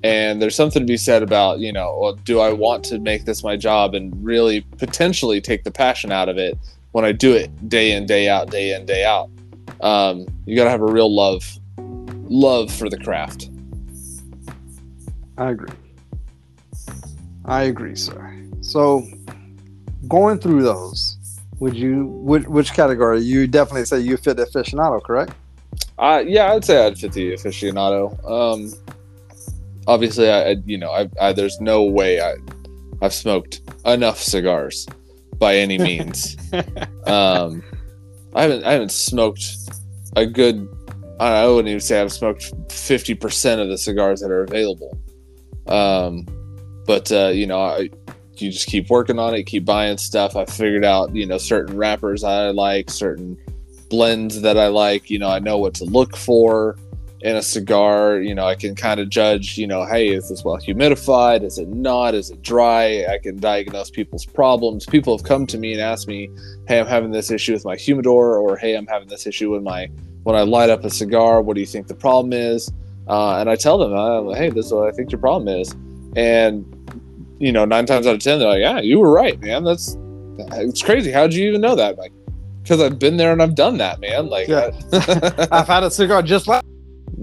And 0.03 0.41
there's 0.41 0.55
something 0.55 0.81
to 0.81 0.87
be 0.87 0.97
said 0.97 1.23
about 1.23 1.61
you 1.61 1.73
know 1.73 1.99
well, 2.01 2.15
do 2.15 2.41
i 2.41 2.53
want 2.53 2.85
to 2.87 2.99
make 2.99 3.25
this 3.25 3.43
my 3.43 3.57
job 3.57 3.95
and 3.95 4.13
really 4.25 4.61
potentially 4.79 5.41
take 5.41 5.65
the 5.65 5.71
passion 5.71 6.13
out 6.13 6.29
of 6.29 6.39
it 6.39 6.59
when 6.95 7.05
i 7.05 7.13
do 7.13 7.33
it 7.33 7.51
day 7.69 7.93
in 7.93 8.07
day 8.07 8.29
out 8.29 8.51
day 8.51 8.75
in 8.75 8.87
day 8.87 9.05
out 9.05 9.29
um, 9.81 10.25
you 10.47 10.57
got 10.57 10.65
to 10.65 10.71
have 10.71 10.81
a 10.81 10.93
real 10.93 11.15
love 11.15 11.45
love 12.29 12.73
for 12.73 12.89
the 12.89 12.99
craft 12.99 13.51
I 15.37 15.51
agree. 15.51 15.75
I 17.45 17.63
agree, 17.65 17.97
sir. 17.97 18.35
So, 18.61 19.07
going 20.07 20.39
through 20.39 20.63
those, 20.63 21.19
would 21.59 21.75
you 21.75 22.07
which, 22.07 22.45
which 22.47 22.73
category? 22.73 23.21
You 23.21 23.47
definitely 23.47 23.85
say 23.85 24.01
you 24.01 24.17
fit 24.17 24.37
the 24.37 24.45
aficionado, 24.45 25.03
correct? 25.03 25.33
Uh, 25.99 26.23
yeah, 26.27 26.53
I'd 26.53 26.65
say 26.65 26.87
I'd 26.87 26.99
fit 26.99 27.13
the 27.13 27.33
aficionado. 27.33 28.13
Um, 28.31 28.73
obviously, 29.87 30.31
I, 30.31 30.51
I 30.51 30.57
you 30.65 30.79
know, 30.79 30.93
I, 30.93 31.09
I 31.21 31.33
there's 31.33 31.61
no 31.61 31.83
way 31.83 32.21
I 32.21 32.37
I've 33.03 33.13
smoked 33.13 33.61
enough 33.85 34.21
cigars 34.21 34.87
by 35.45 35.57
any 35.57 35.77
means. 35.77 36.39
um, 37.07 37.63
I 38.35 38.43
haven't 38.45 38.65
I 38.65 38.73
haven't 38.73 38.93
smoked 38.93 39.45
a 40.17 40.25
good. 40.25 40.67
I 41.21 41.47
wouldn't 41.47 41.69
even 41.69 41.81
say 41.81 42.01
I've 42.01 42.15
smoked 42.15 42.51
fifty 42.73 43.15
percent 43.15 43.61
of 43.61 43.69
the 43.69 43.77
cigars 43.77 44.23
that 44.23 44.31
are 44.31 44.43
available. 44.43 44.99
Um, 45.67 46.27
but 46.87 47.13
uh, 47.13 47.29
you 47.29 47.47
know, 47.47 47.61
I, 47.61 47.91
you 48.37 48.51
just 48.51 48.69
keep 48.69 48.89
working 48.89 49.19
on 49.19 49.35
it, 49.35 49.43
keep 49.43 49.67
buying 49.67 49.99
stuff. 49.99 50.35
I 50.35 50.47
figured 50.47 50.85
out 50.85 51.15
you 51.15 51.27
know 51.27 51.37
certain 51.37 51.77
wrappers 51.77 52.25
I 52.25 52.49
like, 52.49 52.89
certain 52.89 53.37
blends 53.91 54.41
that 54.41 54.57
I 54.57 54.69
like. 54.69 55.11
You 55.11 55.19
know, 55.19 55.29
I 55.29 55.41
know 55.41 55.59
what 55.59 55.75
to 55.75 55.85
look 55.85 56.17
for 56.17 56.79
in 57.25 57.37
a 57.37 57.43
cigar. 57.43 58.21
You 58.21 58.35
know, 58.35 58.47
I 58.47 58.55
can 58.55 58.75
kind 58.77 59.01
of 59.01 59.09
judge, 59.09 59.57
you 59.59 59.67
know, 59.67 59.85
hey, 59.87 60.09
is 60.09 60.29
this 60.29 60.45
well 60.45 60.59
humidified? 60.59 61.43
Is 61.43 61.59
it 61.59 61.69
not? 61.69 62.15
Is 62.15 62.31
it 62.31 62.43
dry? 62.43 63.05
I 63.09 63.19
can 63.19 63.39
diagnose 63.41 63.91
people's 63.91 64.25
problems. 64.27 64.87
People 64.87 65.17
have 65.17 65.25
come 65.27 65.47
to 65.49 65.59
me 65.59 65.73
and 65.73 65.81
asked 65.81 66.07
me, 66.07 66.31
hey, 66.69 66.79
I'm 66.79 66.87
having 66.87 67.11
this 67.11 67.31
issue 67.31 67.55
with 67.55 67.65
my 67.65 67.77
humidor, 67.77 68.37
or 68.37 68.57
hey, 68.57 68.77
I'm 68.77 68.87
having 68.87 69.09
this 69.09 69.27
issue 69.27 69.51
with 69.51 69.63
my 69.63 69.89
when 70.23 70.37
I 70.37 70.43
light 70.43 70.71
up 70.71 70.85
a 70.85 70.91
cigar. 70.91 71.43
What 71.43 71.55
do 71.55 71.61
you 71.61 71.67
think 71.67 71.87
the 71.89 71.95
problem 71.95 72.33
is? 72.33 72.71
Uh, 73.09 73.37
and 73.39 73.51
I 73.51 73.57
tell 73.57 73.77
them, 73.79 73.93
uh, 73.95 74.35
hey, 74.35 74.49
this 74.51 74.67
is 74.67 74.73
what 74.73 74.89
I 74.89 74.93
think 74.93 75.11
your 75.11 75.21
problem 75.21 75.49
is. 75.49 75.75
And 76.17 76.65
you 77.41 77.53
know, 77.53 77.65
nine 77.65 77.85
times 77.87 78.07
out 78.07 78.15
of 78.15 78.21
ten, 78.21 78.39
they're 78.39 78.49
like, 78.49 78.61
yeah, 78.61 78.81
you 78.81 79.01
were 79.01 79.11
right, 79.11 79.39
man. 79.41 79.65
That's 79.65 79.97
it's 80.53 80.83
crazy. 80.83 81.11
How'd 81.11 81.33
you 81.33 81.49
even 81.49 81.61
know 81.63 81.75
that? 81.75 81.93
I'm 81.93 81.97
like, 81.97 82.13
because 82.63 82.81
I've 82.81 82.99
been 82.99 83.17
there 83.17 83.33
and 83.33 83.43
I've 83.43 83.55
done 83.55 83.77
that, 83.79 84.01
man. 84.01 84.29
Like, 84.29 84.49
Yeah. 84.49 84.71
I- 84.93 85.49
I've 85.53 85.67
had 85.69 85.85
a 85.85 85.91
cigar 85.91 86.23
just 86.23 86.49
like 86.49 86.63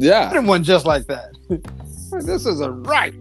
yeah. 0.01 0.39
one 0.39 0.63
just 0.63 0.85
like 0.85 1.05
that. 1.07 1.35
this 2.25 2.45
is 2.45 2.61
a 2.61 2.71
right. 2.71 3.13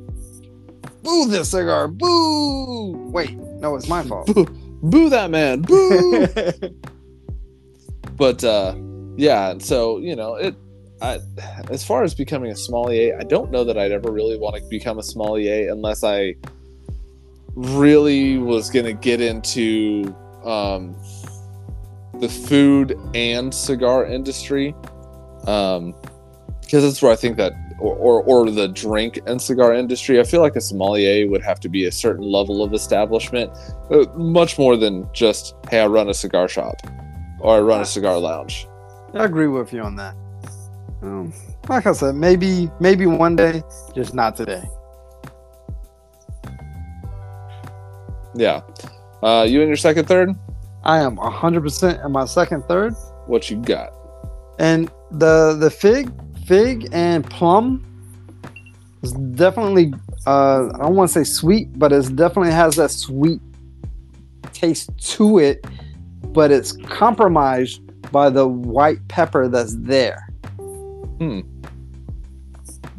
Boo 1.03 1.29
this 1.29 1.51
cigar. 1.51 1.89
Boo. 1.89 2.93
Wait, 3.11 3.37
no, 3.37 3.77
it's 3.77 3.89
my 3.89 4.03
fault. 4.03 4.27
boo 4.27 4.47
boo 4.83 5.11
that 5.11 5.31
man 5.31 5.61
boo 5.61 6.27
but 8.17 8.43
uh 8.43 8.75
yeah 9.19 9.53
so 9.59 9.99
you 9.99 10.17
know 10.17 10.37
it 10.37 10.55
I, 11.03 11.19
as 11.69 11.85
far 11.85 12.03
as 12.03 12.15
becoming 12.15 12.51
a 12.51 12.57
sommelier 12.57 13.15
i 13.21 13.23
don't 13.23 13.51
know 13.51 13.63
that 13.63 13.77
i'd 13.77 13.93
ever 13.93 14.11
really 14.11 14.39
want 14.39 14.57
to 14.57 14.63
become 14.71 14.99
a 14.99 15.03
sommelier 15.03 15.71
unless 15.71 16.03
i 16.03 16.35
really 17.55 18.39
was 18.39 18.71
going 18.71 18.87
to 18.87 18.93
get 18.93 19.21
into 19.21 20.15
um, 20.45 20.97
the 22.21 22.29
food 22.29 22.99
and 23.15 23.55
cigar 23.55 24.07
industry, 24.07 24.75
um, 25.47 25.95
because 26.71 26.85
that's 26.85 27.03
where 27.03 27.11
I 27.11 27.17
think 27.17 27.37
that, 27.37 27.53
or, 27.81 27.97
or, 27.97 28.23
or 28.23 28.49
the 28.49 28.69
drink 28.69 29.19
and 29.27 29.43
cigar 29.43 29.75
industry, 29.75 30.21
I 30.21 30.23
feel 30.23 30.41
like 30.41 30.55
a 30.55 30.61
sommelier 30.61 31.29
would 31.29 31.43
have 31.43 31.59
to 31.61 31.69
be 31.69 31.87
a 31.87 31.91
certain 31.91 32.23
level 32.23 32.63
of 32.63 32.73
establishment, 32.73 33.51
uh, 33.91 34.05
much 34.15 34.57
more 34.57 34.77
than 34.77 35.09
just, 35.13 35.57
hey, 35.69 35.81
I 35.81 35.89
run 35.89 36.11
a 36.11 36.15
cigar 36.15 36.47
shop 36.47 36.77
or 37.41 37.57
I 37.57 37.59
run 37.59 37.81
a 37.81 37.85
cigar 37.85 38.17
lounge. 38.19 38.69
I 39.15 39.25
agree 39.25 39.49
with 39.49 39.73
you 39.73 39.81
on 39.81 39.97
that. 39.97 40.15
Um, 41.03 41.33
like 41.69 41.87
I 41.87 41.93
said, 41.93 42.15
maybe 42.15 42.71
maybe 42.79 43.05
one 43.05 43.35
day, 43.35 43.65
just 43.93 44.15
not 44.15 44.37
today. 44.37 44.63
Yeah. 48.37 48.61
Uh, 49.25 49.45
you 49.49 49.59
and 49.61 49.69
your 49.69 49.77
second, 49.77 50.07
third? 50.07 50.37
I 50.85 51.01
am 51.01 51.17
100% 51.17 52.05
in 52.05 52.13
my 52.13 52.27
second 52.27 52.63
third. 52.67 52.95
What 53.27 53.51
you 53.51 53.57
got? 53.57 53.93
And 54.61 54.89
the 55.11 55.57
the 55.59 55.71
fig, 55.71 56.13
fig 56.51 56.89
and 56.91 57.25
plum 57.31 57.81
is 59.03 59.13
definitely 59.13 59.95
uh 60.27 60.69
I 60.75 60.79
don't 60.79 60.97
want 60.97 61.09
to 61.09 61.15
say 61.15 61.23
sweet, 61.23 61.79
but 61.79 61.93
it 61.93 62.17
definitely 62.17 62.51
has 62.51 62.75
that 62.75 62.91
sweet 62.91 63.41
taste 64.53 64.91
to 65.15 65.39
it, 65.39 65.65
but 66.33 66.51
it's 66.51 66.73
compromised 66.73 67.81
by 68.11 68.31
the 68.31 68.49
white 68.49 68.99
pepper 69.07 69.47
that's 69.47 69.77
there. 69.77 70.29
Hmm. 71.19 71.43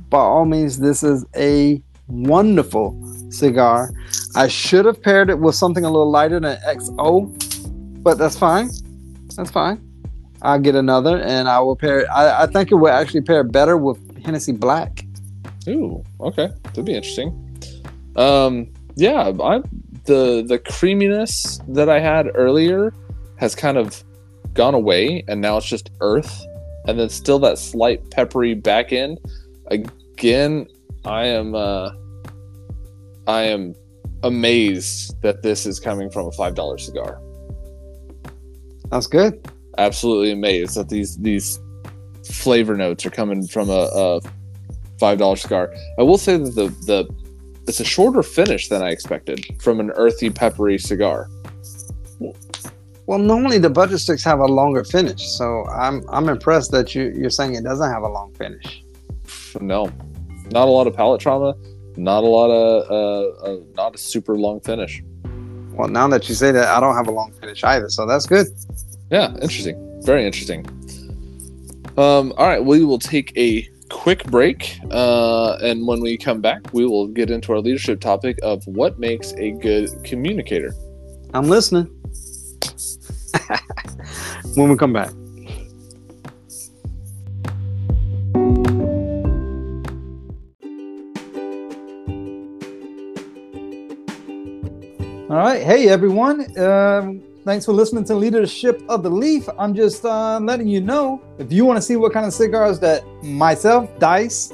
By 0.09 0.19
all 0.19 0.45
means, 0.45 0.79
this 0.79 1.03
is 1.03 1.25
a 1.35 1.81
wonderful 2.07 2.97
cigar. 3.31 3.91
I 4.33 4.47
should 4.47 4.85
have 4.85 5.01
paired 5.01 5.29
it 5.29 5.39
with 5.39 5.55
something 5.55 5.83
a 5.83 5.89
little 5.89 6.09
lighter 6.09 6.39
than 6.39 6.57
XO, 6.61 8.01
but 8.01 8.17
that's 8.17 8.37
fine. 8.37 8.69
That's 9.35 9.51
fine. 9.51 9.90
I'll 10.41 10.59
get 10.59 10.75
another 10.75 11.21
and 11.21 11.47
I 11.47 11.59
will 11.59 11.75
pair 11.75 11.99
it. 11.99 12.07
I, 12.07 12.43
I 12.43 12.47
think 12.47 12.71
it 12.71 12.75
will 12.75 12.89
actually 12.89 13.21
pair 13.21 13.43
better 13.43 13.77
with 13.77 13.99
Hennessy 14.23 14.51
Black. 14.51 15.05
Ooh, 15.67 16.03
okay, 16.19 16.49
that'd 16.63 16.85
be 16.85 16.93
interesting. 16.93 17.37
Um, 18.15 18.71
yeah, 18.95 19.31
I 19.41 19.61
the 20.05 20.43
the 20.45 20.59
creaminess 20.59 21.59
that 21.67 21.89
I 21.89 21.99
had 21.99 22.27
earlier 22.33 22.93
has 23.37 23.55
kind 23.55 23.77
of 23.77 24.03
gone 24.53 24.73
away, 24.73 25.23
and 25.27 25.41
now 25.41 25.57
it's 25.57 25.67
just 25.67 25.91
earth, 26.01 26.45
and 26.87 26.99
then 26.99 27.09
still 27.09 27.39
that 27.39 27.57
slight 27.57 28.09
peppery 28.11 28.53
back 28.53 28.91
end. 28.91 29.19
Again, 29.67 30.67
I 31.05 31.25
am 31.25 31.55
uh, 31.55 31.91
I 33.27 33.43
am 33.43 33.75
amazed 34.23 35.21
that 35.21 35.41
this 35.41 35.65
is 35.65 35.79
coming 35.79 36.09
from 36.09 36.27
a 36.27 36.31
five 36.31 36.55
dollar 36.55 36.77
cigar. 36.77 37.21
That's 38.89 39.07
good. 39.07 39.39
Absolutely 39.77 40.31
amazed 40.31 40.75
that 40.75 40.89
these 40.89 41.17
these 41.17 41.59
flavor 42.25 42.75
notes 42.75 43.05
are 43.05 43.09
coming 43.09 43.47
from 43.47 43.69
a, 43.69 43.89
a 43.93 44.21
five 44.99 45.17
dollar 45.17 45.35
cigar. 45.35 45.73
I 45.97 46.03
will 46.03 46.17
say 46.17 46.37
that 46.37 46.55
the 46.55 46.67
the 46.85 47.09
it's 47.67 47.79
a 47.79 47.85
shorter 47.85 48.23
finish 48.23 48.69
than 48.69 48.81
I 48.81 48.89
expected 48.89 49.45
from 49.61 49.79
an 49.79 49.91
earthy, 49.91 50.29
peppery 50.29 50.77
cigar. 50.77 51.29
Well, 53.05 53.19
normally 53.19 53.57
the 53.57 53.69
budget 53.69 53.99
sticks 53.99 54.23
have 54.23 54.39
a 54.39 54.45
longer 54.45 54.83
finish, 54.83 55.21
so 55.37 55.65
I'm 55.67 56.03
I'm 56.09 56.29
impressed 56.29 56.71
that 56.71 56.95
you 56.95 57.13
you're 57.15 57.29
saying 57.29 57.55
it 57.55 57.63
doesn't 57.63 57.91
have 57.91 58.03
a 58.03 58.07
long 58.07 58.33
finish. 58.33 58.83
No, 59.59 59.91
not 60.51 60.67
a 60.67 60.71
lot 60.71 60.87
of 60.87 60.95
palate 60.95 61.21
trauma, 61.21 61.55
not 61.97 62.23
a 62.23 62.27
lot 62.27 62.49
of 62.49 62.91
uh, 62.91 63.45
uh, 63.45 63.59
not 63.75 63.95
a 63.95 63.97
super 63.97 64.37
long 64.37 64.59
finish. 64.61 65.03
Well, 65.73 65.87
now 65.87 66.07
that 66.09 66.29
you 66.29 66.35
say 66.35 66.51
that, 66.51 66.67
I 66.67 66.79
don't 66.79 66.95
have 66.95 67.07
a 67.07 67.11
long 67.11 67.31
finish 67.33 67.63
either, 67.63 67.89
so 67.89 68.05
that's 68.05 68.25
good. 68.25 68.47
Yeah, 69.11 69.35
interesting. 69.41 69.75
Very 70.03 70.25
interesting. 70.25 70.65
Um, 71.97 72.31
all 72.37 72.47
right, 72.47 72.63
we 72.63 72.85
will 72.85 72.97
take 72.97 73.37
a 73.37 73.67
quick 73.89 74.23
break, 74.27 74.79
uh, 74.89 75.57
and 75.61 75.85
when 75.85 75.99
we 75.99 76.17
come 76.17 76.39
back, 76.39 76.73
we 76.73 76.85
will 76.85 77.07
get 77.07 77.29
into 77.29 77.51
our 77.51 77.59
leadership 77.59 77.99
topic 77.99 78.39
of 78.41 78.65
what 78.65 78.99
makes 78.99 79.33
a 79.33 79.51
good 79.51 79.89
communicator. 80.05 80.73
I'm 81.33 81.49
listening. 81.49 81.87
when 84.55 84.69
we 84.69 84.77
come 84.77 84.93
back. 84.93 85.09
All 95.29 95.37
right. 95.37 95.61
Hey, 95.61 95.89
everyone. 95.89 96.57
Um, 96.57 97.21
thanks 97.45 97.65
for 97.65 97.73
listening 97.73 98.03
to 98.05 98.15
Leadership 98.15 98.83
of 98.87 99.03
the 99.03 99.09
Leaf. 99.09 99.47
I'm 99.57 99.73
just 99.73 100.05
uh, 100.05 100.39
letting 100.39 100.67
you 100.67 100.81
know 100.81 101.21
if 101.39 101.51
you 101.51 101.65
want 101.65 101.77
to 101.77 101.81
see 101.81 101.95
what 101.95 102.13
kind 102.13 102.25
of 102.25 102.33
cigars 102.33 102.79
that 102.79 103.03
myself, 103.23 103.89
Dice, 103.99 104.53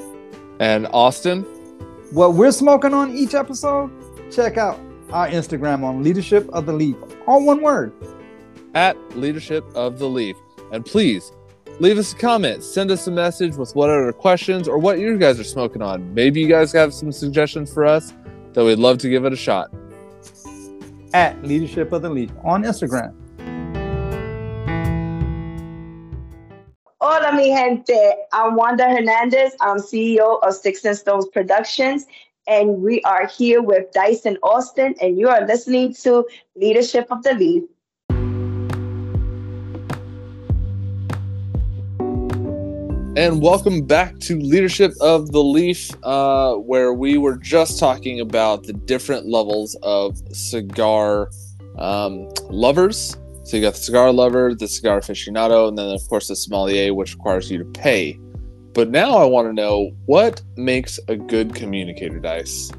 and 0.59 0.87
Austin, 0.87 1.43
what 2.11 2.33
we're 2.33 2.51
smoking 2.51 2.93
on 2.93 3.15
each 3.15 3.33
episode, 3.33 3.91
check 4.31 4.57
out 4.57 4.79
our 5.11 5.27
Instagram 5.27 5.83
on 5.83 6.03
Leadership 6.03 6.49
of 6.49 6.65
the 6.65 6.73
Leaf. 6.73 6.95
All 7.27 7.45
one 7.45 7.61
word. 7.61 7.93
At 8.73 8.97
Leadership 9.17 9.65
of 9.75 9.99
the 9.99 10.07
Leaf. 10.07 10.35
And 10.71 10.85
please 10.85 11.31
leave 11.79 11.97
us 11.97 12.13
a 12.13 12.15
comment. 12.15 12.63
Send 12.63 12.91
us 12.91 13.07
a 13.07 13.11
message 13.11 13.55
with 13.55 13.75
whatever 13.75 14.11
questions 14.11 14.67
or 14.67 14.77
what 14.77 14.99
you 14.99 15.17
guys 15.17 15.39
are 15.39 15.45
smoking 15.45 15.81
on. 15.81 16.13
Maybe 16.13 16.41
you 16.41 16.47
guys 16.47 16.71
have 16.73 16.93
some 16.93 17.11
suggestions 17.11 17.73
for 17.73 17.85
us 17.85 18.13
that 18.53 18.63
we'd 18.63 18.79
love 18.79 18.97
to 18.99 19.09
give 19.09 19.25
it 19.25 19.33
a 19.33 19.37
shot. 19.37 19.71
At 21.17 21.43
Leadership 21.43 21.93
of 21.93 22.03
the 22.03 22.11
Leaf 22.11 22.29
on 22.43 22.61
Instagram. 22.61 23.11
Hola, 27.01 27.33
mi 27.33 27.47
gente. 27.47 28.13
I'm 28.33 28.55
Wanda 28.55 28.87
Hernandez. 28.87 29.53
I'm 29.59 29.77
CEO 29.77 30.37
of 30.43 30.53
Sticks 30.53 30.85
and 30.85 30.95
Stones 30.95 31.27
Productions, 31.29 32.05
and 32.45 32.83
we 32.83 33.01
are 33.01 33.25
here 33.25 33.63
with 33.63 33.91
Dice 33.93 34.27
and 34.27 34.37
Austin, 34.43 34.93
and 35.01 35.17
you 35.17 35.27
are 35.27 35.43
listening 35.47 35.95
to 36.03 36.23
Leadership 36.55 37.07
of 37.09 37.23
the 37.23 37.33
Leaf. 37.33 37.63
And 43.17 43.41
welcome 43.41 43.81
back 43.81 44.19
to 44.19 44.39
Leadership 44.39 44.93
of 45.01 45.31
the 45.31 45.41
Leaf, 45.41 45.89
uh, 46.03 46.53
where 46.53 46.93
we 46.93 47.17
were 47.17 47.35
just 47.35 47.79
talking 47.79 48.19
about 48.19 48.65
the 48.65 48.73
different 48.73 49.25
levels 49.25 49.75
of 49.81 50.21
cigar 50.35 51.31
um, 51.79 52.29
lovers. 52.51 53.17
So 53.43 53.57
you 53.57 53.63
got 53.63 53.73
the 53.73 53.79
cigar 53.79 54.13
lover, 54.13 54.53
the 54.53 54.67
cigar 54.67 54.99
aficionado, 54.99 55.67
and 55.67 55.75
then 55.75 55.95
of 55.95 56.07
course 56.07 56.27
the 56.27 56.35
sommelier, 56.35 56.93
which 56.93 57.15
requires 57.15 57.49
you 57.49 57.57
to 57.57 57.65
pay. 57.65 58.19
But 58.75 58.91
now 58.91 59.17
I 59.17 59.25
want 59.25 59.47
to 59.47 59.53
know 59.53 59.89
what 60.05 60.43
makes 60.55 60.99
a 61.07 61.15
good 61.15 61.55
communicator, 61.55 62.19
Dice. 62.19 62.71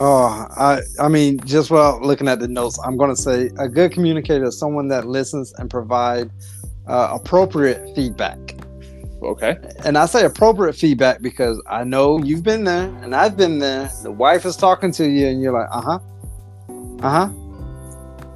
Oh, 0.00 0.48
I 0.56 0.80
I 0.98 1.06
mean, 1.06 1.38
just 1.44 1.70
while 1.70 2.00
looking 2.02 2.26
at 2.26 2.40
the 2.40 2.48
notes, 2.48 2.80
I'm 2.84 2.96
going 2.96 3.14
to 3.14 3.22
say 3.22 3.50
a 3.60 3.68
good 3.68 3.92
communicator 3.92 4.46
is 4.46 4.58
someone 4.58 4.88
that 4.88 5.06
listens 5.06 5.52
and 5.52 5.70
provide 5.70 6.32
uh, 6.88 7.10
appropriate 7.12 7.94
feedback. 7.94 8.55
Okay. 9.26 9.56
And 9.84 9.98
I 9.98 10.06
say 10.06 10.24
appropriate 10.24 10.74
feedback 10.74 11.20
because 11.20 11.60
I 11.68 11.84
know 11.84 12.18
you've 12.22 12.42
been 12.42 12.64
there 12.64 12.88
and 13.02 13.14
I've 13.14 13.36
been 13.36 13.58
there. 13.58 13.90
The 14.02 14.10
wife 14.12 14.44
is 14.46 14.56
talking 14.56 14.92
to 14.92 15.08
you 15.08 15.26
and 15.26 15.40
you're 15.42 15.52
like, 15.52 15.68
uh 15.70 15.80
huh, 15.80 15.98
uh 17.02 17.10
huh. 17.10 17.32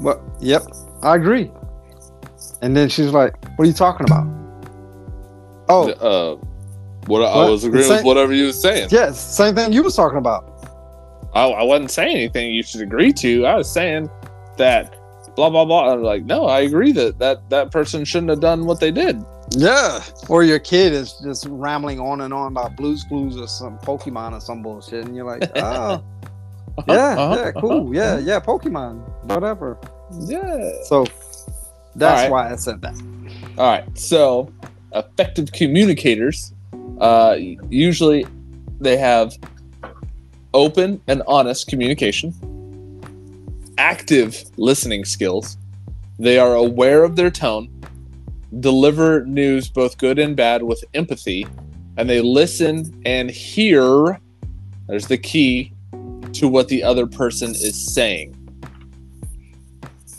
Well, 0.01 0.23
yep, 0.41 0.63
I 1.03 1.17
agree. 1.17 1.51
And 2.63 2.77
then 2.77 2.89
she's 2.89 3.11
like, 3.13 3.35
what 3.57 3.65
are 3.65 3.69
you 3.69 3.73
talking 3.75 4.07
about? 4.07 4.27
Oh, 5.69 5.91
Uh, 5.93 6.37
what 7.07 7.23
I 7.23 7.49
was 7.49 7.65
agreeing 7.65 7.87
Same- 7.87 7.97
with 7.99 8.05
whatever 8.05 8.33
you 8.35 8.47
were 8.47 8.53
saying. 8.53 8.89
yes, 8.91 9.19
same 9.37 9.55
thing 9.55 9.73
you 9.73 9.83
was 9.83 9.97
talking 9.97 10.19
about. 10.19 10.47
I, 11.35 11.45
I 11.45 11.63
wasn't 11.63 11.91
saying 11.91 12.17
anything 12.17 12.53
you 12.53 12.63
should 12.63 12.81
agree 12.81 13.13
to. 13.15 13.47
I 13.47 13.55
was 13.55 13.71
saying 13.71 14.11
that 14.59 14.97
blah 15.37 15.49
blah 15.49 15.65
blah. 15.65 15.93
I'm 15.93 16.03
like, 16.03 16.25
no, 16.25 16.47
I 16.47 16.61
agree 16.61 16.93
that 16.93 17.19
that 17.21 17.49
that 17.51 17.71
person 17.71 18.05
shouldn't 18.05 18.31
have 18.31 18.41
done 18.41 18.67
what 18.67 18.81
they 18.81 18.91
did. 18.91 19.23
Yeah. 19.53 20.03
Or 20.29 20.43
your 20.45 20.59
kid 20.59 20.93
is 20.93 21.15
just 21.25 21.47
rambling 21.49 21.99
on 22.01 22.21
and 22.21 22.33
on 22.33 22.53
about 22.53 22.77
Blue's 22.77 23.05
Clues 23.05 23.37
or 23.37 23.49
some 23.49 23.79
Pokemon 23.79 24.33
or 24.33 24.41
some 24.41 24.63
bullshit, 24.63 25.05
and 25.07 25.17
you're 25.17 25.27
like, 25.27 25.43
oh, 25.57 25.59
yeah, 25.59 26.01
Uh-huh, 26.79 26.85
yeah, 26.89 27.17
uh-huh, 27.19 27.53
cool, 27.61 27.95
yeah, 27.95 28.03
uh-huh. 28.13 28.23
yeah, 28.25 28.41
Pokemon, 28.41 29.01
whatever. 29.25 29.77
yeah. 30.21 30.71
So 30.85 31.05
that's 31.97 32.23
right. 32.23 32.31
why 32.31 32.53
I 32.53 32.57
said 32.57 32.81
that. 32.83 32.95
All 33.59 33.67
right. 33.71 33.99
So, 33.99 34.53
effective 34.95 35.51
communicators, 35.53 36.53
uh, 37.01 37.37
usually 37.69 38.27
they 38.81 38.97
have 38.97 39.37
open 40.55 41.01
and 41.09 41.23
honest 41.27 41.67
communication, 41.67 42.33
active 43.79 44.45
listening 44.57 45.05
skills. 45.05 45.57
They 46.19 46.39
are 46.39 46.55
aware 46.55 47.03
of 47.03 47.17
their 47.17 47.31
tone, 47.31 47.69
deliver 48.59 49.25
news 49.27 49.69
both 49.69 49.97
good 49.99 50.19
and 50.19 50.37
bad 50.37 50.63
with 50.63 50.85
empathy, 50.95 51.47
and 51.97 52.11
they 52.11 52.21
listen 52.21 53.01
and 53.07 53.31
hear. 53.31 54.21
There's 54.89 55.07
the 55.07 55.19
key 55.19 55.73
to 56.33 56.49
what 56.49 56.69
the 56.69 56.83
other 56.83 57.07
person 57.07 57.51
is 57.51 57.95
saying. 57.95 58.37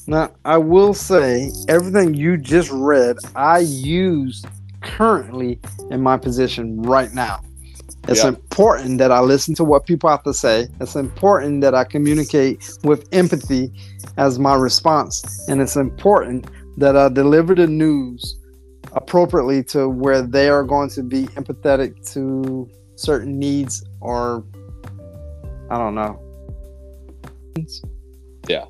Now, 0.07 0.31
I 0.45 0.57
will 0.57 0.93
say 0.93 1.51
everything 1.67 2.13
you 2.13 2.37
just 2.37 2.69
read, 2.71 3.17
I 3.35 3.59
use 3.59 4.43
currently 4.81 5.59
in 5.89 6.01
my 6.01 6.17
position 6.17 6.81
right 6.81 7.13
now. 7.13 7.39
It's 8.07 8.23
Yeah. 8.23 8.29
important 8.29 8.97
that 8.97 9.11
I 9.11 9.19
listen 9.21 9.53
to 9.55 9.63
what 9.63 9.85
people 9.85 10.09
have 10.09 10.23
to 10.23 10.33
say. 10.33 10.67
It's 10.79 10.95
important 10.95 11.61
that 11.61 11.75
I 11.75 11.83
communicate 11.83 12.67
with 12.83 13.07
empathy 13.11 13.71
as 14.17 14.39
my 14.39 14.55
response. 14.55 15.23
And 15.47 15.61
it's 15.61 15.75
important 15.75 16.45
that 16.77 16.95
I 16.97 17.09
deliver 17.09 17.55
the 17.55 17.67
news 17.67 18.37
appropriately 18.93 19.63
to 19.63 19.89
where 19.89 20.21
they 20.21 20.49
are 20.49 20.63
going 20.63 20.89
to 20.91 21.03
be 21.03 21.27
empathetic 21.27 22.11
to 22.13 22.69
certain 22.95 23.39
needs 23.39 23.83
or 23.99 24.43
I 25.69 25.77
don't 25.77 25.95
know. 25.95 26.19
Yeah. 28.47 28.65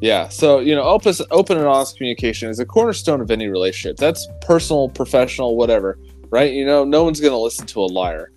Yeah. 0.00 0.28
So, 0.28 0.60
you 0.60 0.74
know, 0.74 0.82
open, 0.82 1.14
open 1.30 1.58
and 1.58 1.66
honest 1.66 1.96
communication 1.96 2.48
is 2.48 2.60
a 2.60 2.66
cornerstone 2.66 3.20
of 3.20 3.30
any 3.30 3.48
relationship. 3.48 3.96
That's 3.96 4.28
personal, 4.42 4.88
professional, 4.88 5.56
whatever, 5.56 5.98
right? 6.30 6.52
You 6.52 6.66
know, 6.66 6.84
no 6.84 7.02
one's 7.02 7.20
going 7.20 7.32
to 7.32 7.38
listen 7.38 7.66
to 7.68 7.80
a 7.80 7.86
liar. 7.86 8.30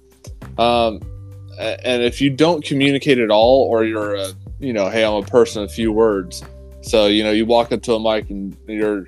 Um, 0.58 1.02
and 1.60 2.02
if 2.02 2.22
you 2.22 2.30
don't 2.30 2.64
communicate 2.64 3.20
at 3.20 3.30
all, 3.30 3.64
or 3.70 3.84
you're 3.84 4.16
a, 4.16 4.32
you 4.60 4.72
know, 4.72 4.90
hey, 4.90 5.04
I'm 5.04 5.14
a 5.14 5.22
person 5.22 5.62
of 5.64 5.72
few 5.72 5.92
words. 5.92 6.42
So, 6.90 7.08
you 7.08 7.24
know, 7.24 7.32
you 7.32 7.46
walk 7.46 7.72
up 7.72 7.82
to 7.84 7.94
a 7.94 8.00
mic 8.00 8.30
and 8.30 8.56
you're, 8.68 9.08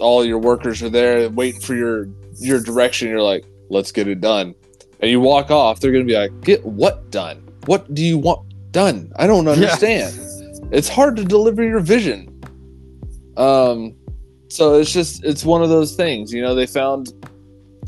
all 0.00 0.24
your 0.24 0.38
workers 0.38 0.82
are 0.82 0.90
there 0.90 1.28
waiting 1.30 1.60
for 1.60 1.74
your, 1.74 2.08
your 2.38 2.60
direction. 2.60 3.08
You're 3.08 3.22
like, 3.22 3.44
let's 3.68 3.92
get 3.92 4.08
it 4.08 4.20
done. 4.20 4.54
And 5.00 5.10
you 5.10 5.20
walk 5.20 5.50
off, 5.50 5.80
they're 5.80 5.92
going 5.92 6.06
to 6.06 6.12
be 6.12 6.18
like, 6.18 6.40
get 6.40 6.64
what 6.64 7.10
done? 7.10 7.38
What 7.66 7.94
do 7.94 8.04
you 8.04 8.18
want 8.18 8.72
done? 8.72 9.12
I 9.16 9.26
don't 9.26 9.46
understand 9.48 10.18
it's 10.70 10.88
hard 10.88 11.16
to 11.16 11.24
deliver 11.24 11.62
your 11.62 11.80
vision 11.80 12.26
um 13.36 13.94
so 14.48 14.74
it's 14.74 14.92
just 14.92 15.24
it's 15.24 15.44
one 15.44 15.62
of 15.62 15.68
those 15.68 15.94
things 15.94 16.32
you 16.32 16.42
know 16.42 16.54
they 16.54 16.66
found 16.66 17.12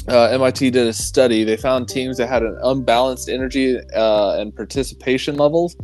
uh, 0.09 0.37
mit 0.37 0.59
did 0.59 0.77
a 0.77 0.93
study 0.93 1.45
they 1.45 1.57
found 1.57 1.89
teams 1.89 2.17
that 2.17 2.29
had 2.29 2.43
an 2.43 2.59
unbalanced 2.65 3.29
energy 3.29 3.79
uh, 3.95 4.37
and 4.39 4.55
participation 4.55 5.37
levels 5.37 5.77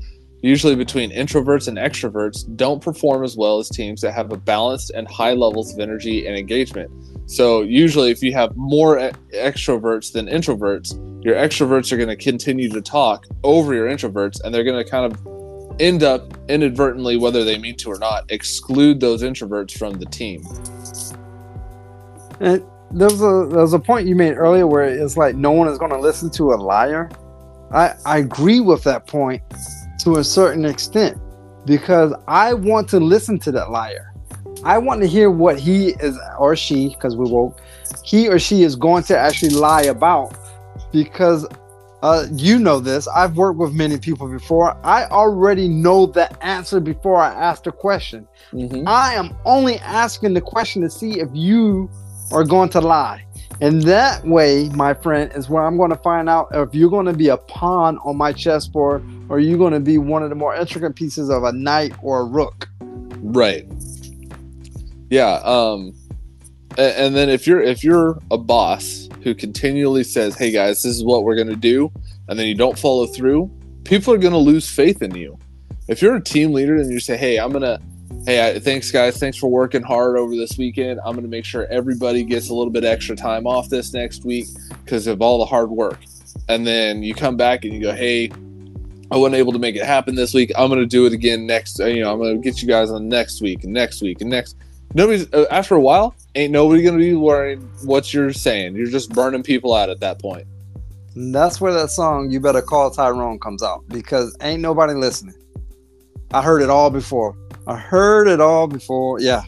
usually 0.42 0.76
between 0.76 1.10
introverts 1.10 1.68
and 1.68 1.78
extroverts 1.78 2.44
don't 2.56 2.82
perform 2.82 3.24
as 3.24 3.36
well 3.36 3.58
as 3.58 3.68
teams 3.68 4.00
that 4.00 4.12
have 4.12 4.32
a 4.32 4.36
balanced 4.36 4.90
and 4.90 5.08
high 5.08 5.32
levels 5.32 5.72
of 5.72 5.80
energy 5.80 6.26
and 6.26 6.36
engagement 6.36 6.90
so 7.26 7.62
usually 7.62 8.10
if 8.10 8.22
you 8.22 8.32
have 8.32 8.56
more 8.56 9.10
extroverts 9.34 10.12
than 10.12 10.26
introverts 10.26 10.94
your 11.24 11.34
extroverts 11.34 11.90
are 11.92 11.96
going 11.96 12.08
to 12.08 12.16
continue 12.16 12.68
to 12.68 12.80
talk 12.80 13.26
over 13.42 13.74
your 13.74 13.88
introverts 13.88 14.40
and 14.42 14.54
they're 14.54 14.64
going 14.64 14.82
to 14.82 14.88
kind 14.88 15.04
of 15.04 15.38
end 15.80 16.02
up 16.02 16.32
inadvertently, 16.48 17.16
whether 17.16 17.44
they 17.44 17.58
mean 17.58 17.76
to 17.76 17.90
or 17.90 17.98
not, 17.98 18.30
exclude 18.30 19.00
those 19.00 19.22
introverts 19.22 19.76
from 19.76 19.94
the 19.94 20.06
team. 20.06 20.42
And 22.40 22.64
there's 22.90 23.20
a 23.20 23.48
there's 23.50 23.72
a 23.72 23.78
point 23.78 24.06
you 24.06 24.14
made 24.14 24.34
earlier 24.34 24.66
where 24.66 24.84
it's 24.84 25.16
like 25.16 25.34
no 25.34 25.50
one 25.50 25.68
is 25.68 25.78
going 25.78 25.90
to 25.90 25.98
listen 25.98 26.30
to 26.30 26.52
a 26.52 26.56
liar. 26.56 27.10
I 27.70 27.94
I 28.06 28.18
agree 28.18 28.60
with 28.60 28.82
that 28.84 29.06
point 29.06 29.42
to 29.98 30.16
a 30.16 30.24
certain 30.24 30.64
extent 30.64 31.18
because 31.66 32.12
I 32.26 32.54
want 32.54 32.88
to 32.90 33.00
listen 33.00 33.38
to 33.40 33.52
that 33.52 33.70
liar. 33.70 34.12
I 34.64 34.78
want 34.78 35.00
to 35.02 35.06
hear 35.06 35.30
what 35.30 35.58
he 35.58 35.90
is 36.00 36.18
or 36.38 36.56
she 36.56 36.88
because 36.88 37.16
we 37.16 37.28
woke 37.30 37.60
he 38.04 38.28
or 38.28 38.38
she 38.38 38.62
is 38.62 38.76
going 38.76 39.02
to 39.04 39.16
actually 39.16 39.50
lie 39.50 39.82
about 39.82 40.34
because 40.92 41.46
uh, 42.02 42.26
you 42.32 42.58
know 42.58 42.78
this. 42.78 43.08
I've 43.08 43.36
worked 43.36 43.58
with 43.58 43.74
many 43.74 43.98
people 43.98 44.28
before. 44.28 44.76
I 44.84 45.06
already 45.06 45.68
know 45.68 46.06
the 46.06 46.30
answer 46.44 46.78
before 46.78 47.16
I 47.16 47.34
ask 47.34 47.64
the 47.64 47.72
question. 47.72 48.26
I 48.86 49.14
am 49.14 49.36
only 49.44 49.78
asking 49.80 50.34
the 50.34 50.40
question 50.40 50.82
to 50.82 50.90
see 50.90 51.18
if 51.18 51.28
you 51.32 51.90
are 52.30 52.44
going 52.44 52.68
to 52.70 52.80
lie. 52.80 53.24
And 53.60 53.82
that 53.82 54.24
way, 54.24 54.68
my 54.70 54.94
friend, 54.94 55.32
is 55.34 55.48
where 55.48 55.64
I'm 55.64 55.76
going 55.76 55.90
to 55.90 55.96
find 55.96 56.28
out 56.28 56.48
if 56.52 56.74
you're 56.74 56.90
going 56.90 57.06
to 57.06 57.12
be 57.12 57.28
a 57.28 57.36
pawn 57.36 57.98
on 58.04 58.16
my 58.16 58.32
chessboard 58.32 59.04
or 59.28 59.40
you're 59.40 59.58
going 59.58 59.72
to 59.72 59.80
be 59.80 59.98
one 59.98 60.22
of 60.22 60.28
the 60.28 60.36
more 60.36 60.54
intricate 60.54 60.94
pieces 60.94 61.28
of 61.28 61.42
a 61.42 61.52
knight 61.52 61.92
or 62.02 62.20
a 62.20 62.24
rook. 62.24 62.68
Right. 63.20 63.66
Yeah. 65.10 65.40
Um, 65.42 65.94
a- 66.76 67.00
and, 67.00 67.16
then 67.16 67.28
if 67.28 67.46
you're 67.46 67.62
if 67.62 67.82
you're 67.82 68.20
a 68.30 68.38
boss 68.38 69.08
who 69.22 69.34
continually 69.34 70.04
says, 70.04 70.36
"Hey 70.36 70.52
guys, 70.52 70.82
this 70.82 70.96
is 70.96 71.04
what 71.04 71.24
we're 71.24 71.36
gonna 71.36 71.56
do," 71.56 71.90
and 72.28 72.38
then 72.38 72.46
you 72.46 72.54
don't 72.54 72.78
follow 72.78 73.06
through, 73.06 73.50
people 73.84 74.14
are 74.14 74.18
gonna 74.18 74.38
lose 74.38 74.68
faith 74.68 75.02
in 75.02 75.14
you. 75.14 75.36
If 75.88 76.02
you're 76.02 76.14
a 76.14 76.22
team 76.22 76.52
leader 76.52 76.76
and 76.76 76.92
you 76.92 77.00
say, 77.00 77.16
"Hey, 77.16 77.38
I'm 77.38 77.50
gonna," 77.50 77.80
Hey, 78.26 78.56
I, 78.56 78.58
thanks 78.58 78.90
guys. 78.90 79.18
Thanks 79.18 79.36
for 79.38 79.50
working 79.50 79.82
hard 79.82 80.16
over 80.16 80.34
this 80.34 80.58
weekend. 80.58 81.00
I'm 81.04 81.12
going 81.12 81.24
to 81.24 81.30
make 81.30 81.44
sure 81.44 81.66
everybody 81.66 82.24
gets 82.24 82.50
a 82.50 82.54
little 82.54 82.70
bit 82.72 82.84
extra 82.84 83.16
time 83.16 83.46
off 83.46 83.68
this 83.68 83.92
next 83.92 84.24
week 84.24 84.46
because 84.84 85.06
of 85.06 85.22
all 85.22 85.38
the 85.38 85.46
hard 85.46 85.70
work. 85.70 85.98
And 86.48 86.66
then 86.66 87.02
you 87.02 87.14
come 87.14 87.36
back 87.36 87.64
and 87.64 87.72
you 87.74 87.80
go, 87.80 87.92
"Hey, 87.92 88.30
I 89.10 89.16
wasn't 89.16 89.36
able 89.36 89.52
to 89.52 89.58
make 89.58 89.76
it 89.76 89.84
happen 89.84 90.14
this 90.14 90.34
week. 90.34 90.52
I'm 90.56 90.68
going 90.68 90.80
to 90.80 90.86
do 90.86 91.06
it 91.06 91.12
again 91.12 91.46
next. 91.46 91.80
uh, 91.80 91.86
You 91.86 92.02
know, 92.02 92.12
I'm 92.12 92.18
going 92.18 92.40
to 92.40 92.42
get 92.42 92.60
you 92.62 92.68
guys 92.68 92.90
on 92.90 93.08
next 93.08 93.40
week 93.40 93.64
and 93.64 93.72
next 93.72 94.02
week 94.02 94.20
and 94.20 94.28
next. 94.30 94.56
Nobody's 94.94 95.32
uh, 95.32 95.46
after 95.50 95.74
a 95.74 95.80
while, 95.80 96.14
ain't 96.34 96.52
nobody 96.52 96.82
going 96.82 96.98
to 96.98 97.04
be 97.04 97.14
worrying 97.14 97.60
what 97.84 98.12
you're 98.12 98.32
saying. 98.32 98.74
You're 98.76 98.86
just 98.90 99.10
burning 99.10 99.42
people 99.42 99.74
out 99.74 99.90
at 99.90 100.00
that 100.00 100.18
point. 100.18 100.46
And 101.14 101.34
that's 101.34 101.60
where 101.60 101.72
that 101.72 101.90
song 101.90 102.30
"You 102.30 102.40
Better 102.40 102.62
Call 102.62 102.90
Tyrone" 102.90 103.38
comes 103.38 103.62
out 103.62 103.86
because 103.88 104.36
ain't 104.40 104.62
nobody 104.62 104.94
listening. 104.94 105.34
I 106.32 106.42
heard 106.42 106.62
it 106.62 106.70
all 106.70 106.90
before. 106.90 107.36
I 107.66 107.76
heard 107.76 108.28
it 108.28 108.40
all 108.40 108.66
before. 108.66 109.20
Yeah, 109.20 109.42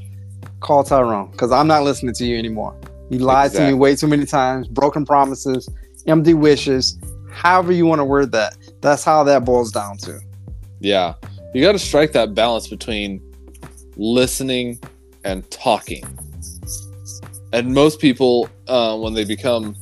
call 0.61 0.85
Tyrone 0.85 1.31
because 1.31 1.53
I'm 1.53 1.66
not 1.66 1.83
listening 1.83 2.14
to 2.14 2.24
you 2.24 2.39
anymore. 2.39 2.78
You 3.11 3.18
lied 3.18 3.53
to 3.53 3.66
me 3.66 3.74
way 3.74 3.97
too 3.97 4.07
many 4.07 4.24
times. 4.24 4.68
Broken 4.68 5.05
promises, 5.05 5.68
empty 6.07 6.35
wishes. 6.35 6.99
However 7.33 7.72
you 7.72 7.87
want 7.87 8.01
to 8.01 8.05
word 8.05 8.33
that. 8.33 8.57
That's 8.81 9.05
how 9.05 9.24
that 9.24 9.45
boils 9.45 9.72
down 9.72 9.99
to. 9.99 10.20
Yeah, 10.81 11.14
you 11.55 11.62
got 11.62 11.72
to 11.72 11.78
strike 11.78 12.12
that 12.12 12.35
balance 12.35 12.68
between 12.68 13.20
listening 13.97 14.81
and 15.24 15.49
talking. 15.51 16.05
And 17.53 17.74
most 17.74 18.01
people, 18.01 18.49
uh, 18.68 18.97
when 18.97 19.12
they 19.12 19.24
become 19.24 19.76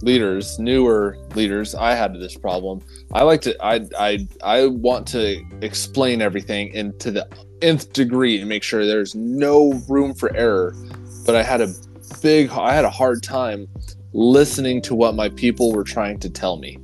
leaders, 0.00 0.58
newer 0.58 1.18
leaders, 1.34 1.74
I 1.74 1.94
had 1.94 2.14
this 2.14 2.36
problem. 2.36 2.80
I 3.12 3.22
like 3.22 3.40
to, 3.42 3.56
I, 3.64 3.86
I, 3.98 4.28
I 4.42 4.66
want 4.66 5.06
to 5.08 5.42
explain 5.62 6.20
everything 6.20 6.72
into 6.74 7.10
the 7.10 7.28
nth 7.62 7.92
degree 7.92 8.38
and 8.38 8.48
make 8.48 8.62
sure 8.62 8.86
there's 8.86 9.14
no 9.14 9.72
room 9.88 10.14
for 10.14 10.34
error. 10.36 10.74
But 11.24 11.34
I 11.34 11.42
had 11.42 11.60
a 11.60 11.72
big, 12.22 12.50
I 12.50 12.74
had 12.74 12.84
a 12.84 12.90
hard 12.90 13.22
time 13.22 13.66
listening 14.12 14.82
to 14.82 14.94
what 14.94 15.14
my 15.14 15.28
people 15.30 15.72
were 15.72 15.84
trying 15.84 16.18
to 16.20 16.30
tell 16.30 16.58
me 16.58 16.78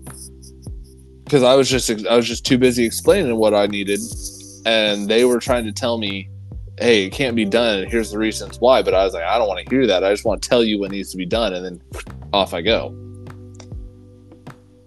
because 1.25 1.43
I 1.43 1.55
was 1.55 1.69
just 1.69 1.91
I 2.07 2.17
was 2.17 2.29
just 2.29 2.47
too 2.47 2.59
busy 2.59 2.85
explaining 2.85 3.35
what 3.37 3.55
I 3.55 3.67
needed, 3.67 4.01
and 4.67 5.09
they 5.09 5.25
were 5.25 5.41
trying 5.41 5.65
to 5.65 5.73
tell 5.73 5.99
me, 5.99 6.29
"Hey, 6.79 7.07
it 7.07 7.11
can't 7.11 7.35
be 7.35 7.45
done. 7.45 7.87
Here's 7.89 8.11
the 8.11 8.19
reasons 8.19 8.61
why." 8.61 8.83
But 8.83 8.95
I 8.95 9.05
was 9.05 9.15
like, 9.15 9.25
I 9.25 9.39
don't 9.39 9.49
want 9.49 9.67
to 9.67 9.75
hear 9.75 9.87
that. 9.87 10.05
I 10.05 10.13
just 10.13 10.25
want 10.25 10.43
to 10.43 10.49
tell 10.49 10.63
you 10.63 10.79
what 10.79 10.91
needs 10.91 11.11
to 11.11 11.17
be 11.17 11.27
done, 11.27 11.53
and 11.55 11.65
then 11.65 11.83
off 12.33 12.55
I 12.55 12.63
go. 12.63 12.95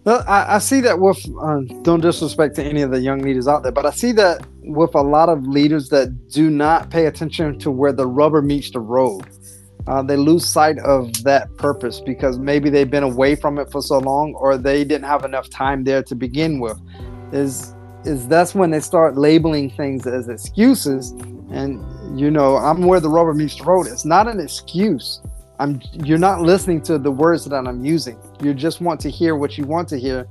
Well, 0.08 0.24
I, 0.26 0.56
I 0.56 0.60
see 0.60 0.80
that 0.80 1.02
with 1.02 1.18
uh, 1.38 1.60
don't 1.82 2.00
disrespect 2.00 2.56
to 2.56 2.64
any 2.64 2.82
of 2.82 2.92
the 2.92 3.02
young 3.02 3.20
leaders 3.20 3.46
out 3.46 3.64
there, 3.64 3.74
but 3.74 3.86
I 3.86 3.90
see 3.90 4.14
that 4.14 4.48
with 4.62 4.96
a 4.96 5.02
lot 5.02 5.28
of 5.28 5.46
leaders 5.46 5.90
that 5.90 6.30
do 6.30 6.50
not 6.50 6.90
pay 6.90 7.08
attention 7.08 7.60
to 7.60 7.70
where 7.70 7.92
the 7.92 8.08
rubber 8.08 8.42
meets 8.42 8.72
the 8.72 8.80
road. 8.80 9.24
Uh, 9.86 10.02
they 10.02 10.16
lose 10.16 10.46
sight 10.46 10.80
of 10.80 11.26
that 11.26 11.54
purpose 11.58 12.00
because 12.00 12.40
maybe 12.40 12.70
they've 12.70 12.90
been 12.90 13.04
away 13.04 13.36
from 13.36 13.60
it 13.60 13.70
for 13.70 13.82
so 13.82 13.98
long, 13.98 14.34
or 14.36 14.58
they 14.58 14.86
didn't 14.86 15.04
have 15.04 15.26
enough 15.26 15.50
time 15.50 15.84
there 15.84 16.02
to 16.04 16.16
begin 16.16 16.62
with. 16.62 16.80
Is 17.34 17.76
is 18.06 18.30
that's 18.30 18.56
when 18.56 18.72
they 18.72 18.80
start 18.80 19.18
labeling 19.18 19.72
things 19.72 20.08
as 20.08 20.30
excuses, 20.30 21.12
and 21.52 21.84
you 22.18 22.32
know 22.32 22.56
I'm 22.56 22.84
where 22.84 23.02
the 23.02 23.10
rubber 23.10 23.34
meets 23.34 23.58
the 23.58 23.66
road. 23.66 23.88
It's 23.88 24.06
not 24.06 24.30
an 24.30 24.40
excuse. 24.40 25.22
I'm 25.60 25.82
you're 25.92 26.20
not 26.20 26.42
listening 26.42 26.82
to 26.84 26.98
the 26.98 27.12
words 27.12 27.46
that 27.46 27.68
I'm 27.68 27.84
using. 27.84 28.20
You 28.42 28.54
just 28.54 28.80
want 28.80 29.00
to 29.02 29.10
hear 29.10 29.36
what 29.36 29.58
you 29.58 29.66
want 29.66 29.88
to 29.90 30.00
hear, 30.00 30.28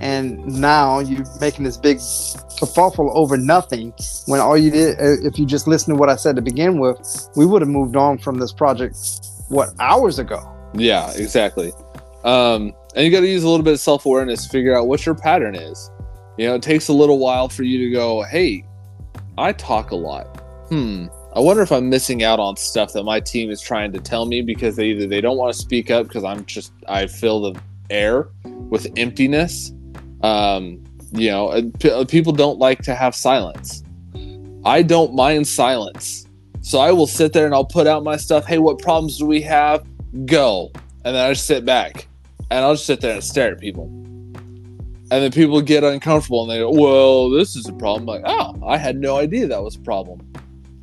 and 0.00 0.44
now 0.46 1.00
you're 1.00 1.26
making 1.40 1.64
this 1.64 1.76
big 1.76 1.98
kerfuffle 1.98 3.10
over 3.14 3.36
nothing. 3.36 3.92
When 4.26 4.40
all 4.40 4.56
you 4.56 4.70
did, 4.70 4.98
uh, 4.98 5.26
if 5.26 5.38
you 5.38 5.44
just 5.44 5.66
listened 5.66 5.96
to 5.96 6.00
what 6.00 6.08
I 6.08 6.16
said 6.16 6.36
to 6.36 6.42
begin 6.42 6.78
with, 6.78 7.28
we 7.36 7.44
would 7.44 7.60
have 7.60 7.68
moved 7.68 7.96
on 7.96 8.18
from 8.18 8.38
this 8.38 8.52
project 8.52 8.96
what 9.48 9.70
hours 9.78 10.18
ago. 10.18 10.40
Yeah, 10.74 11.12
exactly. 11.16 11.72
Um, 12.24 12.72
and 12.94 13.04
you 13.04 13.10
got 13.10 13.20
to 13.20 13.26
use 13.26 13.42
a 13.42 13.48
little 13.48 13.64
bit 13.64 13.74
of 13.74 13.80
self 13.80 14.06
awareness 14.06 14.44
to 14.44 14.48
figure 14.48 14.74
out 14.76 14.86
what 14.86 15.04
your 15.04 15.14
pattern 15.14 15.54
is. 15.54 15.90
You 16.38 16.46
know, 16.46 16.54
it 16.54 16.62
takes 16.62 16.88
a 16.88 16.94
little 16.94 17.18
while 17.18 17.48
for 17.50 17.62
you 17.62 17.78
to 17.78 17.90
go, 17.90 18.22
"Hey, 18.22 18.64
I 19.36 19.52
talk 19.52 19.90
a 19.90 19.96
lot. 19.96 20.40
Hmm." 20.68 21.08
I 21.34 21.40
wonder 21.40 21.62
if 21.62 21.72
I'm 21.72 21.88
missing 21.88 22.22
out 22.22 22.38
on 22.38 22.56
stuff 22.56 22.92
that 22.92 23.04
my 23.04 23.18
team 23.18 23.50
is 23.50 23.60
trying 23.62 23.92
to 23.92 24.00
tell 24.00 24.26
me 24.26 24.42
because 24.42 24.76
they 24.76 24.88
either 24.88 25.06
they 25.06 25.22
don't 25.22 25.38
want 25.38 25.54
to 25.54 25.58
speak 25.58 25.90
up 25.90 26.06
because 26.06 26.24
I'm 26.24 26.44
just 26.44 26.72
I 26.88 27.06
fill 27.06 27.52
the 27.52 27.60
air 27.88 28.28
with 28.44 28.86
emptiness, 28.96 29.72
um, 30.22 30.82
you 31.12 31.30
know, 31.30 31.70
p- 31.78 31.90
uh, 31.90 32.04
people 32.04 32.32
don't 32.32 32.58
like 32.58 32.82
to 32.82 32.94
have 32.94 33.14
silence. 33.14 33.82
I 34.64 34.82
don't 34.82 35.14
mind 35.14 35.48
silence. 35.48 36.26
So 36.60 36.78
I 36.78 36.92
will 36.92 37.06
sit 37.06 37.32
there 37.32 37.46
and 37.46 37.54
I'll 37.54 37.64
put 37.64 37.86
out 37.86 38.04
my 38.04 38.16
stuff. 38.16 38.46
Hey, 38.46 38.58
what 38.58 38.78
problems 38.78 39.18
do 39.18 39.26
we 39.26 39.40
have? 39.42 39.84
Go. 40.26 40.70
And 41.04 41.16
then 41.16 41.26
I 41.26 41.32
just 41.32 41.46
sit 41.46 41.64
back 41.64 42.06
and 42.50 42.60
I'll 42.60 42.74
just 42.74 42.86
sit 42.86 43.00
there 43.00 43.14
and 43.14 43.24
stare 43.24 43.52
at 43.52 43.58
people. 43.60 43.84
And 43.84 45.22
then 45.22 45.32
people 45.32 45.60
get 45.62 45.82
uncomfortable 45.82 46.42
and 46.42 46.50
they 46.50 46.58
go, 46.58 46.70
Well, 46.70 47.30
this 47.30 47.56
is 47.56 47.68
a 47.68 47.72
problem. 47.72 48.08
I'm 48.08 48.22
like, 48.22 48.24
oh, 48.26 48.66
I 48.66 48.76
had 48.76 48.96
no 48.96 49.16
idea 49.16 49.46
that 49.46 49.62
was 49.62 49.76
a 49.76 49.80
problem. 49.80 50.20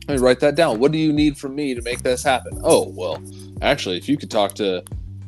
Let 0.09 0.17
me 0.17 0.25
write 0.25 0.39
that 0.39 0.55
down. 0.55 0.79
What 0.79 0.91
do 0.91 0.97
you 0.97 1.13
need 1.13 1.37
from 1.37 1.53
me 1.53 1.75
to 1.75 1.83
make 1.83 2.01
this 2.01 2.23
happen? 2.23 2.59
Oh, 2.63 2.91
well, 2.95 3.21
actually, 3.61 3.95
if 3.95 4.09
you 4.09 4.17
could 4.17 4.31
talk 4.31 4.55
to 4.55 4.83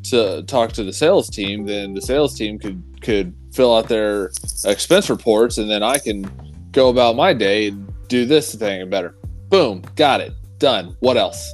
to 0.05 0.41
talk 0.47 0.71
to 0.71 0.83
the 0.83 0.91
sales 0.91 1.29
team, 1.29 1.67
then 1.67 1.93
the 1.93 2.01
sales 2.01 2.35
team 2.35 2.57
could 2.57 2.81
could 2.99 3.31
fill 3.53 3.75
out 3.77 3.87
their 3.87 4.31
expense 4.65 5.07
reports, 5.07 5.59
and 5.59 5.69
then 5.69 5.83
I 5.83 5.99
can 5.99 6.25
go 6.71 6.89
about 6.89 7.15
my 7.15 7.31
day 7.31 7.67
and 7.67 7.93
do 8.07 8.25
this 8.25 8.55
thing 8.55 8.89
better. 8.89 9.15
Boom, 9.49 9.83
got 9.95 10.19
it, 10.19 10.33
done. 10.57 10.97
What 10.99 11.15
else? 11.15 11.53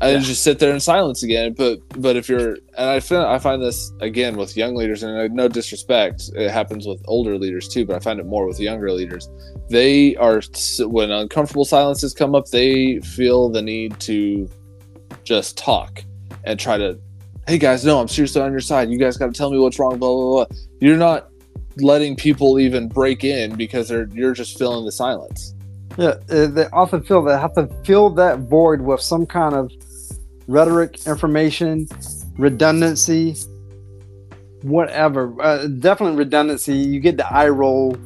And 0.00 0.16
then 0.16 0.22
just 0.22 0.44
sit 0.44 0.60
there 0.60 0.72
in 0.72 0.80
silence 0.80 1.22
again. 1.22 1.54
But 1.54 1.80
but 2.00 2.16
if 2.16 2.28
you're 2.28 2.58
and 2.76 2.90
I 2.90 3.00
find 3.00 3.24
I 3.24 3.38
find 3.38 3.62
this 3.62 3.92
again 4.00 4.36
with 4.36 4.56
young 4.56 4.74
leaders, 4.76 5.02
and 5.02 5.34
no 5.34 5.48
disrespect, 5.48 6.30
it 6.34 6.50
happens 6.50 6.86
with 6.86 7.02
older 7.06 7.36
leaders 7.36 7.68
too, 7.68 7.84
but 7.84 7.96
I 7.96 7.98
find 7.98 8.20
it 8.20 8.26
more 8.26 8.46
with 8.46 8.60
younger 8.60 8.92
leaders. 8.92 9.28
They 9.70 10.14
are 10.16 10.40
when 10.80 11.10
uncomfortable 11.10 11.64
silences 11.64 12.14
come 12.14 12.34
up, 12.34 12.46
they 12.46 13.00
feel 13.00 13.48
the 13.48 13.62
need 13.62 13.98
to 14.00 14.48
just 15.24 15.58
talk 15.58 16.04
and 16.44 16.58
try 16.60 16.78
to 16.78 16.98
hey 17.48 17.58
guys, 17.58 17.84
no, 17.84 17.98
I'm 17.98 18.08
seriously 18.08 18.42
on 18.42 18.52
your 18.52 18.60
side. 18.60 18.90
You 18.90 18.98
guys 18.98 19.16
got 19.16 19.26
to 19.26 19.32
tell 19.32 19.50
me 19.50 19.58
what's 19.58 19.78
wrong. 19.78 19.98
Blah 19.98 20.14
blah 20.14 20.44
blah. 20.44 20.56
You're 20.80 20.96
not 20.96 21.30
letting 21.78 22.14
people 22.14 22.58
even 22.58 22.88
break 22.88 23.24
in 23.24 23.56
because 23.56 23.88
they're 23.88 24.08
you're 24.12 24.34
just 24.34 24.58
filling 24.58 24.84
the 24.84 24.92
silence. 24.92 25.54
Yeah, 25.96 26.14
uh, 26.30 26.46
they 26.46 26.66
often 26.66 27.02
feel 27.02 27.22
they 27.22 27.36
have 27.36 27.54
to 27.54 27.68
fill 27.84 28.10
that 28.10 28.40
void 28.40 28.80
with 28.80 29.00
some 29.00 29.26
kind 29.26 29.54
of 29.54 29.72
rhetoric, 30.48 31.06
information, 31.06 31.86
redundancy, 32.36 33.36
whatever. 34.62 35.40
Uh, 35.40 35.68
definitely 35.68 36.18
redundancy. 36.18 36.74
You 36.74 36.98
get 36.98 37.16
the 37.16 37.32
eye 37.32 37.48
roll. 37.48 37.96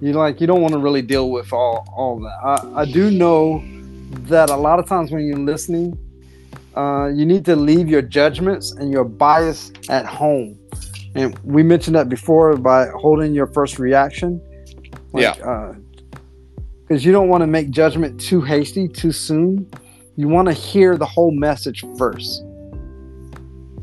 You 0.00 0.14
like 0.14 0.40
you 0.40 0.46
don't 0.46 0.62
want 0.62 0.72
to 0.72 0.78
really 0.78 1.02
deal 1.02 1.30
with 1.30 1.52
all 1.52 1.86
all 1.94 2.18
that. 2.20 2.38
I, 2.42 2.82
I 2.82 2.84
do 2.86 3.10
know 3.10 3.62
that 4.30 4.48
a 4.48 4.56
lot 4.56 4.78
of 4.78 4.86
times 4.86 5.12
when 5.12 5.26
you're 5.26 5.36
listening 5.36 5.98
uh, 6.76 7.08
you 7.08 7.26
need 7.26 7.44
to 7.44 7.56
leave 7.56 7.88
your 7.88 8.02
judgments 8.02 8.72
and 8.72 8.92
your 8.92 9.04
bias 9.04 9.72
at 9.88 10.06
home. 10.06 10.58
And 11.14 11.36
we 11.40 11.62
mentioned 11.62 11.96
that 11.96 12.08
before 12.08 12.56
by 12.56 12.88
holding 12.88 13.34
your 13.34 13.48
first 13.48 13.78
reaction. 13.78 14.40
Like, 15.12 15.22
yeah. 15.22 15.74
Because 16.82 17.04
uh, 17.04 17.06
you 17.06 17.12
don't 17.12 17.28
want 17.28 17.42
to 17.42 17.48
make 17.48 17.70
judgment 17.70 18.20
too 18.20 18.40
hasty, 18.40 18.86
too 18.86 19.10
soon. 19.10 19.68
You 20.20 20.28
want 20.28 20.48
to 20.48 20.54
hear 20.54 20.96
the 20.96 21.06
whole 21.06 21.30
message 21.30 21.84
first. 21.96 22.42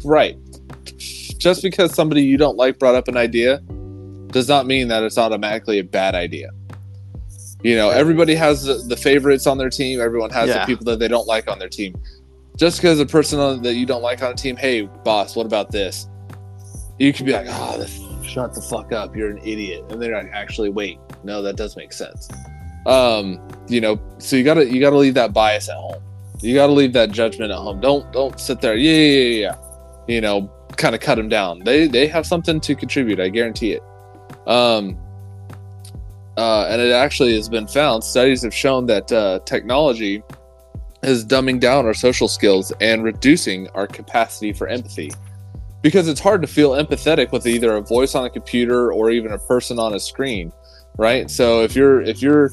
Right. 0.04 0.38
Just 1.38 1.64
because 1.64 1.94
somebody 1.94 2.22
you 2.22 2.38
don't 2.38 2.58
like 2.58 2.78
brought 2.78 2.96
up 2.96 3.08
an 3.08 3.18
idea 3.18 3.58
does 4.28 4.48
not 4.48 4.66
mean 4.66 4.88
that 4.90 5.04
it's 5.04 5.18
automatically 5.18 5.80
a 5.80 5.84
bad 5.84 6.14
idea. 6.14 6.52
You 7.64 7.76
know, 7.76 7.90
everybody 7.90 8.36
has 8.36 8.66
the, 8.66 8.76
the 8.76 8.96
favorites 8.96 9.48
on 9.48 9.58
their 9.58 9.70
team. 9.70 10.00
Everyone 10.00 10.30
has 10.30 10.50
yeah. 10.50 10.60
the 10.60 10.66
people 10.66 10.86
that 10.86 11.00
they 11.00 11.08
don't 11.08 11.28
like 11.28 11.50
on 11.50 11.58
their 11.58 11.70
team 11.70 11.96
just 12.58 12.78
because 12.78 13.00
a 13.00 13.06
person 13.06 13.40
on, 13.40 13.62
that 13.62 13.76
you 13.76 13.86
don't 13.86 14.02
like 14.02 14.22
on 14.22 14.32
a 14.32 14.36
team, 14.36 14.56
hey, 14.58 14.84
boss, 15.04 15.36
what 15.36 15.46
about 15.46 15.72
this? 15.72 16.08
You 17.00 17.14
could 17.14 17.26
be 17.26 17.32
like, 17.32 17.46
oh, 17.50 17.78
this, 17.78 18.00
shut 18.28 18.54
the 18.54 18.62
fuck 18.62 18.92
up, 18.92 19.16
you're 19.16 19.30
an 19.30 19.38
idiot, 19.40 19.86
and 19.90 20.02
they're 20.02 20.16
like, 20.16 20.32
actually, 20.34 20.70
wait, 20.70 21.00
no, 21.24 21.42
that 21.44 21.56
does 21.56 21.78
make 21.78 21.94
sense. 21.94 22.30
Um, 22.88 23.40
you 23.68 23.80
know, 23.80 24.00
so 24.18 24.36
you 24.36 24.44
gotta 24.44 24.66
you 24.66 24.80
gotta 24.80 24.98
leave 24.98 25.14
that 25.16 25.34
bias 25.34 25.70
at 25.70 25.76
home. 25.76 26.02
You 26.42 26.54
gotta 26.54 26.74
leave 26.74 26.94
that 26.94 27.12
judgment 27.12 27.52
at 27.52 27.58
home. 27.58 27.80
Don't 27.80 28.12
don't 28.14 28.40
sit 28.40 28.62
there, 28.62 28.76
yeah, 28.76 28.92
yeah, 28.92 29.22
yeah, 29.22 29.40
yeah. 29.40 29.56
You 30.08 30.22
know, 30.22 30.52
kind 30.78 30.94
of 30.94 31.02
cut 31.02 31.16
them 31.16 31.30
down. 31.30 31.64
They 31.64 31.88
they 31.88 32.08
have 32.08 32.26
something 32.26 32.60
to 32.62 32.76
contribute. 32.76 33.20
I 33.20 33.30
guarantee 33.30 33.74
it. 33.74 33.84
Um, 34.46 34.98
uh, 36.38 36.68
and 36.70 36.80
it 36.80 36.92
actually 36.92 37.36
has 37.36 37.50
been 37.50 37.68
found. 37.68 38.04
Studies 38.04 38.44
have 38.44 38.54
shown 38.54 38.86
that 38.86 39.12
uh, 39.12 39.40
technology 39.46 40.24
is 41.02 41.26
dumbing 41.26 41.60
down 41.60 41.86
our 41.86 41.94
social 41.94 42.28
skills 42.28 42.72
and 42.80 43.04
reducing 43.04 43.68
our 43.70 43.88
capacity 43.88 44.54
for 44.54 44.68
empathy. 44.68 45.12
Because 45.82 46.08
it's 46.08 46.20
hard 46.20 46.42
to 46.42 46.48
feel 46.48 46.72
empathetic 46.72 47.32
with 47.32 47.48
either 47.48 47.76
a 47.76 47.82
voice 47.82 48.14
on 48.14 48.26
a 48.26 48.30
computer 48.30 48.92
or 48.92 49.10
even 49.10 49.32
a 49.32 49.38
person 49.38 49.80
on 49.80 49.94
a 49.94 50.00
screen, 50.00 50.52
right? 50.98 51.30
So 51.30 51.64
if 51.64 51.76
you're 51.76 52.02
if 52.02 52.22
you're 52.22 52.52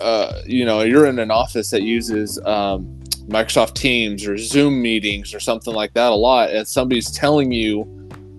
uh, 0.00 0.42
you 0.46 0.64
know 0.64 0.82
you're 0.82 1.06
in 1.06 1.18
an 1.18 1.30
office 1.30 1.70
that 1.70 1.82
uses 1.82 2.38
um, 2.44 3.02
Microsoft 3.28 3.74
Teams 3.74 4.26
or 4.26 4.36
Zoom 4.36 4.80
meetings 4.80 5.34
or 5.34 5.40
something 5.40 5.74
like 5.74 5.92
that 5.94 6.12
a 6.12 6.14
lot, 6.14 6.50
and 6.50 6.66
somebody's 6.66 7.10
telling 7.10 7.52
you 7.52 7.82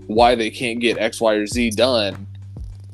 why 0.07 0.35
they 0.35 0.49
can't 0.49 0.79
get 0.79 0.97
X, 0.97 1.21
Y, 1.21 1.33
or 1.33 1.45
Z 1.45 1.71
done, 1.71 2.27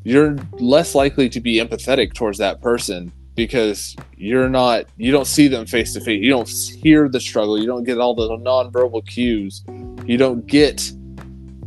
you're 0.04 0.38
less 0.54 0.94
likely 0.94 1.30
to 1.30 1.40
be 1.40 1.60
empathetic 1.60 2.14
towards 2.14 2.38
that 2.40 2.62
person 2.62 3.12
because 3.36 3.96
you're 4.18 4.50
not 4.50 4.86
you 4.98 5.12
don't 5.12 5.28
see 5.28 5.48
them 5.48 5.66
face 5.66 5.94
to 5.94 6.02
face. 6.02 6.22
You 6.22 6.30
don't 6.30 6.50
hear 6.50 7.08
the 7.08 7.20
struggle. 7.20 7.60
You 7.60 7.68
don't 7.68 7.84
get 7.84 8.00
all 8.00 8.16
the 8.16 8.30
nonverbal 8.38 9.06
cues. 9.08 9.64
You 10.06 10.18
don't 10.18 10.46
get 10.46 10.92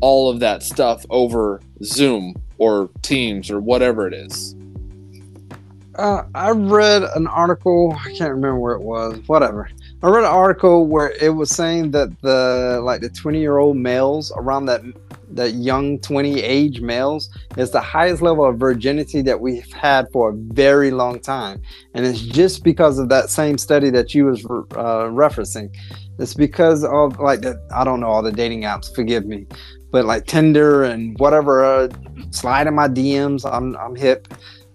all 0.00 0.30
of 0.30 0.40
that 0.40 0.62
stuff 0.62 1.04
over 1.10 1.60
zoom 1.82 2.34
or 2.58 2.90
teams 3.02 3.50
or 3.50 3.60
whatever 3.60 4.06
it 4.06 4.14
is 4.14 4.54
uh, 5.98 6.22
i 6.34 6.50
read 6.50 7.02
an 7.14 7.26
article 7.26 7.96
i 8.04 8.12
can't 8.14 8.30
remember 8.30 8.58
where 8.58 8.74
it 8.74 8.82
was 8.82 9.20
whatever. 9.26 9.68
I 10.00 10.08
read 10.10 10.20
an 10.20 10.30
article 10.30 10.86
where 10.86 11.10
it 11.20 11.30
was 11.30 11.50
saying 11.50 11.90
that 11.90 12.08
the 12.22 12.80
like 12.84 13.00
the 13.00 13.08
20 13.08 13.40
year 13.40 13.58
old 13.58 13.76
males 13.76 14.30
around 14.36 14.66
that 14.66 14.82
that 15.30 15.54
young 15.54 15.98
20 15.98 16.40
age 16.40 16.80
males 16.80 17.28
is 17.56 17.72
the 17.72 17.80
highest 17.80 18.22
level 18.22 18.44
of 18.44 18.58
virginity 18.58 19.22
that 19.22 19.40
we've 19.40 19.70
had 19.72 20.06
for 20.12 20.30
a 20.30 20.32
very 20.34 20.92
long 20.92 21.18
time. 21.18 21.60
And 21.94 22.06
it's 22.06 22.20
just 22.20 22.62
because 22.62 22.98
of 23.00 23.08
that 23.08 23.28
same 23.28 23.58
study 23.58 23.90
that 23.90 24.14
you 24.14 24.26
was 24.26 24.44
uh, 24.44 25.10
referencing. 25.10 25.74
It's 26.18 26.34
because 26.34 26.84
of 26.84 27.18
like 27.18 27.40
the, 27.40 27.60
i 27.74 27.84
don't 27.84 28.00
know 28.00 28.08
all 28.08 28.22
the 28.22 28.32
dating 28.32 28.62
apps 28.62 28.92
forgive 28.94 29.26
me 29.26 29.46
but 29.90 30.04
like 30.04 30.26
tinder 30.26 30.84
and 30.84 31.18
whatever 31.18 31.64
uh, 31.64 31.88
slide 32.30 32.66
in 32.66 32.74
my 32.74 32.88
dms 32.88 33.48
i'm, 33.50 33.76
I'm 33.76 33.94
hip 33.94 34.28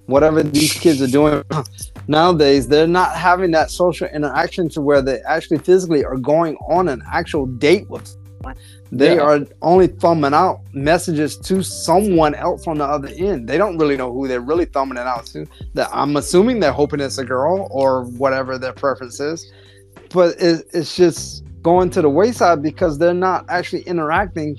whatever 0.06 0.44
these 0.44 0.74
kids 0.74 1.02
are 1.02 1.08
doing 1.08 1.44
nowadays 2.08 2.68
they're 2.68 2.88
not 2.88 3.16
having 3.16 3.52
that 3.52 3.72
social 3.72 4.08
interaction 4.08 4.68
to 4.68 4.82
where 4.82 5.02
they 5.02 5.22
actually 5.22 5.58
physically 5.58 6.04
are 6.04 6.18
going 6.18 6.56
on 6.70 6.90
an 6.90 7.02
actual 7.12 7.46
date 7.46 7.90
with 7.90 8.16
they 8.92 9.16
yeah. 9.16 9.22
are 9.22 9.40
only 9.62 9.88
thumbing 9.88 10.34
out 10.34 10.62
messages 10.74 11.38
to 11.38 11.64
someone 11.64 12.36
else 12.36 12.68
on 12.68 12.78
the 12.78 12.86
other 12.86 13.10
end. 13.18 13.48
They 13.48 13.58
don't 13.58 13.78
really 13.78 13.98
know 13.98 14.12
who 14.12 14.28
they're 14.28 14.42
really 14.42 14.66
thumbing 14.66 14.98
it 14.98 15.08
out 15.08 15.26
to. 15.28 15.48
That 15.74 15.90
I'm 15.92 16.16
assuming 16.16 16.60
they're 16.60 16.72
hoping 16.72 17.00
it's 17.00 17.18
a 17.18 17.26
girl 17.26 17.68
or 17.72 18.04
whatever 18.04 18.58
their 18.58 18.74
preference 18.74 19.20
is, 19.20 19.52
but 20.10 20.36
it, 20.40 20.68
it's 20.74 20.96
just 20.96 21.44
going 21.62 21.90
to 21.92 22.02
the 22.02 22.10
wayside 22.10 22.62
because 22.62 22.98
they're 22.98 23.14
not 23.14 23.46
actually 23.50 23.82
interacting 23.84 24.58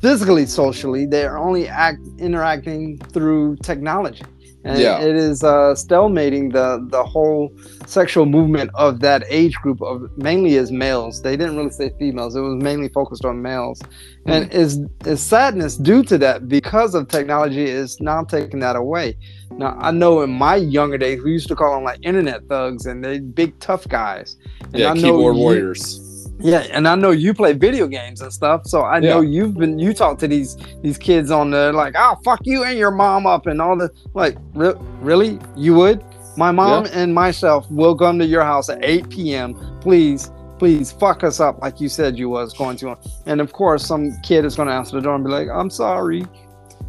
physically 0.00 0.46
socially. 0.46 1.06
They're 1.06 1.38
only 1.38 1.68
act 1.68 2.00
interacting 2.18 2.98
through 2.98 3.56
technology 3.56 4.22
and 4.64 4.80
yeah. 4.80 5.00
it 5.00 5.14
is 5.14 5.44
uh, 5.44 5.74
stalemating 5.74 6.52
the 6.52 6.84
the 6.90 7.02
whole 7.04 7.52
sexual 7.86 8.26
movement 8.26 8.70
of 8.74 9.00
that 9.00 9.24
age 9.28 9.54
group 9.56 9.80
of 9.82 10.10
mainly 10.16 10.56
as 10.56 10.72
males. 10.72 11.22
They 11.22 11.36
didn't 11.36 11.56
really 11.56 11.70
say 11.70 11.92
females; 11.98 12.34
it 12.34 12.40
was 12.40 12.62
mainly 12.62 12.88
focused 12.88 13.24
on 13.24 13.40
males, 13.40 13.80
mm-hmm. 13.80 14.30
and 14.30 14.52
is 14.52 14.80
is 15.06 15.22
sadness 15.22 15.76
due 15.76 16.02
to 16.04 16.18
that 16.18 16.48
because 16.48 16.94
of 16.94 17.08
technology 17.08 17.64
is 17.64 18.00
now 18.00 18.24
taking 18.24 18.60
that 18.60 18.76
away. 18.76 19.16
Now 19.52 19.76
I 19.78 19.90
know 19.90 20.22
in 20.22 20.30
my 20.30 20.56
younger 20.56 20.98
days 20.98 21.22
we 21.22 21.32
used 21.32 21.48
to 21.48 21.56
call 21.56 21.74
them 21.74 21.84
like 21.84 22.00
internet 22.02 22.46
thugs 22.48 22.86
and 22.86 23.04
they 23.04 23.20
big 23.20 23.58
tough 23.60 23.86
guys. 23.88 24.36
And 24.72 24.76
yeah, 24.76 24.92
I 24.92 24.94
keyboard 24.94 25.36
warriors 25.36 26.07
yeah, 26.40 26.60
and 26.72 26.86
I 26.88 26.94
know 26.94 27.10
you 27.10 27.34
play 27.34 27.52
video 27.54 27.86
games 27.88 28.20
and 28.20 28.32
stuff, 28.32 28.66
so 28.66 28.84
I 28.84 29.00
know 29.00 29.20
you've 29.22 29.54
been 29.56 29.78
you 29.78 29.92
talk 29.94 30.18
to 30.20 30.28
these 30.28 30.56
these 30.82 30.98
kids 30.98 31.30
on 31.30 31.50
there 31.50 31.72
like, 31.72 31.94
oh 31.96 32.16
fuck 32.24 32.40
you 32.44 32.64
and 32.64 32.78
your 32.78 32.92
mom 32.92 33.26
up 33.26 33.46
and 33.46 33.60
all 33.60 33.76
the 33.76 33.90
like. 34.14 34.36
Re- 34.54 34.74
really, 35.00 35.40
you 35.56 35.74
would? 35.74 36.04
My 36.36 36.52
mom 36.52 36.86
yeah. 36.86 36.92
and 36.94 37.14
myself 37.14 37.68
will 37.70 37.96
come 37.96 38.18
to 38.20 38.26
your 38.26 38.44
house 38.44 38.68
at 38.68 38.78
8 38.84 39.10
p.m. 39.10 39.54
Please, 39.80 40.30
please 40.58 40.92
fuck 40.92 41.24
us 41.24 41.40
up 41.40 41.60
like 41.60 41.80
you 41.80 41.88
said 41.88 42.18
you 42.18 42.28
was 42.28 42.54
going 42.54 42.76
to. 42.78 42.96
And 43.26 43.40
of 43.40 43.52
course, 43.52 43.84
some 43.86 44.12
kid 44.22 44.44
is 44.44 44.54
going 44.56 44.68
to 44.68 44.74
answer 44.74 44.96
the 44.96 45.02
door 45.02 45.16
and 45.16 45.24
be 45.24 45.30
like, 45.30 45.48
"I'm 45.48 45.70
sorry," 45.70 46.24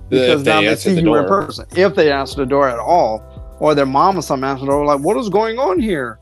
because 0.10 0.46
now 0.46 0.62
they 0.62 0.76
see 0.76 0.94
the 0.94 1.02
you 1.02 1.06
door. 1.08 1.20
in 1.20 1.26
person. 1.26 1.66
If 1.76 1.96
they 1.96 2.12
answer 2.12 2.38
the 2.38 2.46
door 2.46 2.70
at 2.70 2.80
all, 2.80 3.24
or 3.60 3.76
their 3.76 3.88
mom 3.88 4.18
or 4.20 4.22
some 4.22 4.44
answer 4.44 4.66
the 4.66 4.72
door, 4.72 4.86
like, 4.86 5.02
"What 5.02 5.18
is 5.18 5.30
going 5.30 5.60
on 5.60 5.80
here?" 5.80 6.20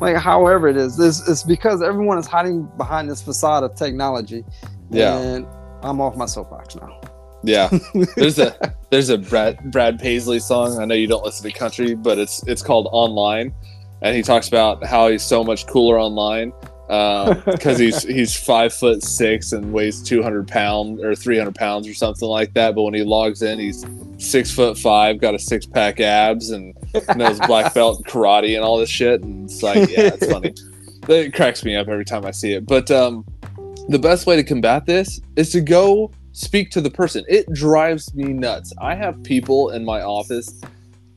Like 0.00 0.16
however 0.16 0.68
it 0.68 0.76
is 0.76 0.98
it's, 0.98 1.28
it's 1.28 1.42
because 1.42 1.82
everyone 1.82 2.18
is 2.18 2.26
hiding 2.26 2.66
behind 2.76 3.10
this 3.10 3.22
facade 3.22 3.62
of 3.62 3.74
technology. 3.74 4.44
Yeah. 4.90 5.18
And 5.18 5.46
i'm 5.82 6.00
off 6.00 6.16
my 6.16 6.26
soapbox 6.26 6.76
now. 6.76 7.00
Yeah, 7.42 7.70
there's 8.16 8.38
a 8.38 8.74
there's 8.90 9.08
a 9.08 9.16
Brad 9.16 9.70
Brad 9.70 9.98
Paisley 9.98 10.40
song. 10.40 10.78
I 10.78 10.84
know 10.84 10.94
you 10.94 11.06
don't 11.06 11.24
listen 11.24 11.50
to 11.50 11.56
country, 11.56 11.94
but 11.94 12.18
it's 12.18 12.46
it's 12.46 12.60
called 12.60 12.88
Online, 12.92 13.54
and 14.02 14.14
he 14.14 14.22
talks 14.22 14.48
about 14.48 14.84
how 14.84 15.08
he's 15.08 15.22
so 15.22 15.42
much 15.42 15.66
cooler 15.66 15.98
online 15.98 16.52
because 17.46 17.78
he's 17.78 18.02
he's 18.02 18.36
five 18.36 18.74
foot 18.74 19.00
six 19.00 19.52
and 19.52 19.72
weighs 19.72 20.02
two 20.02 20.24
hundred 20.24 20.48
pounds 20.48 21.00
or 21.04 21.14
three 21.14 21.38
hundred 21.38 21.54
pounds 21.54 21.86
or 21.86 21.94
something 21.94 22.28
like 22.28 22.52
that. 22.54 22.74
But 22.74 22.82
when 22.82 22.94
he 22.94 23.04
logs 23.04 23.42
in, 23.42 23.60
he's 23.60 23.86
six 24.18 24.50
foot 24.50 24.76
five, 24.76 25.20
got 25.20 25.36
a 25.36 25.38
six 25.38 25.66
pack 25.66 26.00
abs, 26.00 26.50
and 26.50 26.74
knows 27.14 27.38
black 27.46 27.72
belt 27.74 27.98
in 27.98 28.04
karate 28.04 28.56
and 28.56 28.64
all 28.64 28.76
this 28.76 28.90
shit. 28.90 29.22
And 29.22 29.48
it's 29.48 29.62
like, 29.62 29.88
yeah, 29.88 30.10
it's 30.14 30.26
funny. 30.26 30.54
It 31.08 31.32
cracks 31.32 31.64
me 31.64 31.74
up 31.74 31.88
every 31.88 32.04
time 32.04 32.26
I 32.26 32.30
see 32.30 32.52
it. 32.52 32.66
But 32.66 32.90
um, 32.90 33.24
the 33.88 33.98
best 33.98 34.26
way 34.26 34.36
to 34.36 34.44
combat 34.44 34.84
this 34.84 35.20
is 35.34 35.50
to 35.52 35.60
go 35.60 36.12
speak 36.32 36.70
to 36.72 36.80
the 36.80 36.90
person. 36.90 37.24
It 37.26 37.50
drives 37.52 38.14
me 38.14 38.32
nuts. 38.34 38.72
I 38.80 38.94
have 38.94 39.20
people 39.24 39.70
in 39.70 39.84
my 39.84 40.02
office 40.02 40.60